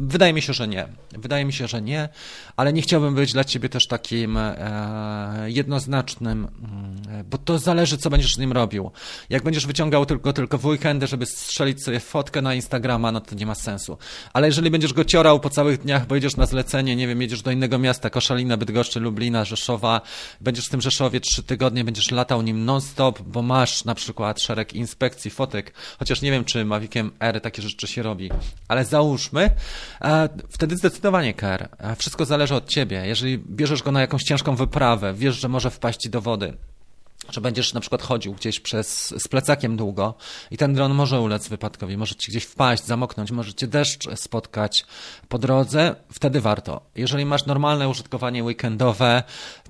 Wydaje 0.00 0.32
mi 0.32 0.42
się, 0.42 0.52
że 0.52 0.68
nie. 0.68 0.88
Wydaje 1.12 1.44
mi 1.44 1.52
się, 1.52 1.68
że 1.68 1.82
nie, 1.82 2.08
ale 2.56 2.72
nie 2.72 2.82
chciałbym 2.82 3.14
być 3.14 3.32
dla 3.32 3.44
ciebie 3.44 3.68
też 3.68 3.86
takim 3.86 4.36
e, 4.36 5.46
jednoznacznym, 5.46 6.48
mm, 6.62 7.24
bo 7.30 7.38
to 7.38 7.58
zależy, 7.58 7.98
co 7.98 8.10
będziesz 8.10 8.34
z 8.34 8.38
nim 8.38 8.52
robił. 8.52 8.90
Jak 9.30 9.42
będziesz 9.42 9.66
wyciągał 9.66 10.06
tylko, 10.06 10.32
tylko 10.32 10.58
w 10.58 10.66
weekendy, 10.66 11.06
żeby 11.06 11.26
strzelić 11.26 11.84
sobie 11.84 12.00
fotkę 12.00 12.42
na 12.42 12.54
Instagrama, 12.54 13.12
no 13.12 13.20
to 13.20 13.34
nie 13.34 13.46
ma 13.46 13.54
sensu. 13.54 13.98
Ale 14.32 14.46
jeżeli 14.46 14.70
będziesz 14.70 14.92
go 14.92 15.04
ciorał 15.04 15.40
po 15.40 15.50
całych 15.50 15.80
dniach, 15.80 16.06
bo 16.06 16.14
jedziesz 16.14 16.36
na 16.36 16.46
zlecenie, 16.46 16.96
nie 16.96 17.08
wiem, 17.08 17.22
jedziesz 17.22 17.42
do 17.42 17.50
innego 17.50 17.78
miasta, 17.78 18.10
Koszalina, 18.10 18.56
Bydgoszczy, 18.56 19.00
Lublina, 19.00 19.44
Rzeszowa, 19.44 20.00
będziesz 20.40 20.66
w 20.66 20.70
tym 20.70 20.80
Rzeszowie 20.80 21.20
trzy 21.20 21.42
tygodnie, 21.42 21.84
będziesz 21.84 22.10
latał 22.10 22.42
nim 22.42 22.64
non-stop, 22.64 23.22
bo 23.22 23.42
masz 23.42 23.84
na 23.84 23.94
przykład 23.94 24.42
szereg 24.42 24.74
inspekcji 24.74 25.30
fotek, 25.30 25.72
chociaż 25.98 26.22
nie 26.22 26.30
wiem, 26.30 26.44
czy 26.44 26.64
Maviciem 26.64 27.10
R 27.20 27.40
takie 27.40 27.62
rzeczy 27.62 27.86
się 27.86 28.02
robi, 28.02 28.30
ale 28.68 28.84
załóżmy, 28.94 29.50
wtedy 30.48 30.76
zdecydowanie 30.76 31.34
KR. 31.34 31.68
Wszystko 31.98 32.24
zależy 32.24 32.54
od 32.54 32.68
ciebie. 32.68 33.06
Jeżeli 33.06 33.38
bierzesz 33.38 33.82
go 33.82 33.92
na 33.92 34.00
jakąś 34.00 34.22
ciężką 34.22 34.56
wyprawę, 34.56 35.14
wiesz, 35.14 35.40
że 35.40 35.48
może 35.48 35.70
wpaść 35.70 36.08
do 36.08 36.20
wody, 36.20 36.56
że 37.30 37.40
będziesz 37.40 37.74
na 37.74 37.80
przykład 37.80 38.02
chodził 38.02 38.34
gdzieś 38.34 38.60
przez, 38.60 39.14
z 39.18 39.28
plecakiem 39.28 39.76
długo 39.76 40.14
i 40.50 40.56
ten 40.56 40.74
dron 40.74 40.94
może 40.94 41.20
ulec 41.20 41.48
wypadkowi, 41.48 41.96
może 41.96 42.14
ci 42.14 42.30
gdzieś 42.30 42.44
wpaść, 42.44 42.84
zamoknąć, 42.84 43.30
może 43.30 43.54
cię 43.54 43.66
deszcz 43.66 44.08
spotkać 44.14 44.84
po 45.28 45.38
drodze, 45.38 45.96
wtedy 46.12 46.40
warto. 46.40 46.80
Jeżeli 46.96 47.24
masz 47.24 47.46
normalne 47.46 47.88
użytkowanie 47.88 48.44
weekendowe, 48.44 49.22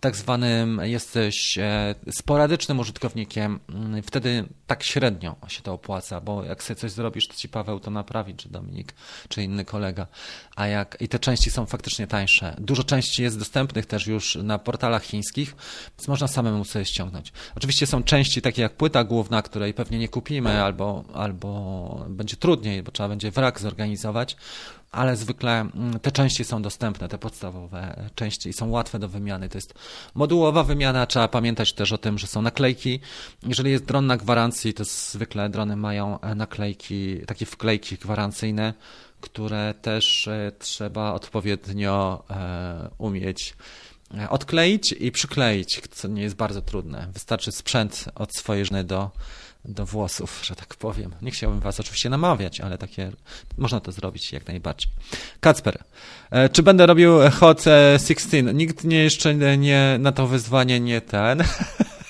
tak 0.04 0.16
zwanym 0.16 0.80
jesteś 0.82 1.58
e, 1.58 1.94
sporadycznym 2.10 2.78
użytkownikiem, 2.78 3.60
mm, 3.68 4.02
wtedy 4.02 4.44
tak 4.66 4.82
średnio 4.82 5.36
się 5.48 5.62
to 5.62 5.72
opłaca, 5.72 6.20
bo 6.20 6.44
jak 6.44 6.62
sobie 6.62 6.80
coś 6.80 6.90
zrobisz, 6.90 7.28
to 7.28 7.34
ci 7.34 7.48
Paweł 7.48 7.80
to 7.80 7.90
naprawi, 7.90 8.34
czy 8.34 8.48
Dominik, 8.48 8.94
czy 9.28 9.42
inny 9.42 9.64
kolega. 9.64 10.06
A 10.56 10.66
jak 10.66 10.96
i 11.00 11.08
te 11.08 11.18
części 11.18 11.50
są 11.50 11.66
faktycznie 11.66 12.06
tańsze. 12.06 12.56
Dużo 12.58 12.84
części 12.84 13.22
jest 13.22 13.38
dostępnych 13.38 13.86
też 13.86 14.06
już 14.06 14.34
na 14.34 14.58
portalach 14.58 15.02
chińskich, 15.02 15.56
więc 15.98 16.08
można 16.08 16.28
samemu 16.28 16.64
sobie 16.64 16.84
ściągnąć. 16.84 17.32
Oczywiście 17.56 17.86
są 17.86 18.02
części 18.02 18.42
takie 18.42 18.62
jak 18.62 18.76
płyta 18.76 19.04
główna, 19.04 19.42
której 19.42 19.74
pewnie 19.74 19.98
nie 19.98 20.08
kupimy, 20.08 20.62
albo, 20.62 21.04
albo 21.14 22.06
będzie 22.08 22.36
trudniej, 22.36 22.82
bo 22.82 22.92
trzeba 22.92 23.08
będzie 23.08 23.30
wrak 23.30 23.60
zorganizować 23.60 24.36
ale 24.94 25.16
zwykle 25.16 25.60
mm, 25.60 26.00
te 26.00 26.12
części 26.12 26.44
są 26.44 26.62
dostępne, 26.62 27.08
te 27.08 27.18
podstawowe 27.18 28.10
części 28.14 28.48
i 28.48 28.52
są 28.52 28.70
łatwe 28.70 28.98
do 28.98 29.08
wymiany. 29.08 29.48
To 29.48 29.58
jest 29.58 29.74
modułowa 30.14 30.64
wymiana, 30.64 31.06
trzeba 31.06 31.28
pamiętać 31.28 31.72
też 31.72 31.92
o 31.92 31.98
tym, 31.98 32.18
że 32.18 32.26
są 32.26 32.42
naklejki. 32.42 33.00
Jeżeli 33.46 33.70
jest 33.70 33.84
dron 33.84 34.06
na 34.06 34.16
gwarancji, 34.16 34.74
to 34.74 34.84
zwykle 34.84 35.48
drony 35.48 35.76
mają 35.76 36.20
e, 36.20 36.34
naklejki, 36.34 37.20
takie 37.26 37.46
wklejki 37.46 37.96
gwarancyjne, 37.96 38.74
które 39.20 39.74
też 39.82 40.28
e, 40.28 40.52
trzeba 40.58 41.12
odpowiednio 41.12 42.24
e, 42.30 42.90
umieć 42.98 43.54
odkleić 44.28 44.92
i 44.92 45.12
przykleić, 45.12 45.80
co 45.90 46.08
nie 46.08 46.22
jest 46.22 46.36
bardzo 46.36 46.62
trudne. 46.62 47.08
Wystarczy 47.12 47.52
sprzęt 47.52 48.04
od 48.14 48.36
swojej 48.36 48.64
żony 48.64 48.84
do 48.84 49.10
do 49.64 49.86
włosów, 49.86 50.40
że 50.44 50.56
tak 50.56 50.74
powiem. 50.74 51.14
Nie 51.22 51.30
chciałbym 51.30 51.60
was 51.60 51.80
oczywiście 51.80 52.10
namawiać, 52.10 52.60
ale 52.60 52.78
takie 52.78 53.12
można 53.58 53.80
to 53.80 53.92
zrobić 53.92 54.32
jak 54.32 54.46
najbardziej. 54.46 54.90
Kacper, 55.40 55.82
e, 56.30 56.48
czy 56.48 56.62
będę 56.62 56.86
robił 56.86 57.12
Hot 57.40 57.64
16? 57.98 58.42
Nikt 58.42 58.84
nie 58.84 59.02
jeszcze 59.02 59.58
nie, 59.58 59.96
na 60.00 60.12
to 60.12 60.26
wyzwanie 60.26 60.80
nie 60.80 61.00
ten. 61.00 61.44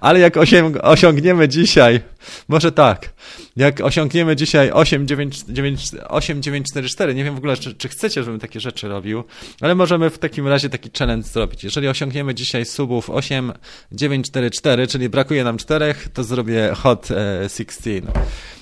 Ale 0.00 0.20
jak 0.20 0.34
osiągniemy 0.82 1.48
dzisiaj, 1.48 2.00
może 2.48 2.72
tak, 2.72 3.12
jak 3.56 3.80
osiągniemy 3.80 4.36
dzisiaj 4.36 4.70
8944, 4.70 7.14
nie 7.14 7.24
wiem 7.24 7.34
w 7.34 7.38
ogóle, 7.38 7.56
czy, 7.56 7.74
czy 7.74 7.88
chcecie, 7.88 8.24
żebym 8.24 8.40
takie 8.40 8.60
rzeczy 8.60 8.88
robił, 8.88 9.24
ale 9.60 9.74
możemy 9.74 10.10
w 10.10 10.18
takim 10.18 10.48
razie 10.48 10.68
taki 10.68 10.90
challenge 10.98 11.28
zrobić. 11.28 11.64
Jeżeli 11.64 11.88
osiągniemy 11.88 12.34
dzisiaj 12.34 12.64
subów 12.64 13.10
8944, 13.10 14.86
czyli 14.86 15.08
brakuje 15.08 15.44
nam 15.44 15.58
czterech, 15.58 16.08
to 16.14 16.24
zrobię 16.24 16.72
hot 16.76 17.08
16. 17.56 17.90
E, 17.90 18.00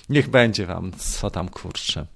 Niech 0.08 0.28
będzie 0.28 0.66
wam, 0.66 0.92
co 0.98 1.30
tam 1.30 1.48
kurczę. 1.48 2.06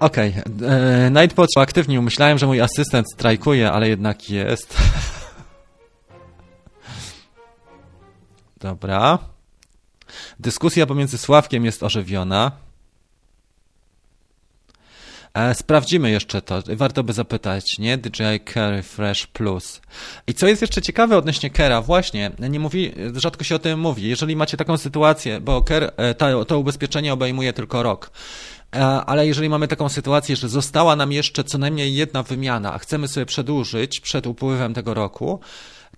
Okej, 0.00 0.30
okay. 0.30 0.68
E, 0.68 1.10
Nightbot 1.10 1.48
aktywnie 1.56 2.00
myślałem, 2.00 2.38
że 2.38 2.46
mój 2.46 2.60
asystent 2.60 3.06
strajkuje, 3.14 3.72
ale 3.72 3.88
jednak 3.88 4.30
jest. 4.30 4.76
Dobra. 8.60 9.18
Dyskusja 10.40 10.86
pomiędzy 10.86 11.18
Sławkiem 11.18 11.64
jest 11.64 11.82
ożywiona. 11.82 12.52
E, 15.34 15.54
sprawdzimy 15.54 16.10
jeszcze 16.10 16.42
to. 16.42 16.62
Warto 16.76 17.04
by 17.04 17.12
zapytać, 17.12 17.78
nie? 17.78 17.98
DJI 17.98 18.40
Carry 18.54 18.82
Fresh 18.82 19.26
Plus. 19.26 19.80
I 20.26 20.34
co 20.34 20.46
jest 20.46 20.62
jeszcze 20.62 20.82
ciekawe 20.82 21.16
odnośnie 21.16 21.50
Kera, 21.50 21.82
właśnie, 21.82 22.30
nie 22.38 22.60
mówi, 22.60 22.94
rzadko 23.14 23.44
się 23.44 23.54
o 23.54 23.58
tym 23.58 23.80
mówi. 23.80 24.08
Jeżeli 24.08 24.36
macie 24.36 24.56
taką 24.56 24.76
sytuację, 24.76 25.40
bo 25.40 25.62
Ker, 25.62 25.92
e, 25.96 26.14
to, 26.14 26.44
to 26.44 26.58
ubezpieczenie 26.58 27.12
obejmuje 27.12 27.52
tylko 27.52 27.82
rok. 27.82 28.10
E, 28.76 28.84
ale 28.84 29.26
jeżeli 29.26 29.48
mamy 29.48 29.68
taką 29.68 29.88
sytuację, 29.88 30.36
że 30.36 30.48
została 30.48 30.96
nam 30.96 31.12
jeszcze 31.12 31.44
co 31.44 31.58
najmniej 31.58 31.94
jedna 31.94 32.22
wymiana, 32.22 32.74
a 32.74 32.78
chcemy 32.78 33.08
sobie 33.08 33.26
przedłużyć 33.26 34.00
przed 34.00 34.26
upływem 34.26 34.74
tego 34.74 34.94
roku, 34.94 35.40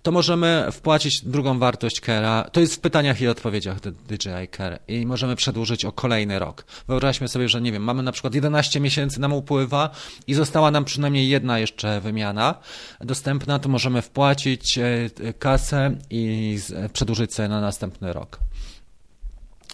to 0.03 0.11
możemy 0.11 0.67
wpłacić 0.71 1.25
drugą 1.25 1.59
wartość 1.59 2.01
Kera. 2.01 2.49
To 2.51 2.59
jest 2.59 2.75
w 2.75 2.79
pytaniach 2.79 3.21
i 3.21 3.27
odpowiedziach 3.27 3.79
DJI 3.79 4.47
Care 4.57 4.79
i 4.87 5.05
możemy 5.05 5.35
przedłużyć 5.35 5.85
o 5.85 5.91
kolejny 5.91 6.39
rok. 6.39 6.65
Wyobraźmy 6.87 7.27
sobie, 7.27 7.49
że 7.49 7.61
nie 7.61 7.71
wiem, 7.71 7.83
mamy 7.83 8.03
na 8.03 8.11
przykład 8.11 8.35
11 8.35 8.79
miesięcy 8.79 9.19
nam 9.19 9.33
upływa 9.33 9.89
i 10.27 10.33
została 10.33 10.71
nam 10.71 10.85
przynajmniej 10.85 11.29
jedna 11.29 11.59
jeszcze 11.59 12.01
wymiana 12.01 12.55
dostępna, 13.01 13.59
to 13.59 13.69
możemy 13.69 14.01
wpłacić 14.01 14.77
e, 14.77 15.09
kasę 15.39 15.95
i 16.09 16.57
przedłużyć 16.93 17.33
sobie 17.33 17.49
na 17.49 17.61
następny 17.61 18.13
rok. 18.13 18.39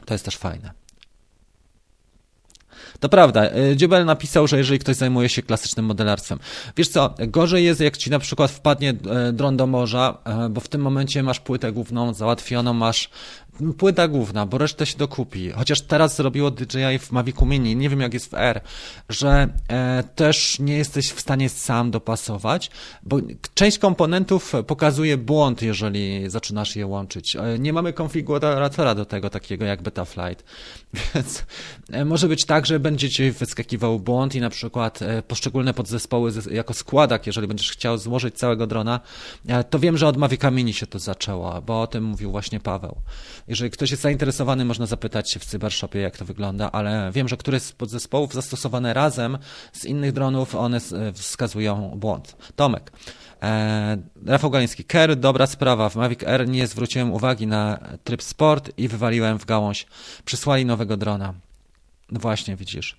To 0.05 0.13
jest 0.13 0.25
też 0.25 0.38
fajne. 0.38 0.76
To 3.00 3.10
prawda, 3.10 3.50
y, 3.72 3.76
Dziubel 3.76 4.06
napisał, 4.06 4.48
że 4.48 4.58
jeżeli 4.58 4.80
ktoś 4.80 4.95
zajmuje 4.95 5.30
się 5.30 5.41
klasycznym 5.41 5.86
modelarstwem. 5.86 6.39
Wiesz 6.78 6.88
co, 6.88 7.14
gorzej 7.28 7.66
jest 7.66 7.82
jak 7.82 7.98
ci 7.98 8.10
na 8.10 8.20
przykład 8.20 8.52
wpadnie 8.52 8.89
e, 8.89 9.34
dron 9.34 9.58
do 9.58 9.68
morza, 9.68 10.18
e, 10.26 10.50
bo 10.50 10.62
w 10.62 10.68
tym 10.68 10.82
momencie 10.82 11.24
masz 11.24 11.39
płytę 11.39 11.72
główną 11.72 12.14
załatwioną, 12.14 12.74
masz 12.74 13.10
płyta 13.78 14.08
główna, 14.08 14.45
bo 14.45 14.58
resztę 14.58 14.86
się 14.86 14.97
dokupi. 14.97 15.51
Chociaż 15.51 15.82
teraz 15.82 16.16
zrobiło 16.16 16.51
DJI 16.51 16.99
w 16.99 17.12
Mavicu 17.12 17.45
Mini, 17.45 17.76
nie 17.76 17.89
wiem 17.89 18.01
jak 18.01 18.14
jest 18.14 18.32
w 18.32 18.34
R, 18.34 18.62
że 19.10 19.47
e, 19.70 20.03
też 20.16 20.60
nie 20.60 20.78
jesteś 20.78 21.12
w 21.12 21.19
stanie 21.22 21.49
sam 21.49 21.91
dopasować, 21.91 22.69
bo 23.03 23.18
część 23.53 23.77
komponentów 23.80 24.53
pokazuje 24.68 25.18
błąd, 25.18 25.61
jeżeli 25.61 26.30
zaczynasz 26.30 26.76
je 26.76 26.88
łączyć. 26.88 27.36
E, 27.36 27.60
Nie 27.60 27.73
mamy 27.73 27.94
konfiguratora 27.94 28.95
do 28.95 29.06
tego 29.06 29.30
takiego 29.30 29.65
jak 29.65 29.81
Betaflight, 29.81 30.44
więc 31.15 31.44
e, 31.91 32.06
może 32.06 32.27
być 32.27 32.45
tak, 32.45 32.65
że 32.65 32.80
będzie 32.80 33.10
ci 33.10 33.31
wyskakiwał 33.31 33.99
błąd 33.99 34.36
i 34.36 34.41
na 34.41 34.49
przykład 34.49 35.02
e, 35.02 35.22
poszczególne 35.22 35.73
podzespoły 35.73 36.31
ze- 36.31 36.53
jako 36.53 36.73
składak, 36.73 37.27
jeżeli 37.27 37.48
będziesz 37.48 37.72
chciał 37.72 37.98
złożyć 37.98 38.36
całego 38.36 38.68
drona, 38.68 38.99
e, 39.48 39.64
to 39.64 39.80
wiem, 39.80 39.98
że 39.98 40.07
od 40.07 40.18
Mavica 40.18 40.52
Mini 40.52 40.73
się 40.73 40.88
to 40.88 40.99
zaczęło, 40.99 41.61
bo 41.61 41.81
o 41.81 41.88
tym 41.88 42.03
mówił 42.03 42.31
właśnie 42.31 42.60
Paweł. 42.60 42.95
Jeżeli 43.48 43.72
ktoś 43.72 43.91
jest 43.91 44.03
zainteresowany, 44.03 44.65
można 44.65 44.86
zapytać 44.86 45.32
się 45.32 45.40
w 45.40 45.45
Cybershopie, 45.45 45.99
jak 45.99 46.18
to 46.18 46.26
wygląda, 46.26 46.72
ale 46.72 47.11
wiem, 47.14 47.28
że 47.28 47.38
któreś 47.38 47.64
z 47.64 47.72
podzespołów 47.72 48.34
zastosowane 48.34 48.94
razem 48.94 49.38
z 49.74 49.86
innych 49.86 50.11
dronów, 50.11 50.56
one 50.56 50.80
wskazują 51.14 51.94
błąd. 51.95 52.36
Tomek. 52.56 52.91
E, 53.41 53.98
Rafał 54.26 54.49
Galiński. 54.49 54.84
Ker, 54.84 55.15
dobra 55.15 55.48
sprawa. 55.48 55.90
W 55.90 55.95
Mavic 55.95 56.24
Air 56.24 56.48
nie 56.48 56.68
zwróciłem 56.68 57.11
uwagi 57.11 57.48
na 57.48 57.80
tryb 58.03 58.24
sport 58.24 58.72
i 58.78 58.88
wywaliłem 58.88 59.40
w 59.40 59.45
gałąź. 59.45 59.88
Przysłali 60.26 60.65
nowego 60.65 60.98
drona. 60.98 61.34
No 62.11 62.19
właśnie, 62.19 62.56
widzisz. 62.56 62.98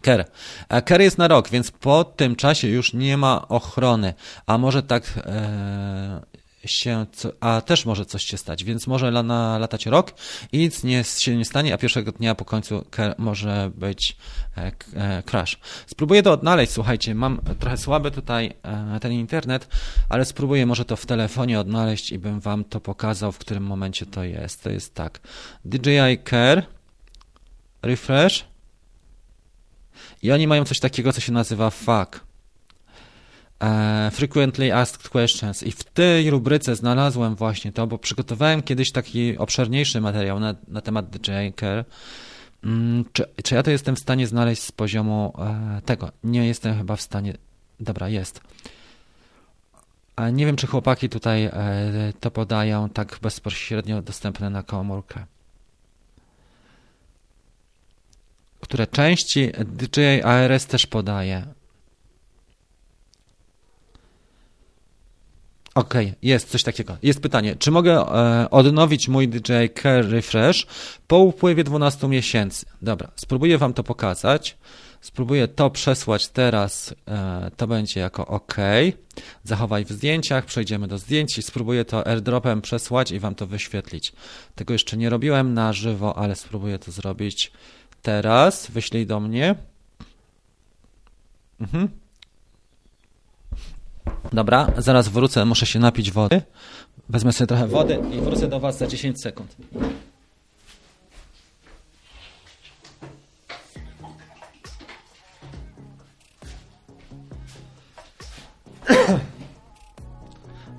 Ker. 0.00 0.24
E, 0.68 0.82
Ker 0.82 1.00
jest 1.00 1.18
na 1.18 1.28
rok, 1.28 1.48
więc 1.48 1.70
po 1.70 2.04
tym 2.04 2.36
czasie 2.36 2.68
już 2.68 2.92
nie 2.92 3.16
ma 3.16 3.48
ochrony. 3.48 4.14
A 4.46 4.58
może 4.58 4.82
tak 4.82 5.12
e, 5.16 6.22
się, 6.70 7.06
a 7.40 7.60
też 7.60 7.86
może 7.86 8.06
coś 8.06 8.24
się 8.24 8.36
stać, 8.36 8.64
więc 8.64 8.86
może 8.86 9.08
la, 9.08 9.22
na, 9.22 9.58
latać 9.58 9.86
rok 9.86 10.14
i 10.52 10.58
nic 10.58 10.84
nie, 10.84 11.04
się 11.04 11.36
nie 11.36 11.44
stanie, 11.44 11.74
a 11.74 11.78
pierwszego 11.78 12.12
dnia 12.12 12.34
po 12.34 12.44
końcu 12.44 12.84
może 13.18 13.70
być 13.74 14.16
e, 14.56 14.72
e, 14.94 15.22
crash. 15.22 15.58
Spróbuję 15.86 16.22
to 16.22 16.32
odnaleźć, 16.32 16.72
słuchajcie, 16.72 17.14
mam 17.14 17.40
trochę 17.58 17.76
słaby 17.76 18.10
tutaj 18.10 18.52
e, 18.62 19.00
ten 19.00 19.12
internet, 19.12 19.68
ale 20.08 20.24
spróbuję 20.24 20.66
może 20.66 20.84
to 20.84 20.96
w 20.96 21.06
telefonie 21.06 21.60
odnaleźć 21.60 22.12
i 22.12 22.18
bym 22.18 22.40
wam 22.40 22.64
to 22.64 22.80
pokazał, 22.80 23.32
w 23.32 23.38
którym 23.38 23.62
momencie 23.62 24.06
to 24.06 24.24
jest. 24.24 24.62
To 24.62 24.70
jest 24.70 24.94
tak. 24.94 25.20
DJI 25.64 26.18
Care, 26.24 26.66
refresh, 27.82 28.44
i 30.22 30.32
oni 30.32 30.46
mają 30.46 30.64
coś 30.64 30.80
takiego, 30.80 31.12
co 31.12 31.20
się 31.20 31.32
nazywa 31.32 31.70
FAQ. 31.70 32.25
E, 33.60 34.10
frequently 34.10 34.74
Asked 34.74 35.08
Questions. 35.08 35.62
I 35.62 35.72
w 35.72 35.84
tej 35.84 36.30
rubryce 36.30 36.76
znalazłem 36.76 37.34
właśnie 37.34 37.72
to, 37.72 37.86
bo 37.86 37.98
przygotowałem 37.98 38.62
kiedyś 38.62 38.92
taki 38.92 39.38
obszerniejszy 39.38 40.00
materiał 40.00 40.40
na, 40.40 40.54
na 40.68 40.80
temat 40.80 41.10
DJI 41.10 41.52
Care. 41.60 41.84
Mm, 42.64 43.04
czy, 43.12 43.24
czy 43.44 43.54
ja 43.54 43.62
to 43.62 43.70
jestem 43.70 43.96
w 43.96 43.98
stanie 43.98 44.26
znaleźć 44.26 44.62
z 44.62 44.72
poziomu 44.72 45.32
e, 45.38 45.80
tego? 45.84 46.12
Nie 46.24 46.46
jestem 46.46 46.78
chyba 46.78 46.96
w 46.96 47.02
stanie. 47.02 47.34
Dobra, 47.80 48.08
jest. 48.08 48.40
A 50.16 50.30
nie 50.30 50.46
wiem, 50.46 50.56
czy 50.56 50.66
chłopaki 50.66 51.08
tutaj 51.08 51.44
e, 51.44 51.52
to 52.20 52.30
podają 52.30 52.88
tak 52.88 53.18
bezpośrednio 53.22 54.02
dostępne 54.02 54.50
na 54.50 54.62
komórkę. 54.62 55.26
które 58.60 58.86
części 58.86 59.52
DJI 59.64 60.22
ARS 60.22 60.66
też 60.66 60.86
podaje. 60.86 61.46
Okej, 65.76 66.14
jest 66.22 66.48
coś 66.48 66.62
takiego. 66.62 66.96
Jest 67.02 67.20
pytanie, 67.20 67.56
czy 67.56 67.70
mogę 67.70 67.92
e, 67.92 68.50
odnowić 68.50 69.08
mój 69.08 69.28
DJI 69.28 69.70
Care 69.82 70.10
Refresh 70.10 70.66
po 71.06 71.18
upływie 71.18 71.64
12 71.64 72.08
miesięcy? 72.08 72.66
Dobra, 72.82 73.10
spróbuję 73.16 73.58
Wam 73.58 73.74
to 73.74 73.84
pokazać. 73.84 74.56
Spróbuję 75.00 75.48
to 75.48 75.70
przesłać 75.70 76.28
teraz. 76.28 76.94
E, 77.08 77.50
to 77.56 77.66
będzie 77.66 78.00
jako 78.00 78.26
OK. 78.26 78.56
Zachowaj 79.44 79.84
w 79.84 79.92
zdjęciach, 79.92 80.44
przejdziemy 80.44 80.88
do 80.88 80.98
zdjęć 80.98 81.38
i 81.38 81.42
spróbuję 81.42 81.84
to 81.84 82.06
airdropem 82.06 82.62
przesłać 82.62 83.10
i 83.10 83.18
Wam 83.18 83.34
to 83.34 83.46
wyświetlić. 83.46 84.12
Tego 84.54 84.72
jeszcze 84.72 84.96
nie 84.96 85.10
robiłem 85.10 85.54
na 85.54 85.72
żywo, 85.72 86.18
ale 86.18 86.36
spróbuję 86.36 86.78
to 86.78 86.92
zrobić 86.92 87.52
teraz. 88.02 88.70
Wyślij 88.70 89.06
do 89.06 89.20
mnie. 89.20 89.54
Mhm. 91.60 92.05
Dobra, 94.32 94.72
zaraz 94.78 95.08
wrócę, 95.08 95.44
muszę 95.44 95.66
się 95.66 95.78
napić 95.78 96.10
wody. 96.10 96.42
Wezmę 97.08 97.32
sobie 97.32 97.46
trochę 97.46 97.66
wody 97.66 97.98
i 98.12 98.20
wrócę 98.20 98.48
do 98.48 98.60
Was 98.60 98.78
za 98.78 98.86
10 98.86 99.22
sekund. 99.22 99.56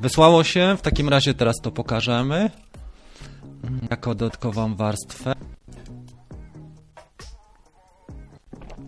Wysłało 0.01 0.43
się, 0.43 0.75
w 0.77 0.81
takim 0.81 1.09
razie 1.09 1.33
teraz 1.33 1.55
to 1.63 1.71
pokażemy 1.71 2.49
jako 3.91 4.15
dodatkową 4.15 4.75
warstwę. 4.75 5.33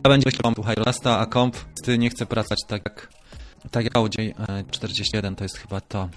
Będzie 0.03 0.29
wam 0.43 0.55
tu 0.55 0.63
a 1.05 1.25
komp 1.25 1.57
ty 1.83 1.97
nie 1.97 2.09
chce 2.09 2.25
pracować 2.25 2.59
tak 2.67 2.81
jak 2.85 3.18
tak 3.71 3.97
Audi 3.97 4.33
e, 4.49 4.63
41 4.71 5.35
to 5.35 5.43
jest 5.43 5.57
chyba 5.57 5.81
to. 5.81 6.09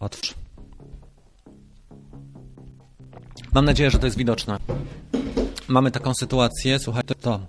Otwórz. 0.00 0.34
Mam 3.54 3.64
nadzieję, 3.64 3.90
że 3.90 3.98
to 3.98 4.06
jest 4.06 4.18
widoczne. 4.18 4.58
Mamy 5.68 5.90
taką 5.90 6.12
sytuację, 6.14 6.78
słuchajcie, 6.78 7.14
to. 7.14 7.40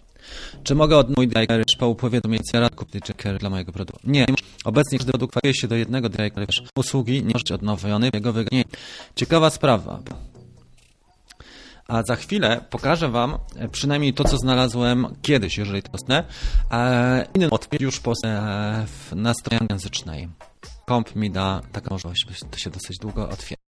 Czy 0.64 0.76
mogę 0.76 0.98
od 0.98 1.18
mój 1.18 1.28
DJI 1.28 1.78
po 1.80 1.88
upływie 1.88 2.22
do 2.22 2.30
miejsca 2.30 2.60
rad 2.60 2.76
kupić 2.76 3.04
dla 3.40 3.50
mojego 3.50 3.72
produktu? 3.72 4.12
Nie. 4.12 4.26
Obecnie 4.66 4.98
każdy 4.98 5.12
produkt 5.12 5.32
kwalifikuje 5.32 5.62
się 5.62 5.68
do 5.68 5.76
jednego 5.76 6.10
DJI 6.10 6.32
usługi, 6.76 7.14
nie 7.14 7.34
może 7.34 7.44
być 7.44 7.52
odnowiony, 7.52 8.10
jego 8.14 8.34
wygranie. 8.34 8.64
Ciekawa 9.16 9.50
sprawa. 9.50 10.00
A 11.90 12.03
za 12.03 12.16
chwilę 12.16 12.61
pokażę 12.70 13.10
Wam 13.10 13.38
przynajmniej 13.72 14.14
to, 14.14 14.24
co 14.24 14.38
znalazłem 14.38 15.07
kiedyś, 15.22 15.57
jeżeli 15.57 15.84
to 15.84 15.91
dostępne. 15.91 16.24
E, 16.72 17.28
inny 17.36 17.49
odwiedź 17.49 17.82
już 17.82 17.99
po, 17.99 18.14
e, 18.26 18.86
na 19.16 19.34
stronie. 19.34 20.30
Komp 20.86 21.16
mi 21.16 21.32
da 21.32 21.61
taką 21.72 21.98
możliwość, 22.06 22.41
to 22.52 22.57
się 22.57 22.70
dosyć 22.70 22.98
długo 22.98 23.30
otwiera. 23.30 23.69